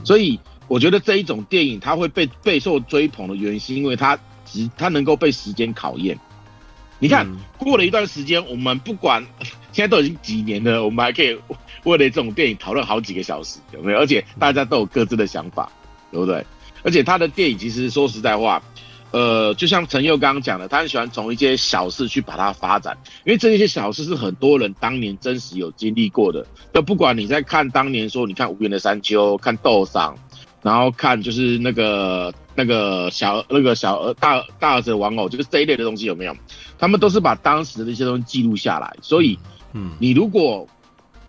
[0.05, 0.39] 所以
[0.69, 6.19] 我觉得这一种电影它会被备受追捧的原因，是因为它只它能够被时间考验。
[6.99, 7.27] 你看
[7.57, 9.27] 过了一段时间，我们不管。
[9.73, 11.39] 现在都已经几年了，我们还可以
[11.85, 13.99] 为了这种电影讨论好几个小时，有没有？
[13.99, 15.71] 而且大家都有各自的想法，
[16.11, 16.45] 对不对？
[16.83, 18.63] 而且他的电影其实说实在话，
[19.11, 26.47] 呃，就像陈佑刚刚讲的，他很喜欢从一些小事去把它发展，因为这些小事是很多人当年真实有经历过的。
[26.73, 30.15] 就不管你在看当年说，你看《无边的山丘》，看《斗桑》，
[30.63, 36.37] 然后看就是那个那个小那个小儿大大儿子玩偶，就是这一类的东西有没有？
[36.79, 39.39] 他们都是把当时的那些东西记录下来，所以，
[39.75, 40.67] 嗯，你如果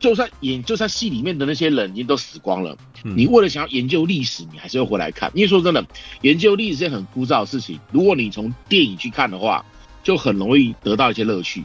[0.01, 2.75] 就算演，就算戏里面的那些人已经都死光了，
[3.05, 5.31] 嗯，你为了想要研究历史，你还是会回来看。
[5.33, 5.85] 因为说真的，
[6.21, 7.79] 研究历史是很枯燥的事情。
[7.91, 9.63] 如果你从电影去看的话，
[10.03, 11.63] 就很容易得到一些乐趣，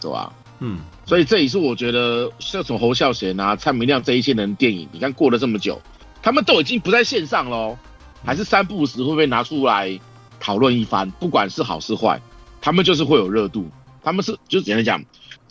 [0.00, 0.32] 对吧？
[0.60, 5.82] 嗯，所以这也是我觉得，像从侯孝贤啊、蔡明亮这一些人的电影，你看过了这么久，
[6.22, 7.76] 他们都已经不在线上喽，
[8.24, 9.98] 还是三不五时会不会拿出来
[10.38, 11.10] 讨论一番？
[11.18, 12.22] 不管是好是坏。
[12.64, 13.68] 他们就是会有热度，
[14.04, 15.02] 他们是就简单讲，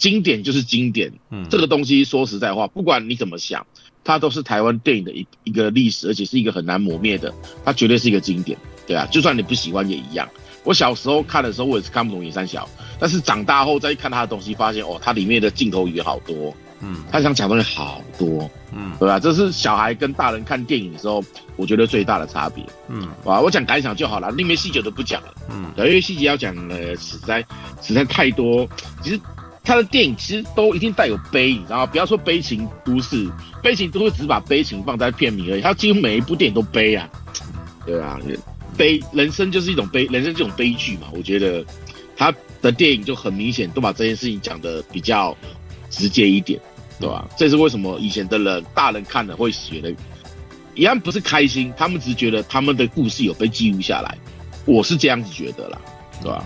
[0.02, 1.14] 经典就是经典。
[1.30, 3.66] 嗯，这个东西说实在话，不管你怎么想，
[4.04, 7.32] 它都是台湾电影的一一个历史，而且是一个很难磨灭的，
[7.64, 8.58] 它绝对是一个经典，
[8.88, 10.28] 对啊，就算你不喜欢也一样。
[10.64, 12.68] 我小时候看的时候，我也是看不懂野三小，
[13.00, 16.52] 但是长大后再看他的东西，发现哦，它里面的镜头语言好多。
[16.84, 19.20] 嗯，他想讲东西好多，嗯，对吧？
[19.20, 21.24] 这是小孩跟大人看电影的时候，
[21.56, 22.66] 我觉得最大的差别。
[22.90, 25.34] 嗯，啊，我讲感想就好了，里面细节都不讲了。
[25.52, 27.46] 嗯，因为细节要讲的实在
[27.84, 28.68] 实在太多。
[29.04, 29.20] 其实
[29.64, 31.86] 他的电影其实都一定带有悲，你知道吗？
[31.86, 33.30] 不要说悲情都市，
[33.62, 35.62] 悲情都市只把悲情放在片名而已。
[35.62, 37.10] 他几乎每一部电影都悲啊，
[37.86, 38.20] 对啊，
[38.78, 41.08] 悲，人生就是一种悲，人生这种悲剧嘛。
[41.14, 41.66] 我觉得
[42.16, 45.36] 他的电影就很明显，都把这件事情讲得比较
[45.90, 46.60] 直接一点。
[47.00, 47.28] 对吧？
[47.36, 49.92] 这是为什么以前的人大人看了会觉得，
[50.76, 54.16] 一样不是开心，他们只是觉得他们的故事有被记录下来。
[54.66, 55.82] 我是这样子觉得啦，
[56.22, 56.46] 对吧？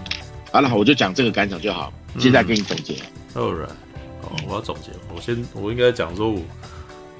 [0.54, 2.94] 好了，我就讲这个感想就好，接下来给你总结。
[3.34, 3.70] All right，
[4.22, 6.40] 哦，我要总结，我先，我应该讲说我，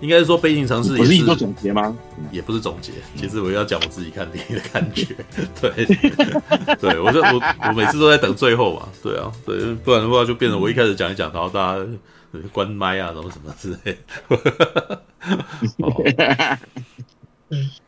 [0.02, 1.96] 应该是说《悲情城市》也是，我是你做总结吗？
[2.32, 5.08] 也不是总结，其实我要讲我自己看电影的感觉。
[5.62, 5.86] 对，
[6.80, 11.86] 对我就我我每次都在等最后嘛，对啊，对，不然的话就变成我一开始讲一讲，然后大家。
[12.52, 13.98] 关麦啊，然后什么之类
[14.28, 15.02] 的。
[15.80, 16.04] 哦，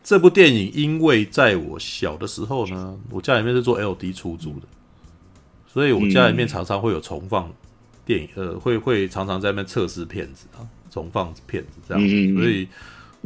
[0.02, 4.62] 这部电影因为在我小的时候呢，我家里面是做 LD 出租的，
[5.78, 7.54] 所以我家里面常常会有重放
[8.04, 12.68] 电影，呃，会会常常在那边测试片子啊，重放片子这样子，所以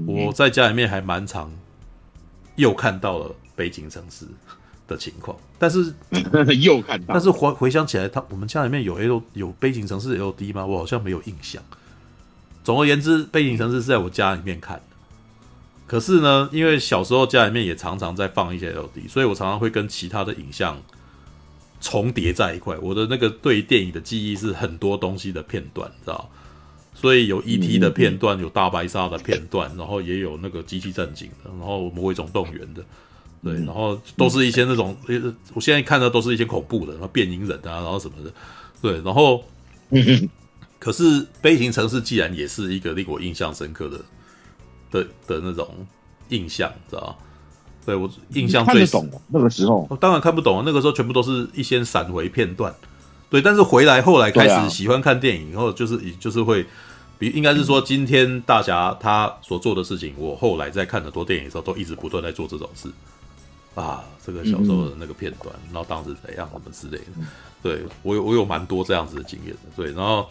[0.05, 1.49] 我在家里面还蛮常
[2.57, 4.25] 又看到了《悲情城市》
[4.85, 5.93] 的情况，但是
[6.59, 10.65] 又看到，但是回回想起来，他我们家里面有 L 有背景城市 LD 吗？
[10.65, 11.63] 我好像没有印象。
[12.65, 14.83] 总而言之，背景城市是在我家里面看的。
[15.87, 20.77] 可是呢，因为小时候家里面也常常在放一些 LD，所以我常常会跟其他的影像
[21.81, 22.77] 重叠在一块。
[22.77, 26.29] 我的那个对电影的记忆是很多东西的片段，知道？
[26.93, 32.83] 所以有 ET 的片段，有大白鲨的片段，然后也有那个机器战警的，然后魔鬼总动员的。
[33.43, 38.31] 对，然后都是一些那种，嗯、我现在看的都是一些恐怖的，然后变形人啊，然后什么的。
[38.81, 39.43] 对，然后，
[39.89, 40.29] 嗯、
[40.77, 41.03] 可是
[41.41, 43.97] 《悲情城市》既然也是一个令我印象深刻的
[44.91, 45.87] 的的那种
[46.29, 47.17] 印象，知道吧？
[47.85, 50.63] 对我印象最懂那个时候，我当然看不懂啊。
[50.65, 52.73] 那个时候全部都是一些闪回片段。
[53.29, 56.65] 对，但是回来后来开始喜欢看电影以后，就是就是会，
[57.17, 62.89] 比应该是说今天大侠他所做的事情，我后来在看很多电影的时候，都一直不断在做这种事。
[63.73, 67.05] 啊，这个小时候的那个片段，嗯、然后当时怎样什么之类的，
[67.63, 70.27] 对我有我有蛮多这样子的经验的，对，然后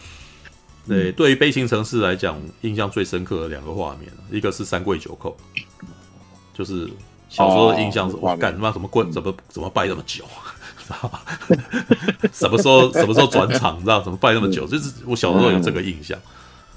[0.87, 5.33] 对、嗯、对于悲情城市来讲，印象最深刻的两个画面，一个是三跪九叩，
[6.53, 6.87] 就是
[7.31, 10.27] 小时候的印象是，我干他妈怎么跪怎么怎么拜那么久，
[10.85, 11.23] 知道吧？
[12.31, 14.66] 什么时候什么时候转场，你知道怎么拜那么久？
[14.66, 16.19] 就是我小时候有这个印象，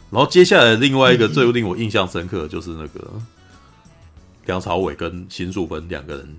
[0.10, 3.12] 然后接下来另外一个最令我印象深刻的就是那个
[4.46, 6.38] 梁朝伟跟辛素芬两个人。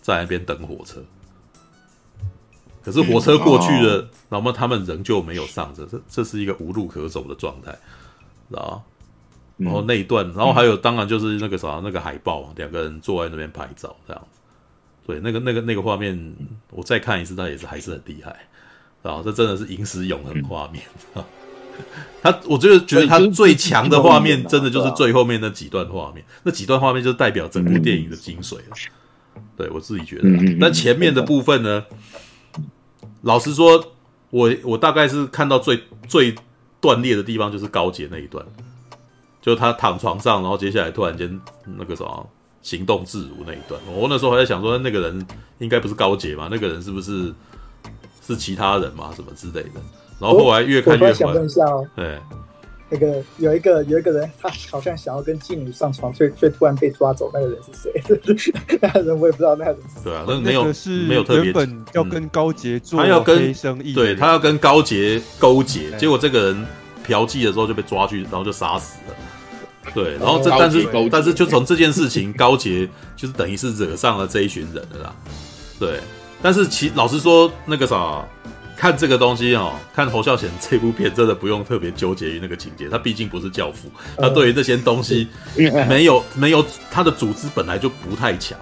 [0.00, 1.04] 在那边等火车，
[2.82, 7.72] 可是火车过去了，嗯、然后他们仍旧没有上车，这这是一个无路可走的状态，
[8.48, 8.82] 知道吗？
[9.58, 14.38] 然后那一段，然后还有当然就是那个啥，那个海报，两个人坐在那边拍照这样子，
[15.06, 16.34] 对，那个那个那个画面，
[16.70, 18.34] 我再看一次，他也是还是很厉害，
[19.02, 20.84] 然后这真的是影史永恒画面。
[21.14, 21.24] 嗯、
[22.22, 28.76] 他我就是觉得他最强的画面，真的就是最后面那几段画面，那几段画面就代表整部电影的精髓了。
[29.56, 30.28] 对我自己觉得，
[30.58, 31.84] 那前面的部分呢？
[33.22, 33.92] 老实说，
[34.30, 36.32] 我我大概是看到最最
[36.80, 38.44] 断裂的地方，就是高杰那一段，
[39.40, 42.28] 就他躺床上，然后接下来突然间那个什么
[42.62, 43.80] 行动自如那一段。
[43.94, 45.26] 我那时候还在想说，那个人
[45.58, 46.48] 应该不是高杰嘛？
[46.50, 47.32] 那个人是不是
[48.26, 49.12] 是其他人嘛？
[49.14, 49.80] 什么之类的？
[50.20, 52.18] 然后后来越看越想问一下哦，对，
[52.90, 58.52] 那个有一个有一个人，他好像想要跟妓女上床，却却突然被抓走，那个人是谁？
[58.82, 60.04] 那个人我也不知道，那个人是谁。
[60.04, 66.66] 对啊，那没有是没有特别，原本要跟高洁做，他要跟生意，对他要跟高杰勾结，结果这个人
[67.04, 69.14] 嫖妓的时候就被抓去，然后就杀死了。
[69.94, 75.14] 对，然后这但是但是就从这件事情，高杰就是等于是惹上了这一群人了啦。
[75.78, 76.00] 对，
[76.42, 78.24] 但是其老实说，那个啥，
[78.76, 85.28] 看这个东西哦，看侯孝贤这部片，真的不用特别纠结于那个情节，他毕竟不是教父，他对于这些东西
[85.88, 88.58] 没有没有他的组织本来就不太强，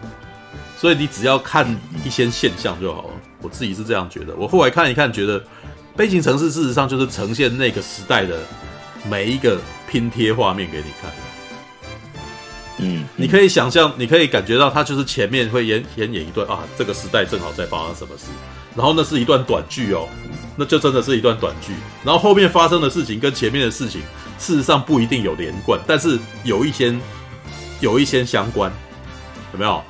[0.77, 1.67] 所以你只要看
[2.05, 3.11] 一些现象就好了。
[3.43, 5.39] 我自己是这样觉得，我后来看一看，觉得
[5.95, 8.39] 《悲情城市》事实上就是呈现那个时代的
[9.09, 9.59] 每一个
[9.97, 11.11] 拼贴画面给你看。
[12.79, 18.27] 嗯，你可以想象，你可以感觉到，他就是前面会演演演一段啊，这个时代正好在发生什么事，
[18.75, 20.07] 然后那是一段短剧哦，
[20.55, 21.73] 那就真的是一段短剧，
[22.05, 24.03] 然后后面发生的事情跟前面的事情
[24.39, 26.95] 事实上不一定有连贯，但是有一些
[27.81, 28.71] 有一些相关，
[29.55, 29.83] 有没有？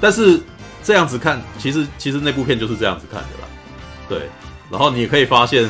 [0.00, 0.40] 但是
[0.82, 3.48] 这样子看，其实其实那部片就是这样子看的啦，
[4.08, 4.30] 对，
[4.70, 5.68] 然后你也可以发现，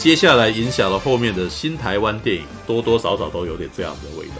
[0.00, 4.36] 接下来影响了后面的新台湾电影，多多少少都有点这样的味道。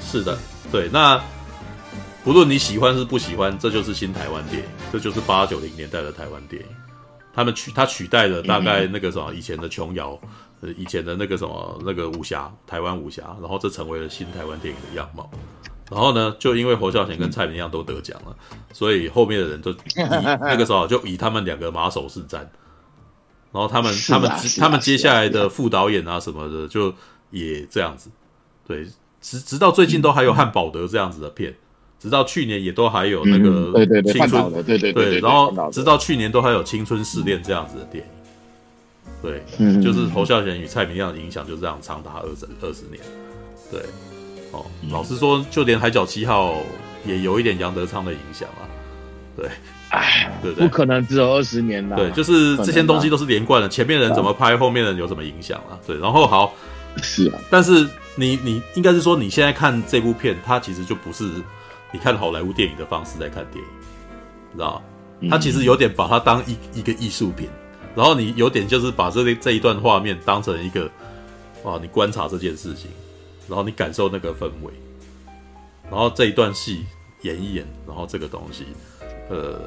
[0.00, 0.38] 是的，
[0.72, 1.22] 对，那
[2.24, 6.68] 不论你喜欢是不喜欢，这就是新台湾电影，这就是八九零年代的台湾电影。
[7.34, 10.18] 他们取他取代了大概那个什么以前的琼瑶，
[10.62, 15.30] 呃，以前的那个什么那个武侠，台湾武侠，然后这成为了新台湾电影的样貌。
[15.90, 18.34] 然后呢，就因为侯孝贤跟蔡明亮都得奖了，
[18.72, 19.76] 所以后面的人就以
[20.40, 22.40] 那个时候就以他们两个马首是瞻。
[23.52, 26.92] 然后他们他们他们接下来的副导演啊什么的，就
[27.30, 28.10] 也这样子，
[28.66, 28.86] 对。
[29.24, 31.54] 直直到最近都还有汉堡德这样子的片，
[32.00, 38.04] 直到去年也都还有那个青春，对对对，然后直到去年都还有青春试炼这样子的电
[39.22, 43.00] 影，对，就是侯孝贤与蔡明亮的影响就这样长达二十二十年，
[43.70, 43.80] 对，
[44.50, 46.56] 哦，老实说，就连海角七号
[47.06, 48.66] 也有一点杨德昌的影响啊，
[49.36, 49.48] 对，
[49.92, 55.78] 哎，对对，不可能只有二十年了，对，就是这些东西都是连贯的，前面人怎么拍，后面人有什么影响啊？
[55.86, 56.54] 对，然后好，
[57.02, 57.88] 是啊，但是。
[58.14, 61.24] 你你应该是说，你现在看这部片，它其实就不是
[61.92, 63.70] 你看好莱坞电影的方式在看电影，
[64.50, 64.82] 你知道？
[65.30, 67.48] 它其实有点把它当一一个艺术品，
[67.96, 70.84] 然后你有点就是把这这一段画面当成一个，
[71.64, 72.90] 啊，你观察这件事情，
[73.48, 74.74] 然后你感受那个氛围，
[75.90, 76.84] 然后这一段戏
[77.22, 78.66] 演一演，然后这个东西，
[79.30, 79.58] 呃，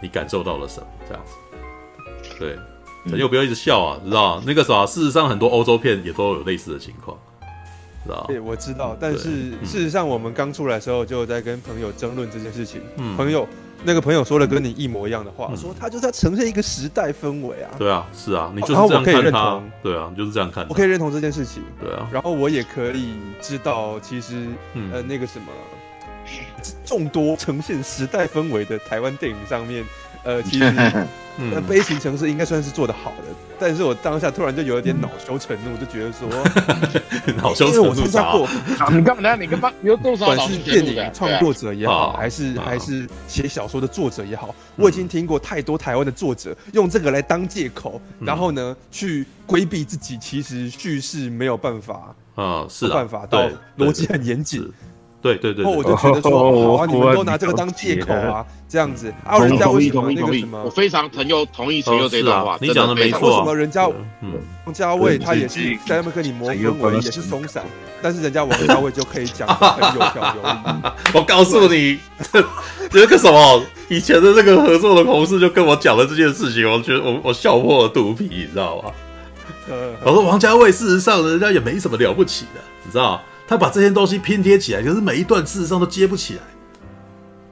[0.00, 0.86] 你感受到了什么？
[1.08, 2.58] 这样子，对，
[3.04, 4.42] 你又不要一直笑啊，知道？
[4.46, 7.16] 那个啥，事实上很多欧洲片也都有类似的情况。
[8.26, 12.80] 对，我知道，但是事实上，我们刚出来的时候就在跟朋友争论这件事情。
[12.96, 13.46] 嗯，朋友，
[13.84, 17.70] 那个朋友说了跟你一模一样的话，说他就是在呈现一个时代氛围啊。
[17.76, 19.62] 对啊，是啊，你就是这样看他。
[19.82, 20.64] 对啊，就是这样看。
[20.70, 21.62] 我可以认同这件事情。
[21.78, 23.12] 对啊，然后我也可以
[23.42, 24.46] 知道，其实
[24.90, 25.48] 呃，那个什么，
[26.84, 29.84] 众多呈现时代氛围的台湾电影上面，
[30.24, 31.06] 呃， 其实。
[31.40, 33.26] 那 悲情城市应该算是做的好的，
[33.60, 36.28] 但是我当下突然就有一点恼羞成怒，就觉得说，
[37.40, 37.76] 恼羞成怒。
[37.76, 38.48] 因为我参加过，
[38.90, 39.36] 你干嘛？
[39.36, 40.26] 你个爸，有多少？
[40.30, 54.68] 不管是电影创作者也好，还是还是写小说的作者也好，我已经听过太多台湾的作者用这个来当借口，然后呢，去规避自己其实叙事没有办法啊，是办法到逻辑很严谨。
[55.20, 60.62] 对对对，然后我就觉得说，好啊，你们都拿这个当借口啊， 这样子啊，人家为什么那个什么？
[60.64, 63.28] 我非常同意同意陈佑这段话，你讲的没错。
[63.28, 63.88] 为什么人家
[64.64, 67.64] 王家卫他也是在那边跟你磨氛围，也是松散，
[68.00, 70.92] 但是人家王家卫就可以讲很有条有理。
[71.14, 71.98] 我告诉你，
[72.90, 78.92] 这个什么以前的那个合作的同事就跟我讲了这件事情，我觉得我我笑破了肚皮，你知道吗？
[80.04, 83.20] 我说王家卫事实上人家也没什么了不起的，你知道。
[83.48, 86.40] 他把这些东西拼贴起来，可是每一段事实上都接不起来，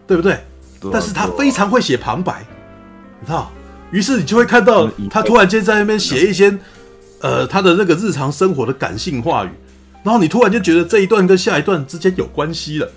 [0.07, 0.39] 对不对？
[0.79, 2.47] 对啊，但是他非常会写旁白，
[3.21, 3.51] 你知道？
[3.91, 6.55] 于是你就会看到他突然间在那边写一些，
[7.21, 9.51] 呃，他的那个日常生活的感性话语，
[10.03, 12.91] 然后你突然就觉得这一段跟下一段之间有关系了。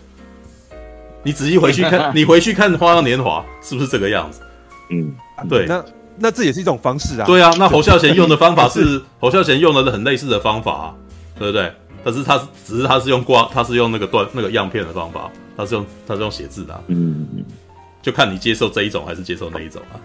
[1.23, 4.41] 你仔细回去看， 你回去看《花样年华》，是不是这个样子？
[4.89, 5.13] 嗯，
[5.47, 5.65] 对。
[5.67, 5.85] 那
[6.17, 7.25] 那这也是一种方式啊。
[7.25, 10.95] 对啊，那侯孝贤用的方法是 侯孝贤用了很类似的方法啊，
[11.37, 11.71] 对不对？
[12.03, 17.45] 但是他只是他是用挂，他是用那个断那个样片的方法，他是用他是用写字的，啊，嗯嗯，
[18.01, 19.99] 就看你接受这一种还是接受那一种啊，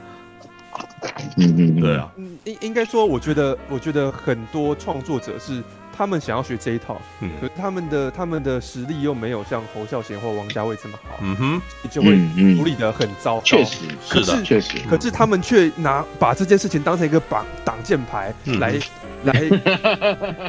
[1.37, 5.63] 嗯嗯，对啊，嗯应应该说，我觉得我觉得很多创作者是
[5.97, 12.11] 他们想要学这一套，嗯，可是他们的他们的实力又没有像侯孝贤或王家卫这么好，嗯哼，就会
[12.57, 13.41] 处理得很糟。
[13.43, 18.79] 确实，是的确实，可是他们却拿把这件事情当成一个挡挡箭牌来。
[19.25, 19.33] 来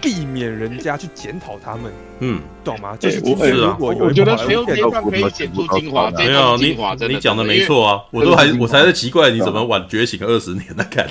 [0.01, 1.89] 避免人家去检讨他们，
[2.19, 2.95] 嗯，懂吗？
[2.99, 6.77] 就是我如果有，我觉得没有这一段可以剪出精华，没有你
[7.07, 11.05] 你讲的没错啊，我都还我才在奇怪你怎么晚觉醒二十年来看，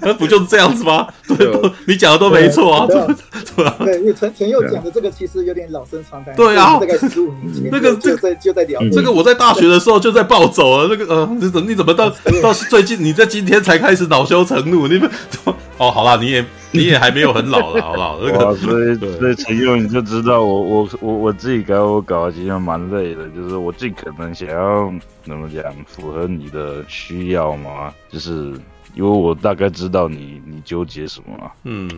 [0.00, 1.06] 那不就是这样子吗？
[1.28, 1.48] 对，
[1.86, 2.96] 你讲的都没错啊，对
[3.64, 3.76] 吧？
[3.80, 12.08] 对，因为陈陈佑讲的这个其实有点老生常谈，对啊，大概十五年前，那个就在就在聊这个，我在大学的时候就在暴走了，那个呃，你怎你怎么到
[12.42, 15.10] 到最近你在今天才开始恼羞成怒，你们
[15.82, 18.18] 哦，好啦，你也你也还没有很老了，好不好？
[18.22, 24.94] 那个，所以所以陈佑你就知道我我我我自己搞我搞的其实蛮累的，就是我尽可能想要
[25.24, 28.52] 怎么讲符合你的需要嘛，就是
[28.94, 31.50] 因为我大概知道你你纠结什么。
[31.64, 31.88] 嗯，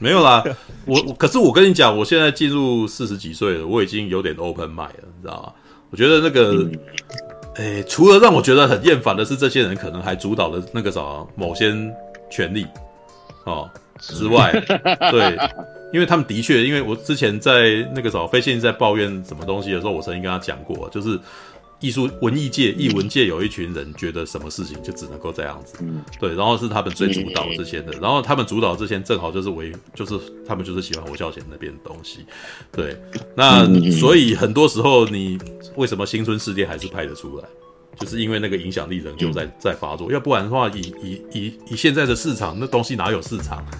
[0.00, 0.42] 没有啦，
[0.84, 5.52] 我我可是我跟你讲，我现在进入四十几岁了，我已经有点 open mind 了，你知道吗？
[5.90, 6.54] 我觉得那个。
[6.54, 6.72] 嗯
[7.56, 11.70] 诶，除了让我觉得很厌烦的是，这些人可能还主导了那个什么某些
[12.30, 12.66] 权利
[13.44, 14.52] 哦之外，
[15.10, 15.38] 对，
[15.92, 21.18] 因为他们的确，因为我之前在那个时候飞信在抱怨什么东西的时候，我曾经跟他讲过，就是
[21.80, 25.78] 艺术文艺界、艺文界有一群人觉得什么事情就只能够这样子，
[26.20, 32.24] 对，然后是他们最主导这些的，然后他们主导这些正好就是为，就是他们就是喜欢侯孝贤那边的东西，
[32.70, 32.96] 对，
[33.36, 35.38] 那所以很多时候你。
[35.76, 37.44] 为什么新春世界还是拍得出来？
[37.98, 40.10] 就是因为那个影响力仍旧在在发作。
[40.10, 43.64] 要不然的话，以以以以现在的市场，那东西哪有市场？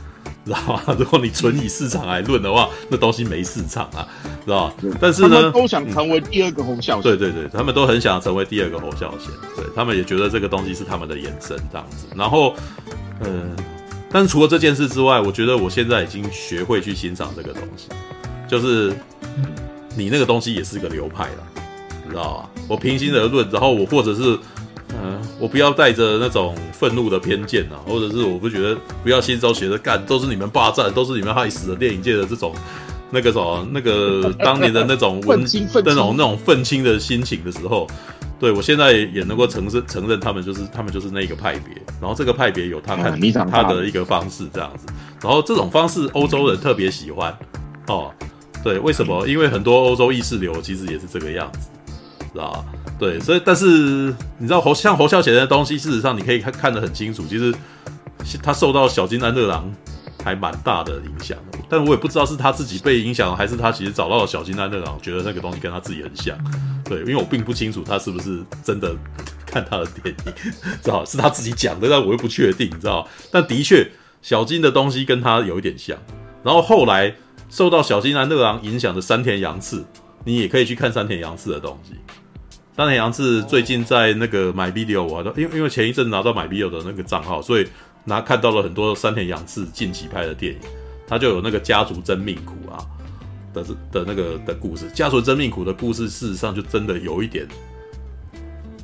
[0.45, 0.83] 知道吗？
[0.99, 4.09] 如果你纯以市场来论的话，那东西没市场啊，
[4.45, 4.75] 知道吧？
[5.01, 7.03] 但是呢，他们都想成为第二个侯孝贤。
[7.03, 9.31] 对对对，他们都很想成为第二个侯孝贤。
[9.55, 12.09] 对，他们也觉得这个东西是他们的延伸这样子。
[12.17, 12.57] 然后，
[13.21, 13.55] 嗯，
[14.11, 17.87] 但是除了这件事之外，我觉得我现在已经学会去欣赏这个东西，
[18.49, 18.93] 就是
[19.97, 21.47] 你那个东西也是个流派了。
[22.11, 22.51] 知道吧？
[22.73, 24.35] 我平心而论，然后我或者是，
[24.95, 32.55] 嗯、呃，我不要带着那种愤怒的偏见啊，或者是我不觉得不要心中学着干，都是你们霸占，都是你们害死了电影界的这种
[33.11, 35.45] 那个什么那个 当年的那种文
[35.85, 37.87] 那种那种愤青的心情的时候，
[38.41, 43.21] 对我现在也能够承认承认他们就是他们就是那个派别，然后这个派别有他看
[43.51, 44.87] 他的一个方式这样子，
[45.21, 47.37] 然后这种方式欧洲人特别喜欢
[47.89, 48.11] 哦，
[48.65, 49.29] 对，为什么？
[49.29, 51.69] 因为很多欧洲意识流其实也是这个样子。
[52.33, 52.65] 知道
[52.99, 53.67] 对，所以但是
[54.39, 57.55] 你知道侯像侯孝贤的东西，事实上你可以看看得很清楚，其实
[58.43, 59.71] 他受到小津安乐郎
[60.25, 61.37] 还蛮大的影响，
[61.69, 66.37] 但我也不知道是他自己被影响，还是他其实找到了小津安乐郎，觉得那个东西跟他自己很像。
[66.85, 68.95] 对，因为我并不清楚他是不是真的
[69.47, 70.33] 看他的电影，
[70.83, 73.07] 知道是他自己讲的，但我又不确定，你知道？
[73.31, 73.89] 但的确
[74.21, 75.97] 小金的东西跟他有一点像。
[76.43, 77.15] 然后后来
[77.49, 79.85] 受到小金安乐郎影响的山田洋次，
[80.25, 81.95] 你也可以去看山田洋次的东西。
[82.75, 87.69] 山田洋次最近在那个 MyVideo，我因为因为前一阵拿到 MyVideo 的那个账号，所以
[88.05, 90.61] 拿看到了很多山田洋次近期拍的电影，
[91.07, 92.81] 他就有那个家族真命苦啊
[93.53, 93.63] 的
[93.93, 97.47] 的那个的故事，家族真命苦的故事，事实上就真的有一点，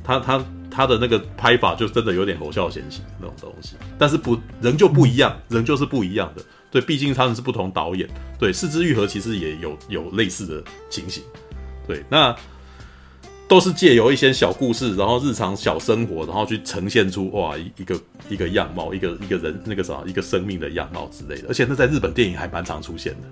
[0.03, 8.07] 他他他的那个拍法就真的有点侯孝贤型的那种东西，但是不仍旧不一样，仍旧是不一样的，对，毕竟他们是不同导演，
[8.37, 11.23] 对，四肢愈合其实也有有类似的情形，
[11.87, 12.35] 对，那。
[13.49, 17.99] 都是借由一些小故事，然后日常小生活，然后去呈现出哇一个
[18.29, 21.47] 一个样貌，一个一个人那个啥一个生命的样貌之类的。
[21.49, 23.27] 而且那在日本电影还蛮常出现的。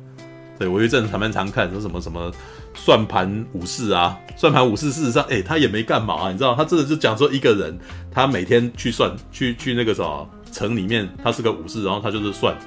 [0.58, 2.32] 对，我有一阵子还蛮常看，说什么什么
[2.74, 7.78] 算盘武士啊，算盘武士事实上，哎，他也没干嘛，你知道，他真的就讲说一个人，
[8.10, 12.58] 他每天去算，去去那个啥城里面，他是个武士，然后他就是算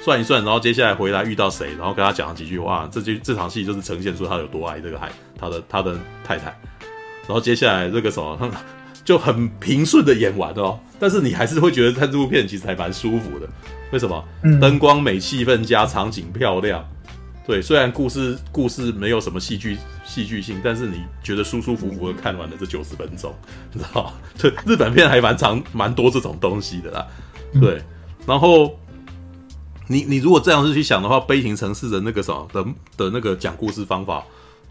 [0.00, 6.56] 算一算，然后接下来回来遇到谁，然后跟他讲了几句话，这句这场戏就是呈现出他有多爱这个海，他的他的太太。
[7.30, 8.50] 然后接下来这个什么
[9.06, 13.48] 就很平顺的演完哦，但是你还是会觉得看这部片其实还蛮舒服的。
[13.92, 14.24] 为什么？
[14.60, 16.84] 灯光美、气氛佳、场景漂亮。
[17.46, 23.32] 对，虽然故事故事没有什么戏剧戏剧性，但是你觉得舒舒服服的看完了这九十分钟，
[23.72, 24.12] 你知道？
[24.36, 27.06] 对，日本片还蛮长蛮多这种东西的啦。
[27.60, 27.80] 对，
[28.26, 28.76] 然后
[29.86, 32.64] 你你如果这样子去想的话，《悲情城市》的那个什么的
[32.96, 34.24] 的那个讲故事方法，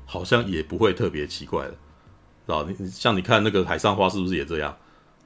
[0.06, 1.74] 好像也不会特别奇怪的。
[2.56, 4.76] 啊，你你像你看那个海上花是不是也这样，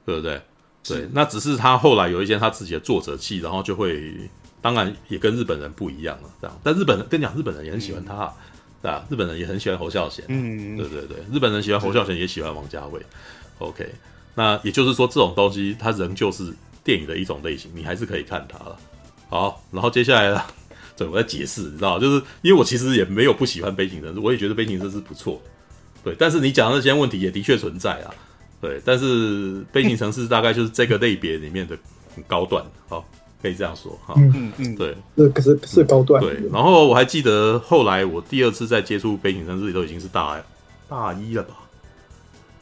[0.04, 0.40] 对不对？
[0.86, 4.14] 对，那只是他后来有一些他自己的作者气，然后就会，
[4.60, 6.60] 当然也跟日本人不一样了，这样。
[6.62, 8.34] 但日本人跟你讲，日本人也很喜欢他，啊、
[8.82, 9.06] 对吧？
[9.08, 13.00] 日本人也很喜欢侯孝贤，嗯，对对对，日本人喜欢侯孝贤，也喜欢王家卫。
[13.60, 13.94] OK，
[14.34, 18.76] 那也就是说，这种东西它仍旧是电影的一种类型，你还是可以看它了。
[19.30, 20.42] 好，然后接下来呢，
[20.98, 25.40] 对，我在解释，你知道，就是因为我其实也没有不喜欢悲情城市，我也觉得悲情城市不错，
[26.04, 26.14] 对。
[26.18, 28.14] 但是你讲的那些问题也的确存在啊，
[28.60, 28.80] 对。
[28.84, 31.76] 但是背景城市大概就是这个类别里面的
[32.14, 33.04] 很高段，好，
[33.42, 34.14] 可以这样说哈。
[34.16, 36.22] 嗯嗯，对，那可是是高段。
[36.22, 36.38] 对。
[36.52, 40.40] 然后我还记得后来我第二次在接触悲情城市，都已经是大
[40.88, 41.56] 大一了吧。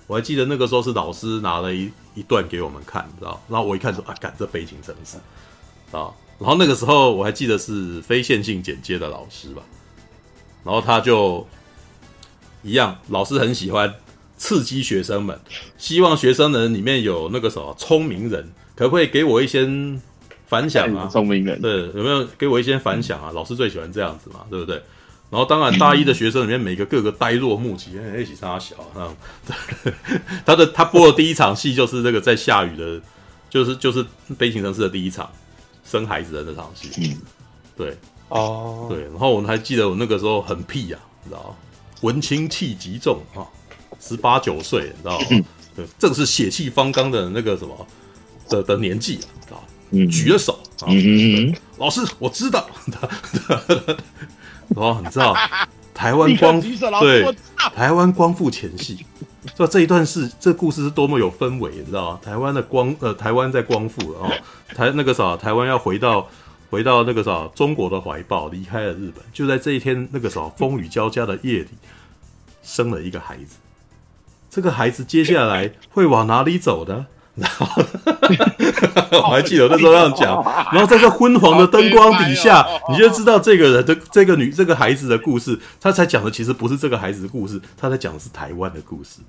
[0.07, 3.41] 我还记得那个时候是老师拿了一一段给我们看，你知道？
[3.49, 5.17] 然后我一看说啊，干这背景城市
[5.97, 6.13] 啊！
[6.39, 9.63] 然后那个时候我还记得是非线性剪接的老师吧，
[10.65, 11.47] 然后他就
[12.63, 13.95] 一样，老师很喜欢
[14.37, 15.39] 刺激学生们，
[15.79, 19.69] 希望学生们里面有那个什么聪明人，可不可以给我一些
[20.47, 21.09] 反响啊？
[21.09, 23.31] 聪明人，对，有没有给我一些反响啊？
[23.33, 24.83] 老师最喜欢这样子嘛，对不对？
[25.31, 29.09] 然后，当然，大一的学生里面每个个个呆若木鸡，一起杀小啊。
[30.45, 33.01] 他的他播的第一场戏就是这个在下雨的，
[33.49, 34.05] 就是就是
[34.37, 35.31] 悲情城市的第一场
[35.87, 36.91] 生孩子的那场戏。
[36.99, 37.17] 嗯，
[37.79, 37.97] 对，
[38.29, 39.05] 哦，对。
[39.05, 41.57] 然后我们还记得我那个时候很屁呀、啊，你知道吗？
[42.03, 43.45] 文青气极重哈，
[43.99, 45.27] 十八九岁，你知道吗？
[45.75, 47.87] 对，正是血气方刚的那个什么
[48.49, 49.19] 的的年纪
[49.51, 49.57] 啊，
[50.11, 50.87] 举了手啊，
[51.79, 52.69] 老师，我知道。
[54.77, 55.35] 哦，你知道
[55.93, 56.61] 台湾光
[57.01, 57.35] 对
[57.75, 59.05] 台湾光复前夕，
[59.57, 62.21] 说这一段是这故事是多么有氛围，你知道吗？
[62.23, 64.33] 台湾的光呃，台湾在光复了啊，
[64.75, 66.27] 台那个啥，台湾要回到
[66.73, 69.23] 回到那个啥中国的怀抱，离开了日本。
[69.31, 71.69] 就在这一天那个啥风雨交加的夜里，
[72.63, 73.57] 生了一个孩子。
[74.49, 77.05] 这个孩子接下来会往哪里走呢？
[77.35, 77.67] 然后，
[79.11, 80.43] 我还记得那时候这样讲。
[80.73, 85.59] 然后在这昏黄的灯光底下，你就知道这个人的这个女这个孩子的故事。
[85.79, 89.21] 他才讲的其实不是这个孩子的故事，他在讲的是台湾的故事。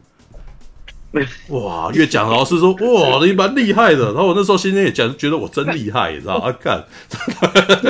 [1.49, 4.06] 哇，越讲老师说哇，你蛮厉害的。
[4.06, 6.52] 然后我那时候心里也讲，觉得我真厉害，你知道吗？
[6.61, 6.84] 干，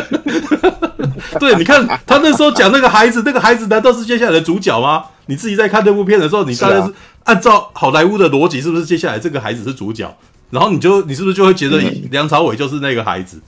[1.40, 5.06] 对，你看他那时候讲那个孩子，那个孩子难道是接下来的主角吗？
[5.28, 6.94] 你自己在看这部片的时候，你大概是。
[7.24, 10.14] 按照好莱坞的逻辑，是不是接下来这个孩子是主角？
[10.50, 11.80] 然后你就你是不是就会觉得
[12.12, 13.40] 梁朝伟就是那个孩子？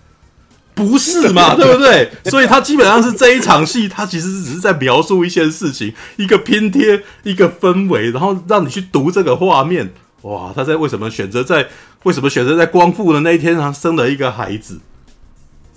[0.76, 1.56] 不是嘛？
[1.58, 2.12] 对不对？
[2.26, 9.94] 所以他基本上是这一场戏，他其实只是在描述一些事情，一个拼贴，一个氛围，然后让你去读这个画面。
[10.22, 11.68] 哇，他在为什么选择在
[12.04, 14.80] 为什么选择在光复的那一天上生了一个孩子？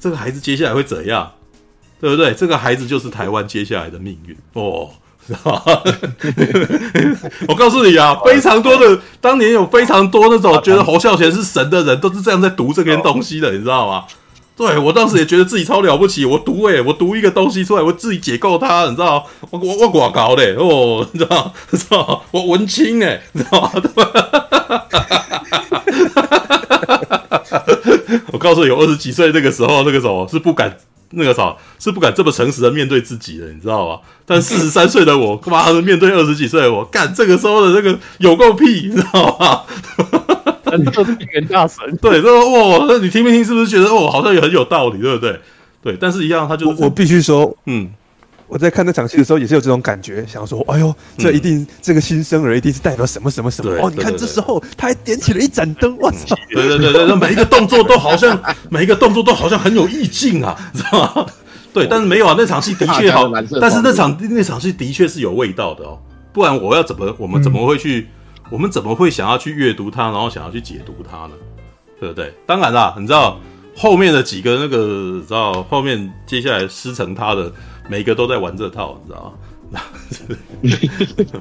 [0.00, 1.32] 这个孩子接下来会怎样？
[2.00, 2.32] 对不对？
[2.32, 4.90] 这个孩子就是台湾接下来的命运哦。
[7.46, 14.04] 我告诉你啊，非常多的当年有非常多那种觉得侯孝贤是神的人，都是这样在读这篇东西的，你知道吗？
[14.58, 21.54] 对，我当时也觉得自己超了不起，我读诶、欸，我读一个东西出来，我自己解构它，你知道我我我寡高嘞哦，你知道？
[21.70, 22.24] 知道？
[22.32, 23.70] 我文青诶、欸，你知道吗？
[28.32, 30.76] 我告诉你，我二十几岁那个时候，那个时候是不敢。
[31.12, 33.98] 那个啥是不敢这么诚实的面对自己的，你知道吗？
[34.26, 36.84] 但四十三岁的我，妈的面对二十几岁的我？
[36.84, 39.62] 干这个时候的那个有够屁，你知道吗？
[40.76, 43.44] 你就是语言大神， 对，说哇，那你听没听？
[43.44, 45.40] 是不是觉得哦，好像也很有道理，对不对？
[45.82, 47.90] 对，但是一样，他就我，我必须说，嗯。
[48.50, 53.92] 我在看那场戏的时候，也是有这种感觉，想说：“哎呦，这一定、嗯、这个新生儿一定是代表什么什么什么哦！
[53.94, 56.34] 你看这时候他还点起了一盏灯，我操！
[56.50, 58.40] 对对对对，每一个动作都好像
[58.70, 61.26] 每一个动作都好像很有意境啊，知道吗？
[61.74, 63.30] 对，但是没有啊，那场戏的确好，
[63.60, 65.98] 但是那场那场戏的确是有味道的哦，
[66.32, 68.17] 不然我要怎么我们怎么会去、嗯、
[68.50, 71.32] 我们怎么会想要去阅读它，然后想要去解读它呢？
[72.00, 72.32] 对不对？
[72.46, 73.38] 当然啦，你知道
[73.76, 74.76] 后面的几个那个，
[75.16, 77.52] 你知道后面接下来师承他的。
[77.90, 79.32] 每个都在玩这套，你知道
[79.72, 79.80] 吗？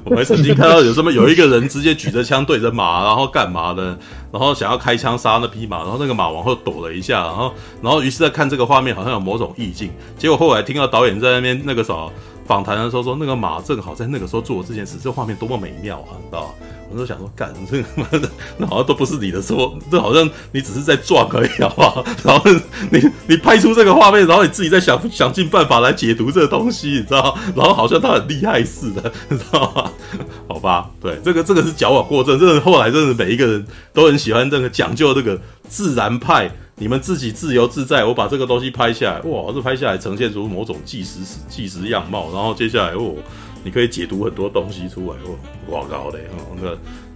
[0.06, 3.98] 我还曾经看到有什么有一个人直接举着枪对着马，然后干嘛的？
[4.32, 7.52] 然后想要开枪杀那匹马，然后那个马往后躲了一下，然后
[7.82, 9.90] 然后于是在看这个画面，好像有某种意境。
[10.16, 12.10] 结果后来听到导演在那边那个什么
[12.46, 16.54] 访谈的时候说，那个马正好在那个时候做这件事，这画面多么美妙啊，你知道？
[16.90, 22.04] 我就想说，干这个妈的，那好像都不是你的错，这好像你只是在撞而已，好不好？
[22.24, 22.50] 然后
[22.90, 27.36] 你你拍出这个画面，然后你自己在想想尽办法来解读这个东西，你知道？
[27.54, 29.90] 然后好像他很厉害似的，你知道吗？
[30.48, 35.38] 好吧，对，这个这个是矫枉过正，这个后来真的每一个人都很喜欢这个讲究这个
[35.68, 43.14] 自然派，你们自己自由自在，我把这个东西拍下来，哇，这拍下来呈现出某种纪实纪实样貌，然后接下来哦。
[43.64, 45.36] 你可以解读很多东西出来哦，
[45.70, 46.70] 哇高的，哦，那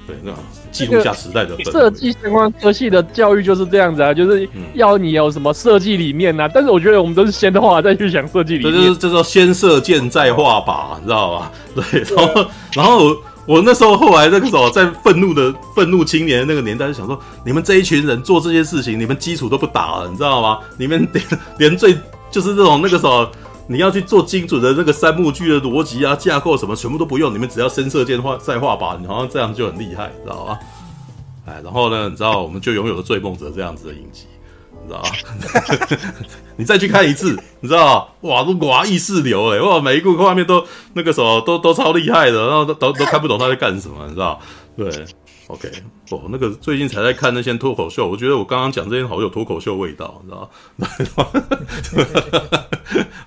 [0.05, 0.33] 对，那
[0.73, 6.51] 记录下时代的设计相关科系的教育就是这样子啊，就是要你有什么设计理念呐、啊。
[6.53, 11.53] 但是我觉得我们都是先画再去想设计理念，这就是这叫先射箭再画靶，你知道吧？
[11.77, 17.17] 对，然后然后我我那时候后来那个时候在愤怒的愤怒青年那个年代，就想说，
[17.47, 20.59] 你们这一群人做这些事情，你们基础都不打了，你知道吗？
[20.77, 21.25] 你们连
[21.71, 21.97] 连最
[22.29, 23.31] 就是这种那个时候
[23.67, 30.59] 你要去做精准的那个三幕剧的逻辑啊、架构什么，全部都不用，你们只要深色键画再画靶，你好像这样就很厉害，知道吗？
[31.47, 34.27] 哎，然后呢，你知道我们就拥有了《追梦者》这样子的影集。
[34.85, 35.99] 你知道吗？
[36.57, 38.13] 你再去看一次，你知道？
[38.23, 40.65] 哇，都哇意识流哎，哇，每一个画面都
[40.95, 44.41] 那个什么，都都超厉害的，然后都都都看不懂他在干什么，你知道？
[44.77, 44.91] 对
[45.53, 45.71] ，OK，
[46.11, 50.89] 哦，那个最近才在看那些脱口秀，我觉得我刚刚讲这些好有脱口秀味道，你知道吗？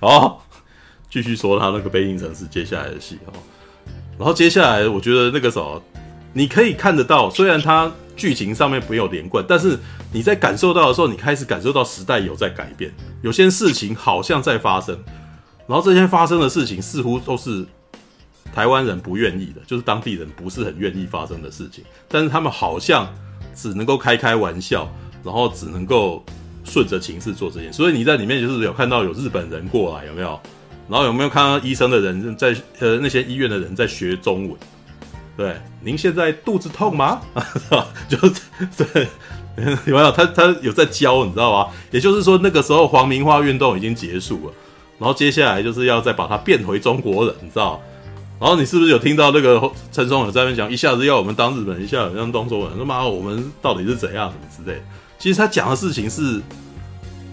[0.00, 0.46] 好，
[1.10, 3.32] 继续说他那个《悲情城市》接下来的戏哦，
[4.18, 5.82] 然后接下来我觉得那个什么，
[6.32, 7.92] 你可以看得到，虽然他。
[8.16, 9.78] 剧情上面没有连贯，但是
[10.10, 12.90] 你在感受到的时候，你开始感受到时代有在改变，
[13.20, 14.98] 有些事情好像在发生，
[15.66, 17.66] 然后这些发生的事情似乎都是
[18.54, 23.06] 台湾人不愿意的，就是当地人不是很愿意发生的事情，但是他们好像
[23.54, 24.88] 只能够开开玩笑，
[25.22, 26.24] 然后只能够
[26.64, 27.76] 顺着情势做这件事。
[27.76, 30.40] 所以你在里面就是有看到有日本人过来，有没有？
[30.88, 34.56] 然后有没有看到医生的人在呃那些医院的人在学中文？
[35.36, 37.20] 对，您现在肚子痛吗？
[38.08, 38.40] 就是
[38.76, 39.06] 对，
[39.84, 40.10] 有没有？
[40.12, 41.70] 他他有在教，你知道吗？
[41.90, 44.52] 也就是说，那个时候皇民化运动已经结束了，
[44.98, 47.82] 然后接下来就是要再把它变回中国人，你知道？
[48.38, 49.60] 然后你是不是有听到那个
[49.90, 54.82] 陈松勇在那边讲，一下子要我们当日本人，一下子要当中国人，他妈我们到底是怎样什么之类？
[55.18, 56.40] 其实他讲的事情是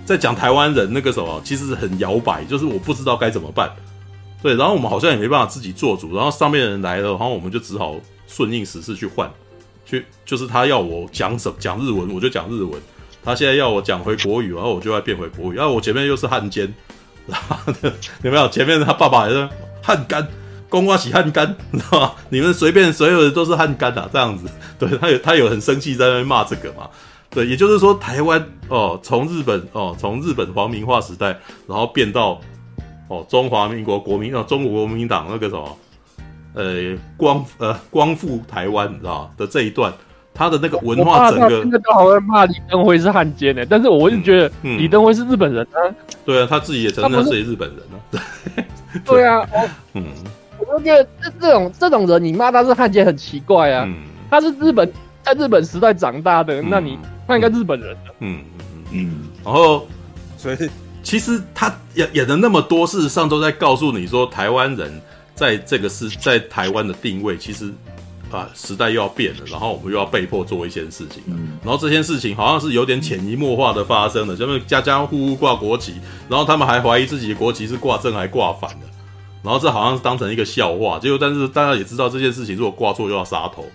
[0.06, 3.70] 在讲台湾人那个什么，其实很摇摆，就是我不知道该怎么办。
[4.42, 7.96] 对，然后我们好像也没办法自己做主，然后上面的人来了，然后我们就只好
[8.28, 9.30] 顺应时势去换，
[9.86, 12.74] 去就是他要我讲什么讲日文，我就讲日文；
[13.24, 15.56] 他现在要我讲回国语，然后我就要变回国语。
[15.56, 16.74] 然后我前面又是汉奸，
[17.28, 17.58] 然后
[18.22, 18.48] 有没有？
[18.50, 19.50] 前面他爸爸也是
[19.82, 20.28] 汉奸，
[20.74, 22.12] 公瓜洗汉奸， 你知道吗？
[22.30, 24.50] 你们随便所有的都是汉奸啊，这样子。
[24.80, 26.90] 对，他有他有很生气在那边骂这个嘛？
[27.30, 31.38] 对，也就是说台湾哦，从日本哦，从日本皇民化时代，
[31.68, 32.42] 然后变到。
[33.10, 35.78] 哦，中华民国国民哦，中国国民党那个什么，
[36.54, 39.94] 呃，光呃光复台湾，你知道的这一段，
[40.34, 41.38] 他的那个文化整
[41.70, 45.78] 个，都好像骂李登辉是汉奸呢，但是我就觉得李登辉是日本人啊。
[45.86, 45.96] 嗯、
[46.26, 47.96] 对啊，他自己也承认他自己日本人啊。
[48.94, 49.48] 对，对啊，
[49.94, 50.06] 嗯，
[50.60, 53.86] 我就觉得这这种这种人，你骂他是汉奸很奇怪啊。
[53.88, 53.96] 嗯、
[54.30, 56.98] 他是日本在日本时代长大的，嗯、那你
[57.28, 58.14] 他应该日本人的。
[58.20, 59.12] 嗯嗯嗯，
[59.44, 59.88] 然后
[60.38, 60.58] 所以。
[61.06, 65.02] 其实他演演的那么多，事实上都在告诉你说，台湾人
[65.36, 67.70] 在这个是在台湾的定位，其实
[68.32, 71.22] 啊时代又要变了，然后我们又要被迫做一些事情，
[71.62, 75.96] 然后这件事情好像是有点潜移默化的发生了，就是家家户户挂国旗，
[76.30, 78.88] 然后他们还怀疑自己的国旗是挂正还挂反的，
[79.44, 83.66] 然后这好像是当成一个笑话，结果但是大家也知道这件事情如果挂错就要杀头。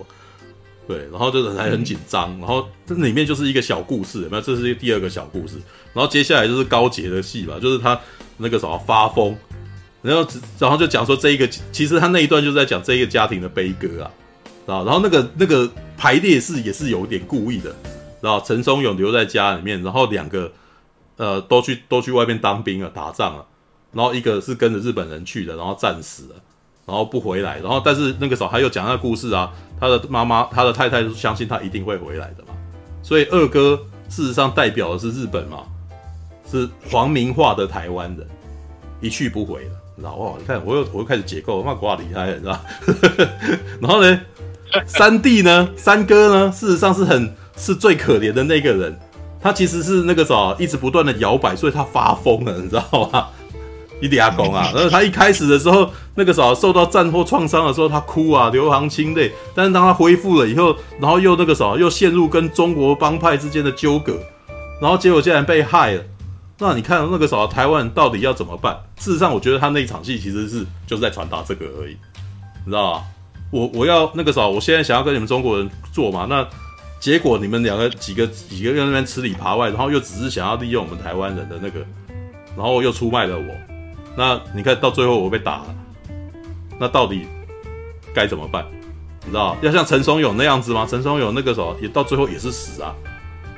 [0.86, 4.40] 对，然后就是还很紧张，然后这里面就是一个小故事，那？
[4.40, 5.56] 这是第二个小故事，
[5.92, 8.00] 然后接下来就是高捷的戏吧，就是他
[8.38, 9.36] 那个什么发疯，
[10.00, 10.26] 然后
[10.58, 14.10] 然后就讲说这一个，其实他那一段就是在讲这一个家庭的悲歌啊，
[14.64, 17.76] 啊，然后那个那个排列是也是有点故意的，
[18.22, 20.50] 然后陈松勇留在家里面，然后两个
[21.16, 23.44] 呃都去都去外面当兵了，打仗了，
[23.92, 26.34] 然后一个是跟着日本人去的，然后战死了。
[26.86, 32.54] 然后不回来，然后但是那个时候他又讲那个故事啊，他的妈妈、他的太太是相信他一定会回来的嘛，
[33.02, 35.64] 所以二哥事实上代表的是日本嘛，
[36.50, 38.26] 是皇民化的台湾人，
[39.02, 42.64] 一去不回了，然后哇，你看我又我又开始解构，那瓜厉害了，是吧？
[43.82, 44.20] 然后呢，
[44.86, 48.98] 三弟呢，三哥呢，事实上是很是最可怜的那个人，
[49.42, 53.28] 他其实是那个时候一直不断的摇摆，所以他发疯了，你知道吗？
[54.00, 59.32] 伊迪亚公啊，然后 他一开始的时候，那个时候受到战祸创伤的时候，他哭啊，流行清泪。
[59.54, 64.18] 但是当他恢复了以后，然后又那个时候又陷入跟中国帮派之间的纠葛，
[64.80, 66.02] 然后结果竟然被害了。
[66.60, 68.76] 那你看那个时候台湾到底要怎么办？
[68.98, 71.96] 事实上，我觉得他那一场戏其实是就是在传达这个而已，
[72.64, 73.04] 你知道吗？
[73.50, 76.46] 我我要那个时候，我现在想要跟你们中国人做嘛，那
[77.00, 81.80] 结果你们两个几个几个在那边吃里扒外，然后又只是想要利用我们台湾人的那个，
[82.56, 83.67] 然后又出卖了我。
[84.18, 85.74] 那你看到最后我被打了，
[86.76, 87.24] 那到底
[88.12, 88.66] 该怎么办？
[89.24, 90.84] 你知道要像陈松勇那样子吗？
[90.90, 92.92] 陈松勇那个时候也到最后也是死啊，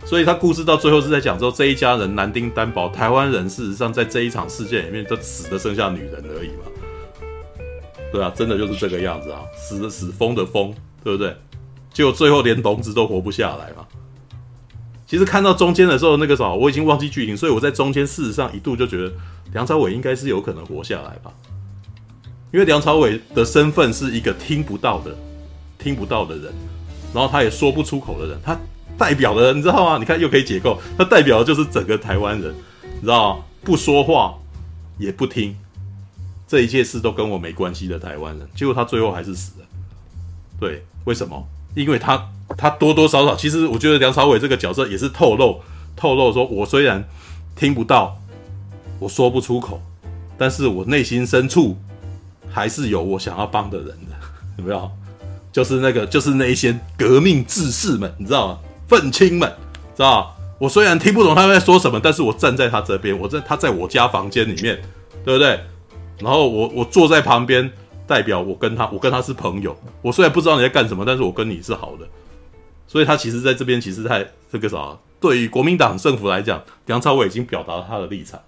[0.04, 6.64] 所以他故事到最后是在讲说这一家人男丁单薄，台湾人事实上在这一场事件里面都死的剩下女人而已嘛。
[8.12, 11.34] 对啊，真的就是这个样子啊，死的死，疯的疯，对不对？
[11.90, 13.86] 结果最后连笼子都活不下来嘛。
[15.10, 19.12] 其实看到中间的时候，那个时候我已经忘记剧情，所以我在中间事实上一度就觉得
[19.52, 21.32] 梁朝伟应该是有可能活下来吧，
[22.52, 25.12] 因为梁朝伟的身份是一个听不到的
[25.80, 26.52] 听不到的人，
[27.12, 28.56] 然后他也说不出口的人，他
[28.96, 29.98] 代表的你知道吗？
[29.98, 33.44] 你看又可以解构，他代表的就是整个台湾人，你知道？
[33.62, 34.38] 不说话
[34.96, 35.54] 也不听，
[36.48, 39.66] 这一切事都跟我没关系的台湾人，结果他最后还是死了。
[40.58, 41.46] 对，为什么？
[41.74, 45.60] 因为他他多多少少，其实我觉得梁朝伟这个角色也是透露
[45.96, 47.04] 透露说，我虽然
[47.54, 48.18] 听不到，
[48.98, 49.80] 我说不出口，
[50.36, 51.76] 但是我内心深处
[52.50, 54.16] 还是有我想要帮的人的，
[54.58, 54.90] 有没有？
[55.52, 58.58] 就是那个，就是那一些革命志士们，你知道吗？
[58.88, 59.48] 愤青们，
[59.96, 60.36] 知道？
[60.58, 64.80] 我虽然听不懂他们在说什么，但是我站在他这边，我在他在我家房间里面，
[65.24, 65.60] 对不对？
[66.18, 67.70] 然后我我坐在旁边。
[68.10, 69.76] 代表我跟他，我跟他是朋友。
[70.02, 72.04] 我虽然不知道你在干什么，但是我跟你是好的。
[72.88, 78.40] 所以他其实在这边，其实在这个啥，对于国民党政府来讲，梁朝伟已经表达了他的立场。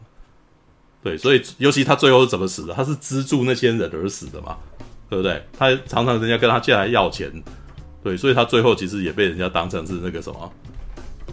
[1.00, 2.74] 对，所以尤其他最后是怎么死的？
[2.74, 4.56] 他是资助那些人而死的嘛，
[5.08, 5.40] 对不对？
[5.56, 7.30] 他常常人家跟他借来要钱，
[8.02, 10.52] 对，所以他最后其实也被人家当成是那个什么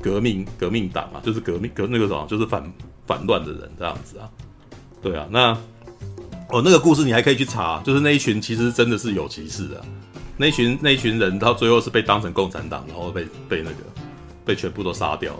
[0.03, 2.71] 革命革命党啊，就是革命革那个什么，就是反
[3.07, 4.29] 反乱的人这样子啊。
[5.01, 5.57] 对啊，那。
[6.51, 9.79] 哦，那个故事你还可以去查，就是那一群其实真的是有歧视的，
[10.35, 13.77] 那一群那一群人到最后是被当成共产党，然后被被那个
[14.43, 15.39] 被全部都杀掉了。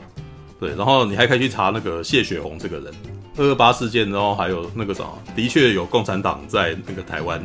[0.60, 2.94] 对，然后你还可以去查那个谢雪红这个人，
[3.38, 7.44] 二二八事件，然后还有那个什么，的确有共产党在那个台湾，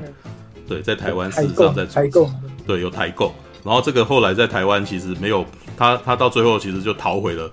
[0.69, 2.31] 对，在台湾事实上在台共，
[2.67, 3.33] 对，有台共，
[3.65, 5.43] 然后这个后来在台湾其实没有
[5.75, 7.51] 他，他到最后其实就逃回了，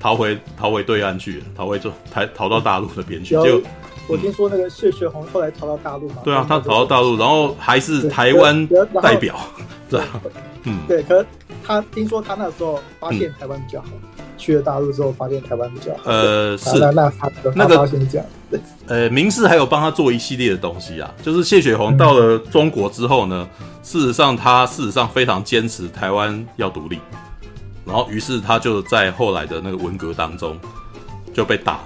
[0.00, 3.60] 逃回逃回对岸去了，逃回就台逃到大陆那边去就。
[4.06, 6.16] 我听说那个谢雪红后来逃到大陆嘛？
[6.24, 8.66] 对啊，他逃到大陆，然后还是台湾
[9.02, 9.34] 代表，
[9.88, 10.20] 对啊，
[10.64, 11.02] 嗯，对。
[11.02, 11.26] 可是
[11.64, 13.88] 他听说他那时候发现台湾比较好，
[14.36, 16.02] 去了大陆之后发现台湾比较好。
[16.04, 18.22] 呃，是那那他那个先讲，
[18.86, 23.48] 呃，明世还有帮他做一系列的东西啊，就是谢雪红到了中国之后呢，
[23.82, 26.98] 事实上他事实上非常坚持台湾要独立，
[27.86, 30.58] 然后于是他就在后来的那个文革当中
[31.32, 31.80] 就被打。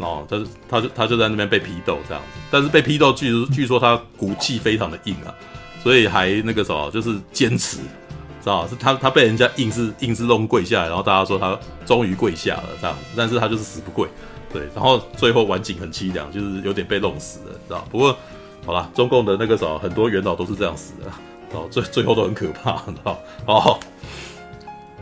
[0.00, 0.36] 哦，他
[0.68, 5.34] 他就他就在那边被批斗这样子，但是被批斗据据说他骨气非常的硬啊，
[5.82, 14.08] 所以还那个什么，就是坚持，知道是他他被人家硬是硬是弄跪下来，然后大家说他终于跪下了这样子，但是他就是死不跪，
[14.52, 17.86] 对，然后最后晚景很凄凉，就是有点被弄死了，知道？
[17.90, 18.16] 不过
[18.64, 21.10] 好了，中共的那个什么，很多元老都是这样死的，
[21.58, 23.18] 哦，最最后都很可怕，知道？
[23.46, 23.78] 哦。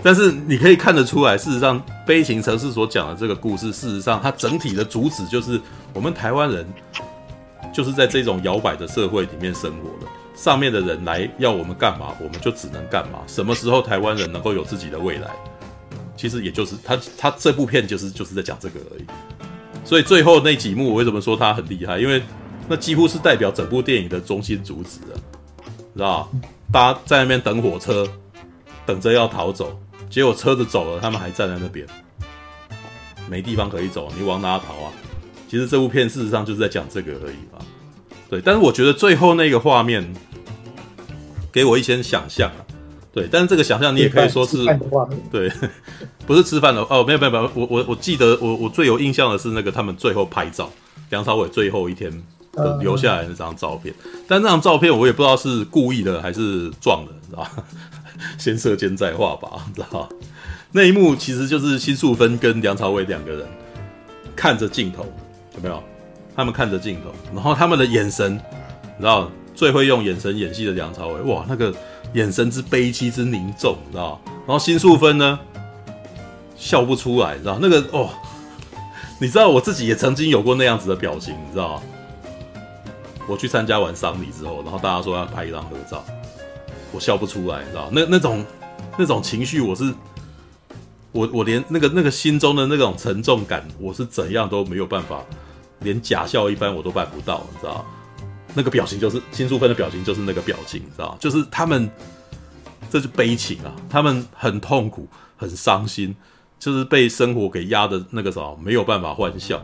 [0.02, 5.60] 但是你可以看得出来，事实上，悲情城市所讲的这个故事，事实上它整体的主旨就是，
[5.92, 6.66] 我们台湾人
[7.72, 10.06] 就是在这种摇摆的社会里面生活的。
[10.36, 13.18] 上面的人来要我们干嘛，我们就只能干嘛。
[13.26, 15.28] 什么时候台湾人能够有自己的未来，
[16.16, 19.04] 其实也就是他他这部片就是就是在讲这个而已。
[19.84, 21.98] 所以最后那几幕，我为什么说他很厉害？
[21.98, 22.22] 因为
[22.68, 25.18] 那几乎是代表整部电影的中心主旨啊，
[25.92, 26.30] 知道？
[26.70, 28.06] 大家在那边等火车，
[28.86, 29.76] 等着要逃走。
[30.10, 31.86] 结果车子走了，他们还站在那边，
[33.28, 34.92] 没地方可以走，你往哪逃啊？
[35.48, 37.58] 其实这部片事实上就是在讲这个而已吧。
[38.28, 40.06] 对，但是我觉得最后那个画面
[41.50, 42.64] 给我一些想象啊。
[43.10, 44.64] 对，但是这个想象你也可以说是
[45.32, 45.50] 对，
[46.26, 50.70] 不是吃饭的哦，没有没有没有，我我我记得我我最有印象的是那个他们最后拍照，
[51.10, 52.12] 梁朝伟最后一天
[52.80, 53.92] 留下来那张照片，
[54.28, 57.64] 但那张照片我也不知道是故意的还是撞的，你知道吧？
[58.38, 60.08] 先射箭再画吧，知道
[60.72, 63.46] 那一幕其实就是辛素芬跟梁朝伟两个人
[64.36, 65.06] 看着镜头，
[65.54, 65.82] 有没有？
[66.36, 71.74] 他们看着镜头，然后他们的眼神，你知道最会用眼神演戏的梁朝伟，哇，那个
[72.12, 74.20] 眼神之悲戚之凝重，你知道？
[74.46, 75.38] 然后辛素芬呢，
[76.54, 77.58] 笑不出来，你知道？
[77.60, 78.10] 那个哦，
[79.20, 81.82] 你知道我自己也曾经有过那样子的表情，你知道？
[83.26, 86.04] 我去参加完丧礼之后，然后大家说要拍一张合照。
[86.92, 88.44] 我笑不出来，你知道那那种
[88.96, 89.92] 那种情绪，我是
[91.12, 95.22] 我我连那个那个心中的那种沉重感，我是怎样都没有办法，
[95.80, 97.84] 连假笑一般我都办不到，你知道
[98.54, 101.90] 那个表情就是辛素芬的表情，就是那个表情，你知道就是他们
[102.90, 106.14] 这是悲情啊，他们很痛苦，很伤心，
[106.58, 109.62] 就是被生活给压的那个什么，没有办法欢笑。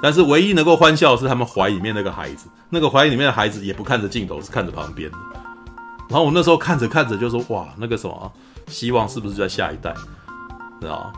[0.00, 5.16] 但是唯一能够欢笑的是他们怀里面那个孩子，那个怀里面的孩子也不看着镜头，是看着旁边的。
[6.08, 8.32] 然后我那时候看着看着就说哇，那个什么，
[8.68, 9.92] 希望是不是在下一代，
[10.80, 11.12] 知道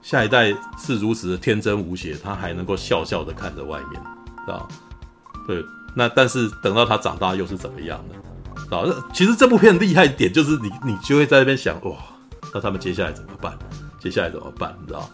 [0.00, 4.00] 下一代是如此的天真无邪，他还能够笑笑的看着外面，
[4.46, 4.68] 知道
[5.46, 8.14] 对，那但是等到他长大又是怎么样的？
[8.64, 11.96] 知道其实这部片厉害点就是你你就会在那边想哇，
[12.54, 13.58] 那他们接下来怎么办？
[13.98, 14.72] 接下来怎么办？
[14.80, 15.10] 你知道？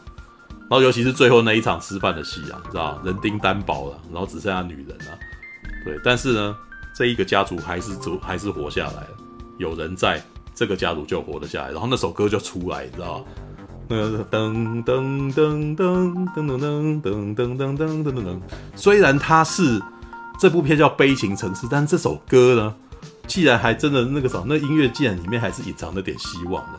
[0.51, 5.19] 然后尤其是最后那一场吃饭的戏啊，你知道人丁单薄了，然后只剩下女人了，
[5.85, 6.55] 对，但是呢。
[6.95, 9.09] 这一个家族还是走，还是活下来了，
[9.59, 10.23] 有人在，
[10.55, 11.73] 这个家族就活了下来。
[11.73, 13.25] 然后那首歌就出来，你知道吗？
[13.89, 18.41] 那个噔噔噔噔噔噔噔噔噔噔噔噔噔。
[18.77, 19.83] 虽然它是
[20.39, 22.75] 这部片叫《悲情城市》，但这首歌呢，
[23.27, 26.79] 既然还真的那个什么，那音乐竟然里面还是隐藏了点希望的，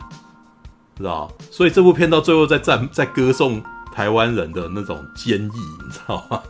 [0.96, 1.30] 知道？
[1.50, 3.62] 所以这部片到最后在赞在歌颂
[3.92, 6.42] 台湾人的那种坚毅，你知道吗？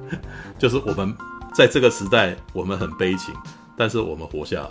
[0.58, 1.14] 就是我们
[1.54, 3.34] 在这个时代，我们很悲情，
[3.76, 4.70] 但是我们活下来，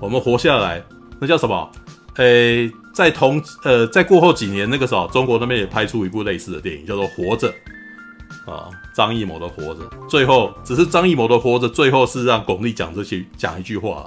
[0.00, 0.82] 我们活下来，
[1.20, 1.70] 那叫什么？
[2.16, 7.52] 诶，在同呃，在过后几年，那个时候，中国那边也拍出一部类似的电影，叫做《活着》
[8.50, 9.82] 啊，张艺谋的《活着》。
[10.08, 14.06] 最后，只是张艺谋的《活着》，最后是让巩俐讲这些讲一句话啊，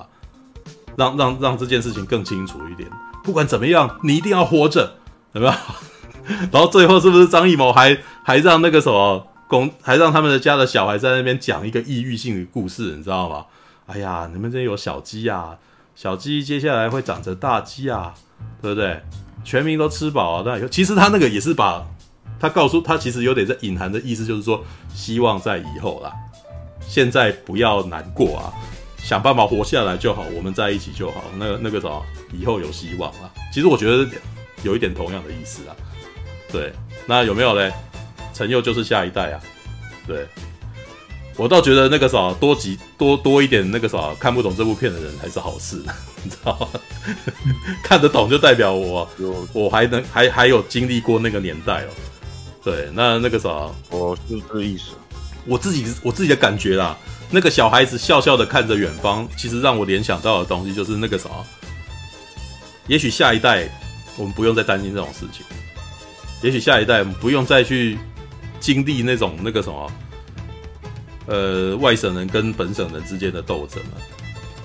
[0.95, 2.89] 让让让这件事情更清楚一点。
[3.23, 4.95] 不管怎么样，你一定要活着，
[5.33, 5.53] 有没有？
[6.51, 13.47] 然后最后是不是张艺谋还还让那个什么公，还让他们的家的小孩在那边讲一个抑郁性的故事，你知道吗？
[13.87, 15.57] 哎呀，你们这有小鸡啊！
[15.95, 18.13] 小鸡接下来会长成大鸡啊，
[18.61, 19.01] 对不对？
[19.43, 20.43] 全民都吃饱啊！
[20.45, 21.83] 但其实他那个也是把，
[22.39, 24.63] 他告诉他其实有点在隐含的意思，就是说
[24.93, 26.13] 希望在以后啦，
[26.87, 28.53] 现在不要难过啊，
[28.99, 31.23] 想办法活下来就好，我们在一起就好。
[31.39, 33.31] 那个那个什么，以后有希望啊。
[33.51, 34.07] 其实我觉得
[34.61, 35.75] 有一点同样的意思啊。
[36.51, 36.71] 对，
[37.07, 37.73] 那有没有嘞？
[38.39, 39.39] 陈佑就是下一代啊，
[40.07, 40.25] 对。
[41.35, 45.75] 我倒觉得那个啥，多几多多一点那个啥，看不懂这部片的人还是好事，
[46.23, 46.79] 你知道吗？
[47.83, 49.09] 看得懂就代表我
[49.51, 51.89] 我还能还还有经历过那个年代哦。
[52.63, 53.49] 对，那那个啥，
[53.89, 54.91] 我是这个意思。
[55.45, 56.97] 我自己我自己的感觉啦，
[57.29, 61.29] 那个小孩子笑笑的看着远方，其实让我联想到的东西就是那个啥，
[62.87, 63.69] 也许下一代
[64.15, 65.45] 我们不用再担心这种事情，
[66.41, 67.97] 也许下一代我们不用再去
[68.59, 69.91] 经历那种那个什么。
[71.31, 74.01] 呃，外省人跟本省人之间的斗争啊，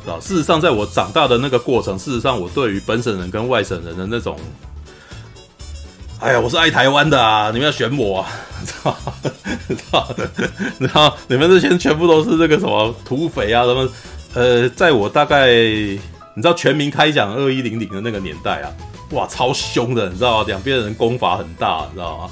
[0.02, 0.18] 是吧？
[0.18, 4.38] 事实上，在我长大的那个过程，事实上，我对于本省人跟外省人的那种，
[6.20, 7.50] 哎呀，我是爱台湾的啊！
[7.52, 8.28] 你们要选我啊，
[8.64, 8.96] 知道
[9.68, 10.16] 知道？
[10.78, 13.86] 然后你们这些全部都是这个什么土匪啊，什么？
[14.32, 15.98] 呃，在我大概你
[16.36, 18.72] 知道全民开讲二一零零的那个年代啊，
[19.10, 20.44] 哇，超凶的，你知道吗？
[20.48, 22.30] 两边的人攻伐很大，你知道吗？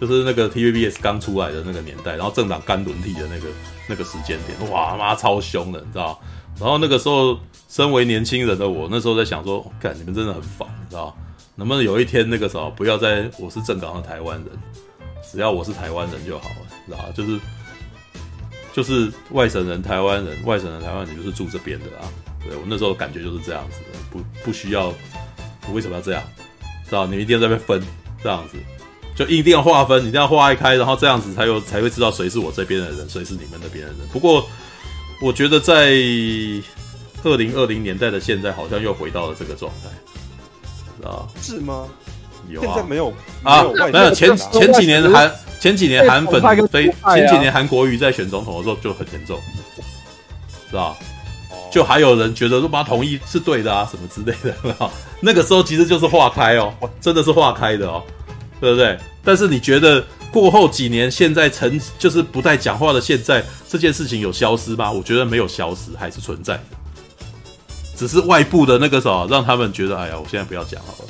[0.00, 3.48] 就是那个 TVBS 刚出来的那个年代，然后政党刚轮替的那个
[3.88, 6.20] 那个时间点，哇妈超凶的，你知道？
[6.58, 11.16] 然后那个时候，身为年轻人的我，那时候在想说，看你们真的很烦，你知道？
[11.54, 14.48] 能不能有一天那个时候不要再我是正港的台湾人，
[15.30, 16.98] 只要我是台湾人就好了，知道？
[17.14, 17.40] 就是
[18.74, 22.04] 就是外省人、台湾人、外省人、台湾人，就是住这边的啊。
[22.46, 24.88] 对，我那时候感觉就是这样子的，不不需要，
[25.66, 26.22] 我为什么要这样？
[26.84, 27.06] 知道？
[27.06, 27.82] 你们一定要在那边分
[28.22, 28.58] 这样子。
[29.16, 33.98] 就一定要划分，你一定要划开，然后这样子才有才会知道谁是我这边的人，谁是你们那边的人。
[34.12, 34.46] 不过，
[35.22, 35.86] 我觉得在
[37.24, 41.26] 二零二零年代的现在，好像又回到了这个状态，啊？
[41.40, 41.88] 是吗？
[42.50, 43.12] 有啊，现在没有
[43.42, 49.40] 啊，没有前前几年韩前几年韩粉非前几年韩国瑜在选总统的时候就很严重，
[50.70, 50.94] 是吧？
[51.72, 58.02] 就还有人觉得说把他同意是对的啊，什么之类的， 那个时候其实就是划开哦，真的是划开的哦。
[58.60, 58.98] 对不对？
[59.22, 64.90] 但是你觉得过后几年，现在成就是不带讲话的现在这件事情有消失吗？
[64.90, 66.64] 我觉得没有消失，还是存在的。
[67.96, 71.08] 只是外部的那个什么让他们觉得，哎呀，我现在不要讲好了。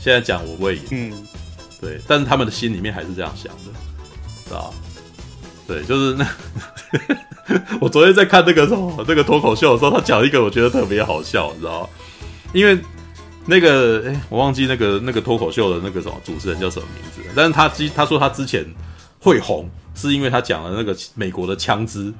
[0.00, 0.82] 现在讲我会赢。
[0.90, 1.26] 嗯，
[1.80, 2.00] 对。
[2.06, 3.72] 但是他们的心里面还是这样想的，
[4.46, 4.74] 知道吧？
[5.66, 6.26] 对，就是那。
[7.80, 11.88] 我昨天在看那个什么那个脱口秀的时候，他讲一个我觉得特别好笑，你知道吗？
[12.52, 12.78] 因为。
[13.50, 17.22] 那个哎，我忘记那个那个脱口秀的那个什么主持人叫什么名字。
[17.34, 18.62] 但是他之他说他之前
[19.18, 22.12] 会红，是因为他讲了那个美国的枪支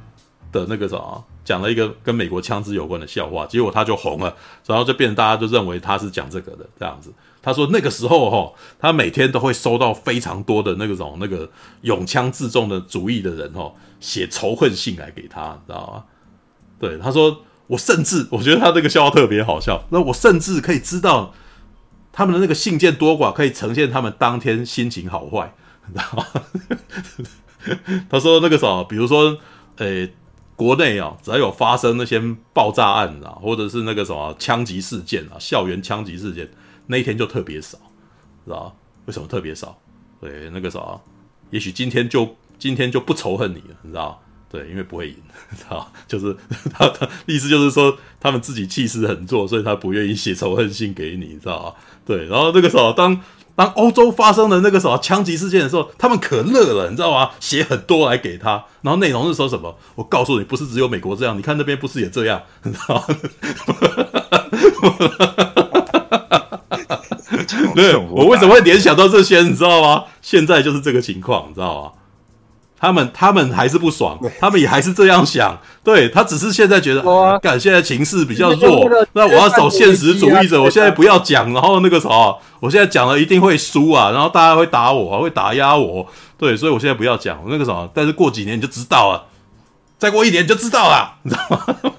[0.51, 4.35] 的那个什么，讲了一个跟美国枪支有关的笑话，结果他就红了，
[4.67, 7.13] 然后就变成大家就认为他是讲这个的这样子。
[7.43, 11.47] 他说那个时候哈，他每天都会收到非常多的那个种那个
[11.83, 16.05] 拥枪自重的主义的人哈，写仇恨信来给他，你知道吗？
[16.81, 17.43] 对，他说。
[17.69, 19.85] 我甚至我觉得他这个笑话特别好笑。
[19.91, 21.33] 那我甚至可以知道
[22.13, 25.55] 他们的那个信件多寡，可以呈现他们当天心情好坏，
[25.87, 26.27] 你知道吗？
[28.09, 29.39] 他说那个什么，比如说，
[29.77, 30.13] 诶、
[30.57, 32.21] 国内啊，只要有发生那些
[32.53, 36.49] 爆炸案啊，或者是那个什么枪击事件啊，校园枪击事件，
[36.87, 37.79] 那一天就特别少，
[38.45, 38.73] 知道吗？
[39.07, 39.79] 为什么特别少？
[40.21, 40.81] 对，那个啥，
[41.51, 44.17] 也许今天就今天就不仇恨你了，你知道吗？
[44.51, 45.15] 对，因为不会赢，
[45.57, 46.35] 知道就是
[46.73, 51.73] 他他意思就是说，他们自己气势很弱，所以他不愿意写仇恨信给你，你知道吗？
[52.07, 53.21] 对，然后那个时候，当
[53.55, 57.31] 当欧洲发生的那个什么枪击事件的时候，他们可乐了，你知道吗？
[57.41, 59.77] 写很多来给他，然后内容是说什么？
[59.97, 63.05] 我告诉你，不是只有美国这样，你看那边不是也这样，你知道吗？
[67.75, 69.43] 对，我为什么会联想到这些？
[69.43, 70.05] 你知道吗？
[70.23, 71.93] 现在就是这个情况，你知道吗？
[72.81, 75.59] 他们他们还是不爽，他们也还是这样想。
[75.83, 77.03] 对，他只是现在觉得，
[77.41, 80.63] 感、啊、现在情势比较弱，那我要走现实主义者。
[80.63, 82.09] 我现在不要讲，然后那个啥，
[82.61, 86.07] 我现在讲了一定会输啊，然后大家会打我，会打压我。
[86.37, 87.91] 对，所以我现在不要讲那个什么。
[87.93, 89.27] 但是过几年你就知道了，
[89.99, 91.95] 再过一年你就知道了，你知道吗？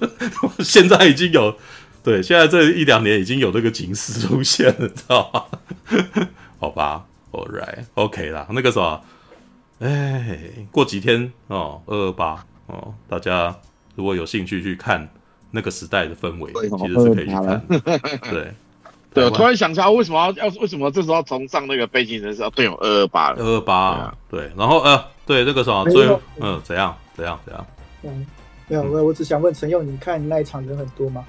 [0.64, 1.54] 现在已经有，
[2.02, 5.42] 对，现在这一两年已经有这个警示出现了，知道吗？
[6.58, 7.02] 好吧
[7.32, 9.00] ，All right，OK、okay、啦，那个啥。
[9.80, 10.38] 哎，
[10.70, 13.54] 过几天哦，二二八哦，大家
[13.94, 15.08] 如果有兴趣去看
[15.50, 17.62] 那个时代的氛围，其实是可以去看。
[18.30, 18.52] 对，
[19.12, 23.30] 对，我突然想起来，为什么要要为什么这时候崇尚那个背景人士要对有二二八？
[23.32, 27.66] 二二八，对，然后呃，对，那个什么，最后嗯，怎样怎样怎样？
[28.02, 28.26] 嗯，
[28.68, 31.24] 没有，我我只想问陈佑，你看那一场人很多吗？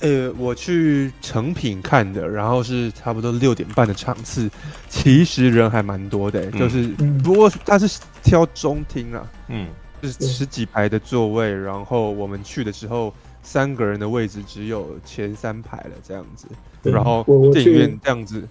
[0.00, 4.50] 呃，我去成品看的，然后是差不多六点半的场次，
[4.88, 6.88] 其实人还蛮多的，嗯、就是
[7.22, 9.68] 不过他是挑中厅啊，嗯，
[10.02, 16.46] 就是十几排的座位，然后我们去的时候，三个人的位置只有前三排了这样子，
[16.82, 18.46] 然后电影院这样子，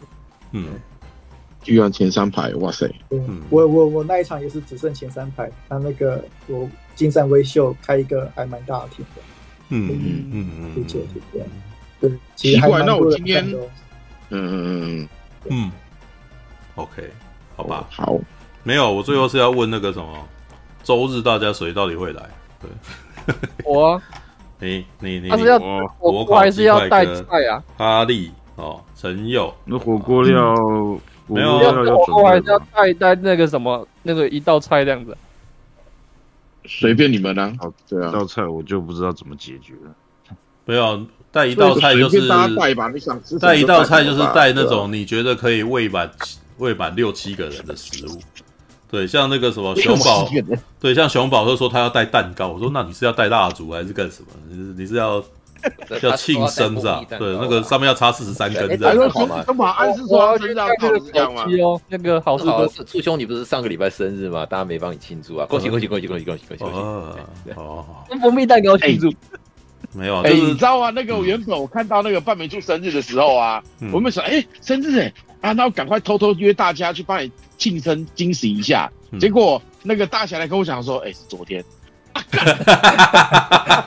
[0.52, 0.70] 嗯，
[1.62, 9.22] 居然前三排，哇塞，嗯，我我我那一场也是只剩前三排，他那个我金山微秀开一个还蛮大的厅的。
[9.70, 10.86] 嗯嗯嗯嗯，
[12.00, 13.60] 对奇怪，那我今天，嗯
[14.30, 15.10] 嗯嗯
[15.50, 15.72] 嗯
[16.76, 17.10] ，OK，
[17.56, 18.18] 好吧，好，
[18.64, 20.28] 没有，我最后是要问那个什么，
[20.84, 22.22] 周日大家谁到底会来？
[22.62, 23.36] 对，
[23.66, 24.00] 我，
[24.60, 25.58] 你你你，他是要
[26.00, 27.64] 我还是要带菜啊？
[27.78, 30.54] 哈利哦，陈佑，那火锅料
[31.28, 31.58] 没有，
[32.16, 35.18] 我还是要带带那个什么那个一道菜这样子。
[36.68, 40.38] 随便你们啦，好，对啊，道菜我就不知道怎么解决了。
[40.66, 46.10] 没有带一道菜就是带吧，你想吃带一道菜就是带那种你觉得可以喂满
[46.58, 48.20] 喂满六七个人的食物。
[48.90, 50.28] 对，像那个什么熊宝，
[50.80, 54.28] 对，像熊宝就说他要带蛋糕，我说那你是要带蜡烛还是干什么？
[54.50, 55.24] 你是你是要？
[56.02, 57.04] 叫庆生是吧？
[57.10, 59.44] 对，那个上面要插四十三根，这样好吗？
[59.56, 60.68] 马鞍是说要这样
[61.64, 64.46] 哦，那个好好，促兄，你不是上个礼拜生日吗？
[64.46, 65.46] 大家没帮你庆祝啊？
[65.48, 67.52] 恭喜恭喜恭喜恭喜恭喜恭喜恭喜！
[67.56, 69.12] 哦，用蜂蜜蛋糕庆祝？
[69.94, 70.90] 没有，哎，你知道吗？
[70.90, 73.64] 那个我原本我看到那个半美柱生日的时候啊，
[73.94, 78.92] 我们说，哎，生日哎，啊，那我赶快偷偷约大家去帮你庆生惊喜一下。
[79.20, 81.64] 结果那个大侠来跟我讲说，哎，是昨天。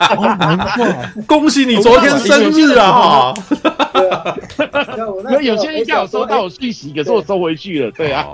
[0.09, 3.33] 哈哈恭喜你昨天生日啊！
[5.31, 7.91] 有有些人叫我收到我讯息，可是我收回去了。
[7.91, 8.25] 对啊，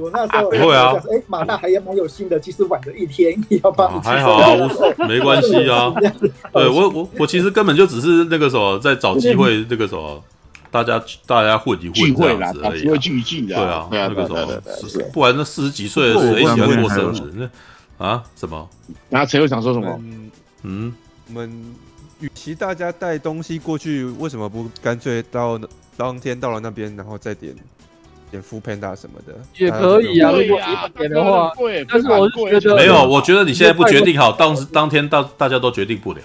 [0.00, 0.92] 我那时候不会啊。
[1.10, 4.00] 哎，马大还也蛮有心的，其实晚了一天也要帮你。
[4.00, 4.68] 还好啊，
[5.08, 5.92] 没关系啊。
[6.52, 10.22] 对我我我其实根本就只是那个什么，在找机会那个什么，
[10.70, 12.98] 大家大家混一混这样子而已。
[12.98, 13.54] 聚一聚的。
[13.54, 14.46] 对啊，那个什么，
[15.12, 17.48] 不然那四十几岁的谁喜欢过生日？
[18.02, 18.22] 啊？
[18.36, 18.68] 什么？
[19.08, 20.00] 然后陈又想说什么？
[20.62, 20.94] 嗯，
[21.28, 21.74] 我们
[22.20, 25.58] 与其大家带东西过去，为什么不干脆到
[25.96, 27.54] 当天到了那边，然后再点
[28.30, 29.34] 点 foodpanda 什么的？
[29.56, 30.60] 也可以啊，如果
[30.96, 31.52] 点的话。
[31.88, 32.28] 但是我
[32.60, 36.20] 觉得没有，我觉得你现在不决定好，当时当天大大家都决定不了，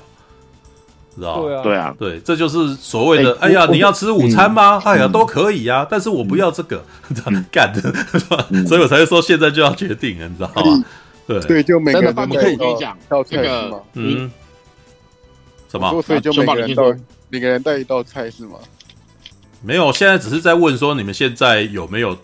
[1.15, 4.79] 知道对啊，对啊，对，这就是所谓的，哎呀，你要吃午餐吗？
[4.85, 6.83] 哎呀，都可以呀，但是我不要这个，
[7.51, 7.81] 干的，
[8.67, 10.83] 所以我才会说现在就要决定，你知道吗？
[11.27, 14.31] 对对，就每个人可以跟你讲这个，嗯，
[15.69, 16.01] 什么？
[16.01, 16.95] 所以就每个人都
[17.29, 18.57] 每个人带一道菜是吗？
[19.61, 22.17] 没有，现在只是在问说你们现在有没有？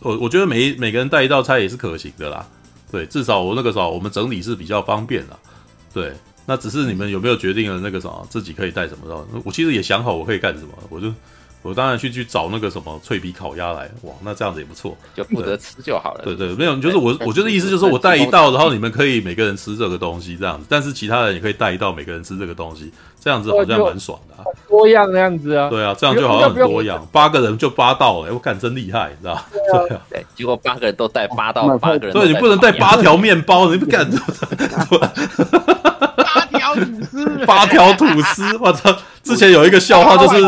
[0.00, 2.46] 我我觉得每每个人带一道菜也是可行的啦。
[2.92, 5.36] 对，至少我那个时候我们整理是比较方便的。
[5.92, 6.12] 对，
[6.46, 9.40] 那只是你们有没有决定了那个什么自己可以带什么的？
[9.44, 11.12] 我其实也想好我可以干什么，我就。
[11.64, 16.20] 我当然去去找那个什么脆皮烤鸭来，哇，那这样子也不错，就负责吃就好了。
[16.22, 24.34] 对对，没有，就是我，我觉得意思就是我带一道，然后你们可以每个人吃这个东西这样子，但是其他人也可以带一道，每个人吃这个东西，这样子好像蛮爽的。
[24.68, 25.70] 多样的样子啊。
[25.70, 29.42] 对啊，这样就好像很多样，八个人就八道，哎，我感真厉害，你知道吗？
[29.50, 30.02] 对啊。
[30.10, 32.12] 对，结果八个人都带八道，八个人。
[32.12, 34.06] 对，你不能带八条面包，你不敢。
[36.54, 38.96] 八条吐司，八条吐司，我操！
[39.22, 40.42] 之前有一个笑话，就是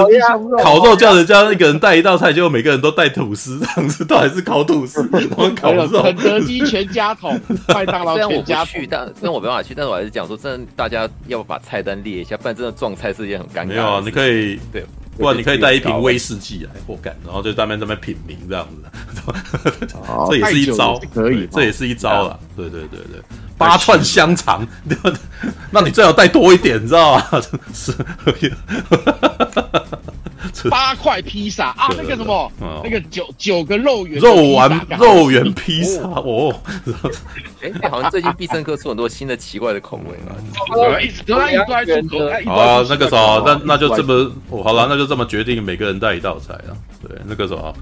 [0.62, 6.02] 烤肉叫人家一个人带一道菜，结果每个人都带吐司，这样子到底是烤吐司， 我烤肉。
[6.02, 13.68] 肯德基全家桶，麦当劳全家去，但虽然我没办法去，但是我还是讲说，真的大家要把菜单列一下，不然真的撞菜是一件很尴尬。
[13.68, 14.84] 没有啊，你可以对，
[15.16, 18.82] 不然你可以带一瓶威士忌来，我干，然后就在那边在那边品茗这样子，
[20.28, 22.38] 这也是一招，可以，这也是一招了。
[22.56, 23.20] 对对对对，
[23.56, 24.66] 八串香肠，
[25.70, 27.24] 那你最好带多一点，你知道吗？
[27.74, 27.92] 是。
[30.70, 31.66] 八块披萨。
[31.76, 36.54] 啊，那个什么，那个九九个肉圆，肉丸肉圆披萨哦。
[37.62, 40.36] 哎，好像最近必胜客出很多新的奇怪的口味嘛。
[41.00, 41.56] 一直都在一
[42.08, 44.30] 堆啊，那个时候，那那就这么，
[44.62, 46.72] 好了，那就这么决定，每个人带一道菜啊。
[47.02, 47.74] 对，那个时候，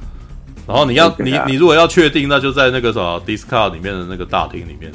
[0.67, 4.91] 然后你要你你如果要确定，那就在那个什么 Discard 里面的那个大厅里面，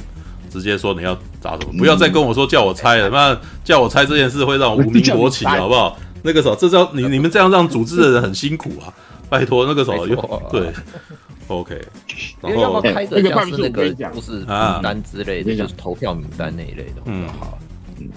[0.52, 5.98] 直接说你要打什么，不要再跟我说叫我猜了，那叫我猜这件事会让我无名火起，好不好？
[6.24, 8.94] 那个时候，这招你你们这样让组织的人很辛苦啊！
[9.30, 10.16] 拜托，那个时候又
[10.52, 10.74] 对
[11.48, 11.80] ，OK。
[12.42, 17.60] 然后要不要开的像是那个不是名单之类的，就是投票名单那一类的，嗯，好，
[18.00, 18.10] 嗯，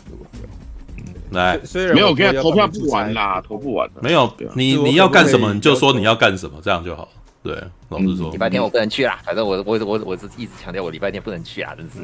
[1.33, 3.87] 来，虽然没有，我跟投票不完啦，投不完。
[4.01, 7.07] 没有，你你要干什么，你就说你要干什么，这样就好。
[7.43, 11.99] 对，老实说，礼拜天我不能去啦，反正我我我我是一直强调我礼拜天不能去啊，真是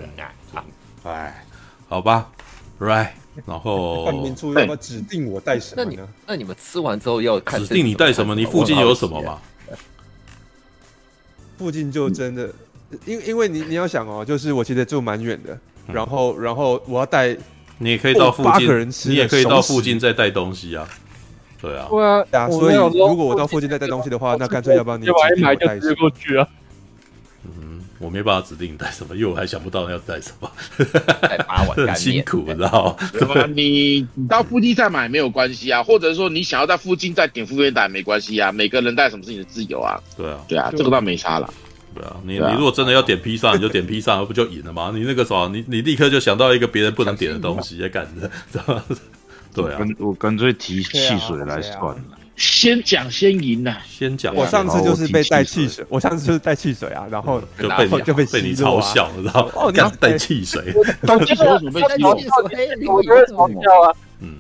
[0.52, 0.62] 啊，
[1.04, 1.44] 哎，
[1.88, 2.28] 好吧
[2.78, 3.08] ，Right。
[3.46, 5.90] 然后，换名处要不要指定我带什么呢？
[5.90, 8.34] 那你那你们吃完之后要看指定你带什么？
[8.34, 9.38] 你附近有什么吗？
[11.56, 12.50] 附近就真的，
[13.04, 17.36] 因因为你你要想哦，就是我其实住蛮远的，然后然后我要带，
[17.78, 20.88] 你也可以到附近，你也可以到附近再带东西啊。
[21.60, 26.48] 对啊，对啊，所以如果我到附近再带东西的话，那干脆要不要你买一买就直接过去啊？
[27.98, 30.50] 我没办法指定带什么，因为我还想不到要带什么，
[31.74, 32.96] 很辛苦，你知道
[33.26, 33.46] 吗？
[33.54, 40.00] 你你到附近再买没有关系啊，或者说你想要在附近再点服务员带没关系啊，每个人带什么是你的自由啊。
[40.16, 41.52] 对啊，对啊，这个倒没差了。
[41.94, 44.92] 对啊，你你如果真的要点披萨，你就点披萨，不就赢了吗？
[44.94, 48.84] 你那个时候，你你立刻就想到一个别人不能点的东西，也干的，知道吗？
[49.54, 51.96] 对啊，我干脆提汽水来算了。
[52.38, 54.32] 先讲先赢呐，先讲。
[54.34, 59.52] 我上次就是被带汽水，我上次就是带汽水啊，然后就被就被被你嘲笑，知道吗？
[59.56, 62.14] 哦，你要带汽水，带汽水为什么被奚落？
[62.94, 64.36] 我觉得嘲笑啊，嗯，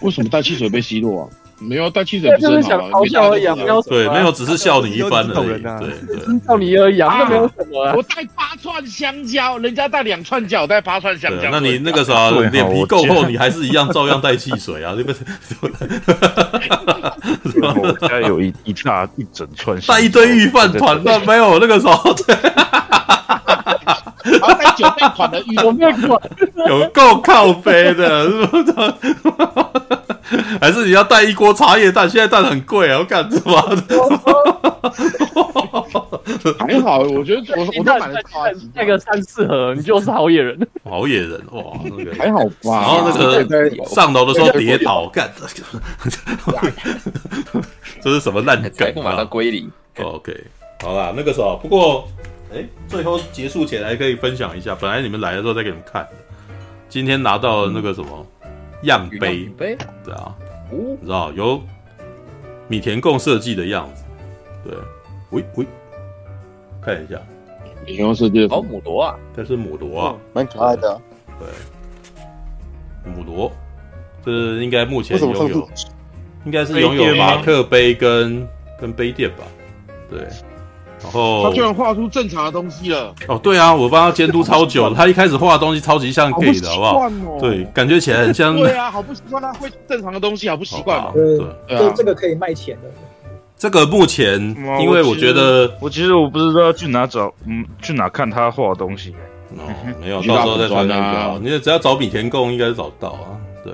[0.00, 1.28] 为什么带汽水被奚落啊？
[1.60, 7.92] 没有带汽水不是想嘲笑而已，没有对，没有，只是笑你一番而已，对，笑你而已，那没有什么。
[7.96, 11.50] 我带八串香蕉，人家带两串脚，带八串香蕉。
[11.50, 14.94] 那你那个时候 脸皮够厚，你还是一样照样带汽水啊？
[14.98, 15.20] 对不对？
[17.80, 22.14] 我家有一一大一整串，带一堆御饭团，那没有那个时候。
[24.38, 26.20] 然后带九倍款的御饭团，
[26.68, 28.72] 有够靠背的，是不是？
[30.60, 32.08] 还是你要带一锅茶叶蛋？
[32.08, 33.60] 现在蛋很贵啊，我干什么？
[36.58, 38.20] 还好，我觉得我 我都买了
[38.74, 40.56] 那个三四盒，你就是好野人。
[40.88, 42.52] 好野人哇，那个还好吧？
[42.64, 43.12] 然后那
[43.44, 45.30] 个上楼的时候跌倒，干
[48.02, 48.94] 这是什么烂梗？
[49.02, 49.70] 马上归零。
[50.00, 50.32] OK，
[50.82, 52.08] 好啦，那个时候不过，
[52.52, 56.06] 哎，最后结束前还可以分享一下，本来你们来的时候再给你们看，
[56.88, 58.26] 今天拿到了那个什么。
[58.84, 59.76] 样杯，对
[60.14, 60.34] 啊，
[60.70, 61.60] 你知道由
[62.66, 64.04] 米田共设计的样子，
[64.64, 64.74] 对，
[65.32, 65.66] 喂喂，
[66.80, 67.20] 看一下，
[67.84, 70.98] 米田共设计哦，母罗啊，这是母罗啊，蛮可爱的，
[71.38, 71.46] 对，
[73.12, 73.52] 母罗，
[74.24, 75.68] 这是应该目前拥有，
[76.46, 78.48] 应该是拥有马克杯跟
[78.80, 79.44] 跟杯垫吧，
[80.08, 80.26] 对。
[81.02, 84.94] 然后他居然画出正常的东西了哦，对啊，我帮他监督超久了。
[84.96, 87.10] 他一开始画的东西超级像 gay 的，好不好？
[87.40, 88.54] 对，感觉起来很像。
[88.56, 91.10] 对啊，好不习惯他会正常的东西，好不习惯。
[91.12, 91.38] 对，
[91.68, 92.90] 这这个可以卖钱的。
[93.56, 94.38] 这个目前，
[94.80, 99.14] 因为我觉得，我其实我不知道去哪找，嗯，去哪看他画的东西。
[99.56, 99.64] 哦，
[100.00, 101.38] 没有，到时候再传啊。
[101.42, 103.36] 你只要找米田共，应该是找得到啊。
[103.64, 103.72] 对，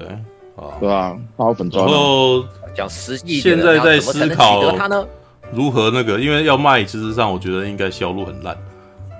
[0.57, 1.85] 啊，对啊，好粉砖。
[1.85, 5.05] 然后讲实际，现在在思考他呢。
[5.53, 6.21] 如何那个？
[6.21, 8.57] 因为要卖，其实上我觉得应该销路很烂，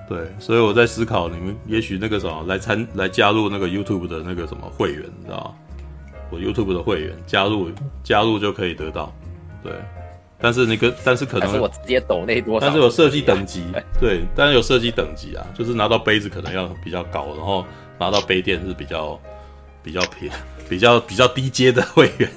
[0.07, 5.51] 对，所以我在思考，你们也许那个什么来参来加入那个 YouTube 的那个什么会员，你知道吗？
[6.29, 7.69] 我 YouTube 的会员加入
[8.03, 9.13] 加入就可以得到，
[9.63, 9.71] 对，
[10.39, 13.63] 但是那个但是可能是我直接抖那多，但是有设计等级，
[13.99, 17.65] 对，但是有设计等级啊，就是拿到杯子可能要比较高，然后
[17.97, 19.19] 拿到杯垫是比较
[19.81, 20.29] 比较平。
[20.69, 22.29] 比较比较低阶的会员，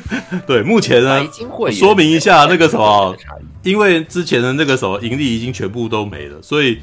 [0.46, 1.26] 对，目前呢，
[1.70, 3.14] 说明一下那个什么，
[3.62, 6.78] 因为之前的那个什么盈利已经全部都没了，所以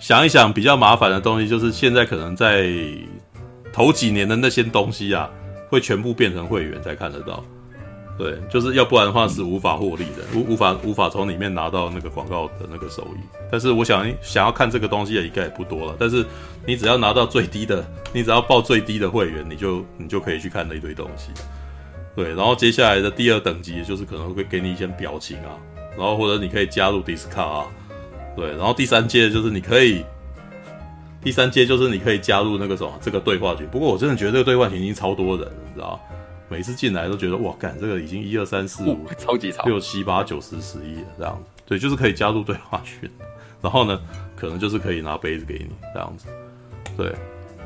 [0.00, 2.70] 想一想比较麻烦的东西，就是现在可能在
[3.72, 5.28] 头几年的那些东西啊，
[5.68, 7.44] 会全部变成会员才看得到。
[8.18, 13.20] 对，就是要不然的话是无法获利的，无无法无法从里面拿到那个广告的那个收益。
[13.48, 15.94] 但是我想想要看这个东西也应该也不多了。
[15.96, 16.26] 但是
[16.66, 21.28] 你只要拿到最低的，你只要报最低的会员，你就你就可以去看那一堆东西。
[22.18, 25.54] 对，然后接下来的第二等级就是可能会给你一些表情啊，
[25.96, 27.66] 然后或者你可以加入 Discord 啊，
[28.34, 30.04] 对，然后第三阶就是你可以，
[31.22, 33.64] 第三阶就是你可以加入那个什么这个对话群。
[33.68, 36.00] 不过我真的觉得这个对话群已经超多人了，你知道
[36.48, 43.08] 每次进来都觉得哇，干这个已经一二三四五超级超六七八九十十一了这样子，对，就是可以加入对话群，
[43.62, 43.96] 然后呢，
[44.34, 46.26] 可能就是可以拿杯子给你这样子，
[46.96, 47.14] 对，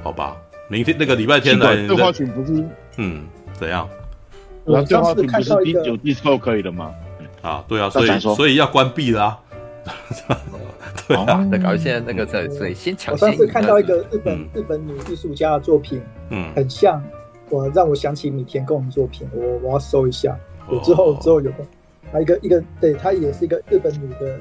[0.02, 0.36] 好吧，
[0.68, 2.62] 明天那个礼拜天来对话群不是
[2.98, 3.88] 嗯怎样？
[4.64, 6.92] 我对话群不是第九季之后可以的吗？
[7.42, 9.38] 啊，对啊，所以所以要关闭啦。
[11.08, 13.12] 对啊，那搞现在那个在所以先抢。
[13.12, 16.00] 我上次看到一个日本日本女艺术家的作品，
[16.30, 17.02] 嗯，很像。
[17.50, 20.34] 我让我想起米田共的作品，我我要搜一下。
[20.66, 21.56] 我之后之后有个，
[22.10, 24.38] 还有一个一个，对，她也是一个日本女的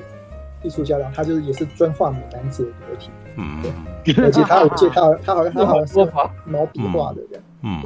[0.63, 3.61] 艺术家，然后她就是也是专画美男子的裸体，嗯，
[4.05, 6.11] 对，而且她我记得她她好像她好像是
[6.45, 7.81] 毛笔画的这样，嗯，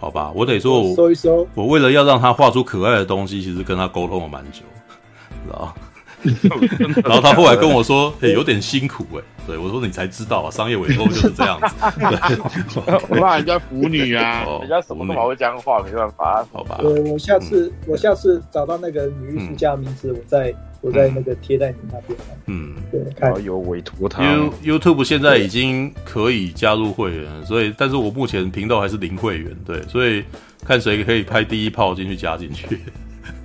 [0.00, 4.60] 好吧，我得说我搜一搜，我为了要让他画出可爱的东西，其实跟他沟通了蛮久，
[5.44, 5.74] 知道。
[7.04, 11.76] 然后他后来跟我说：“哎，有点辛苦哎。”对我说：“你才知道啊，商业委托就是这样子。
[13.08, 16.80] ”我怕人家腐女啊，人家什么都会讲话，没办法，好吧。
[16.82, 22.18] 我我下次我下次找到那个女艺术家名字，我再我在那个贴在你那边。
[22.46, 24.22] 嗯，对，看有委托他。
[24.64, 30.24] YouTube 现在已经可以加入会员，所以但是我目前频道还是零会员，对，所以
[30.64, 32.78] 看谁可以拍第一炮进去加进去。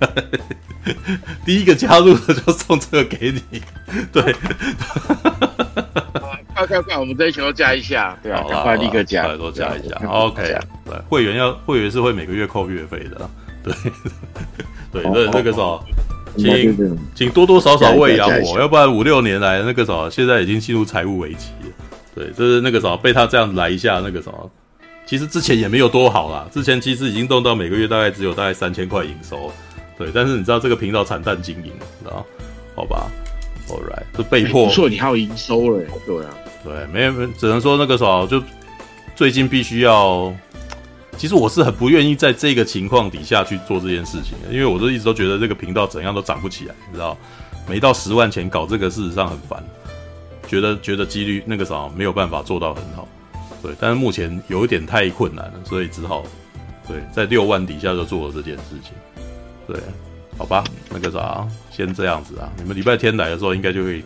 [1.44, 3.62] 第一个加入的就送这个给你，
[4.12, 4.34] 对。
[6.54, 9.96] 快快快，我们这一群都加一下，对啊，快立刻加，快多加一下。
[10.06, 13.28] OK，对，会员要会员是会每个月扣月费的，
[13.62, 13.74] 对，
[15.02, 15.84] 对，那那个什么，
[16.36, 21.70] 请请多多少少喂养我，要不然五六年来那个什么，现在已经进入财务危机了。
[22.14, 24.50] 对，就是那个什么，被他这样来一下，那个什么，
[25.06, 29.52] 其实之前也没有多好啦，之前其实已经动到每个月大概只有大概三千块营收。
[29.96, 31.72] 对，但是你知道这个频道惨淡经营，
[32.02, 32.26] 知道？
[32.74, 33.10] 好吧
[33.68, 34.66] ，All right，是被迫。
[34.66, 36.30] 不错，你还有营收了，对啊，
[36.64, 38.42] 对，没有，只能说那个啥，就
[39.14, 40.34] 最近必须要。
[41.16, 47.16] 其实我是很不愿意在这个情况底下去做这件事情的，因为我都一直都觉得这个频道怎样都涨不起来，你知道？
[47.66, 49.64] 没到十万钱搞这个，事实上很烦，
[50.46, 53.08] 觉得觉得几率那个啥没有办法做到很好。
[53.62, 56.22] 对，但是目前有一点太困难了，所以只好
[56.86, 58.92] 对在六万底下就做了这件事情。
[59.66, 59.80] 对，
[60.36, 62.52] 好吧，那个啥，先这样子啊。
[62.58, 64.04] 你们礼拜天来的时候，应该就会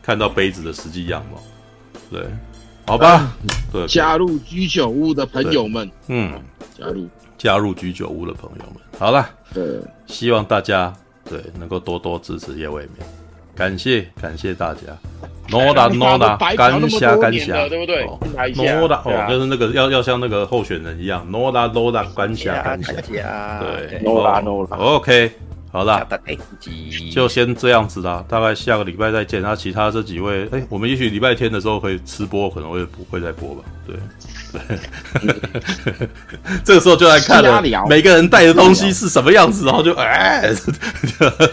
[0.00, 1.42] 看到杯子的实际样貌。
[2.08, 2.22] 对，
[2.86, 3.32] 好吧。
[3.72, 6.32] 对，加入居酒屋的朋友们，嗯，
[6.78, 7.08] 加入。
[7.38, 9.28] 加入居酒屋的朋友们，好了。
[9.52, 10.92] 对，希望大家
[11.28, 13.06] 对能够多多支持叶未眠，
[13.54, 14.80] 感谢感谢大家。
[15.50, 18.04] 诺达诺达，感谢感谢，对不对？
[18.54, 25.30] 诺达哦，就是那个要要像那个候选人一样，诺达诺达，感谢感谢，对，诺达诺达，OK，
[25.70, 26.06] 好啦，
[27.12, 29.42] 就先这样子啦，大概下个礼拜再见。
[29.42, 33.62] 那其他这几位，哎，我们也许礼拜天的时候可以吃播，可能会不会再播吧？
[33.86, 33.96] 对。
[34.52, 34.78] 对
[36.64, 40.50] 这个时候就来看了每个人带的东西是什么样子，然后就哎，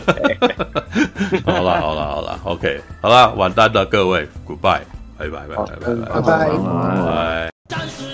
[1.44, 4.80] 好了好了好了，OK，好了，晚安了各位，Goodbye，
[5.18, 8.13] 拜拜拜拜拜拜拜拜。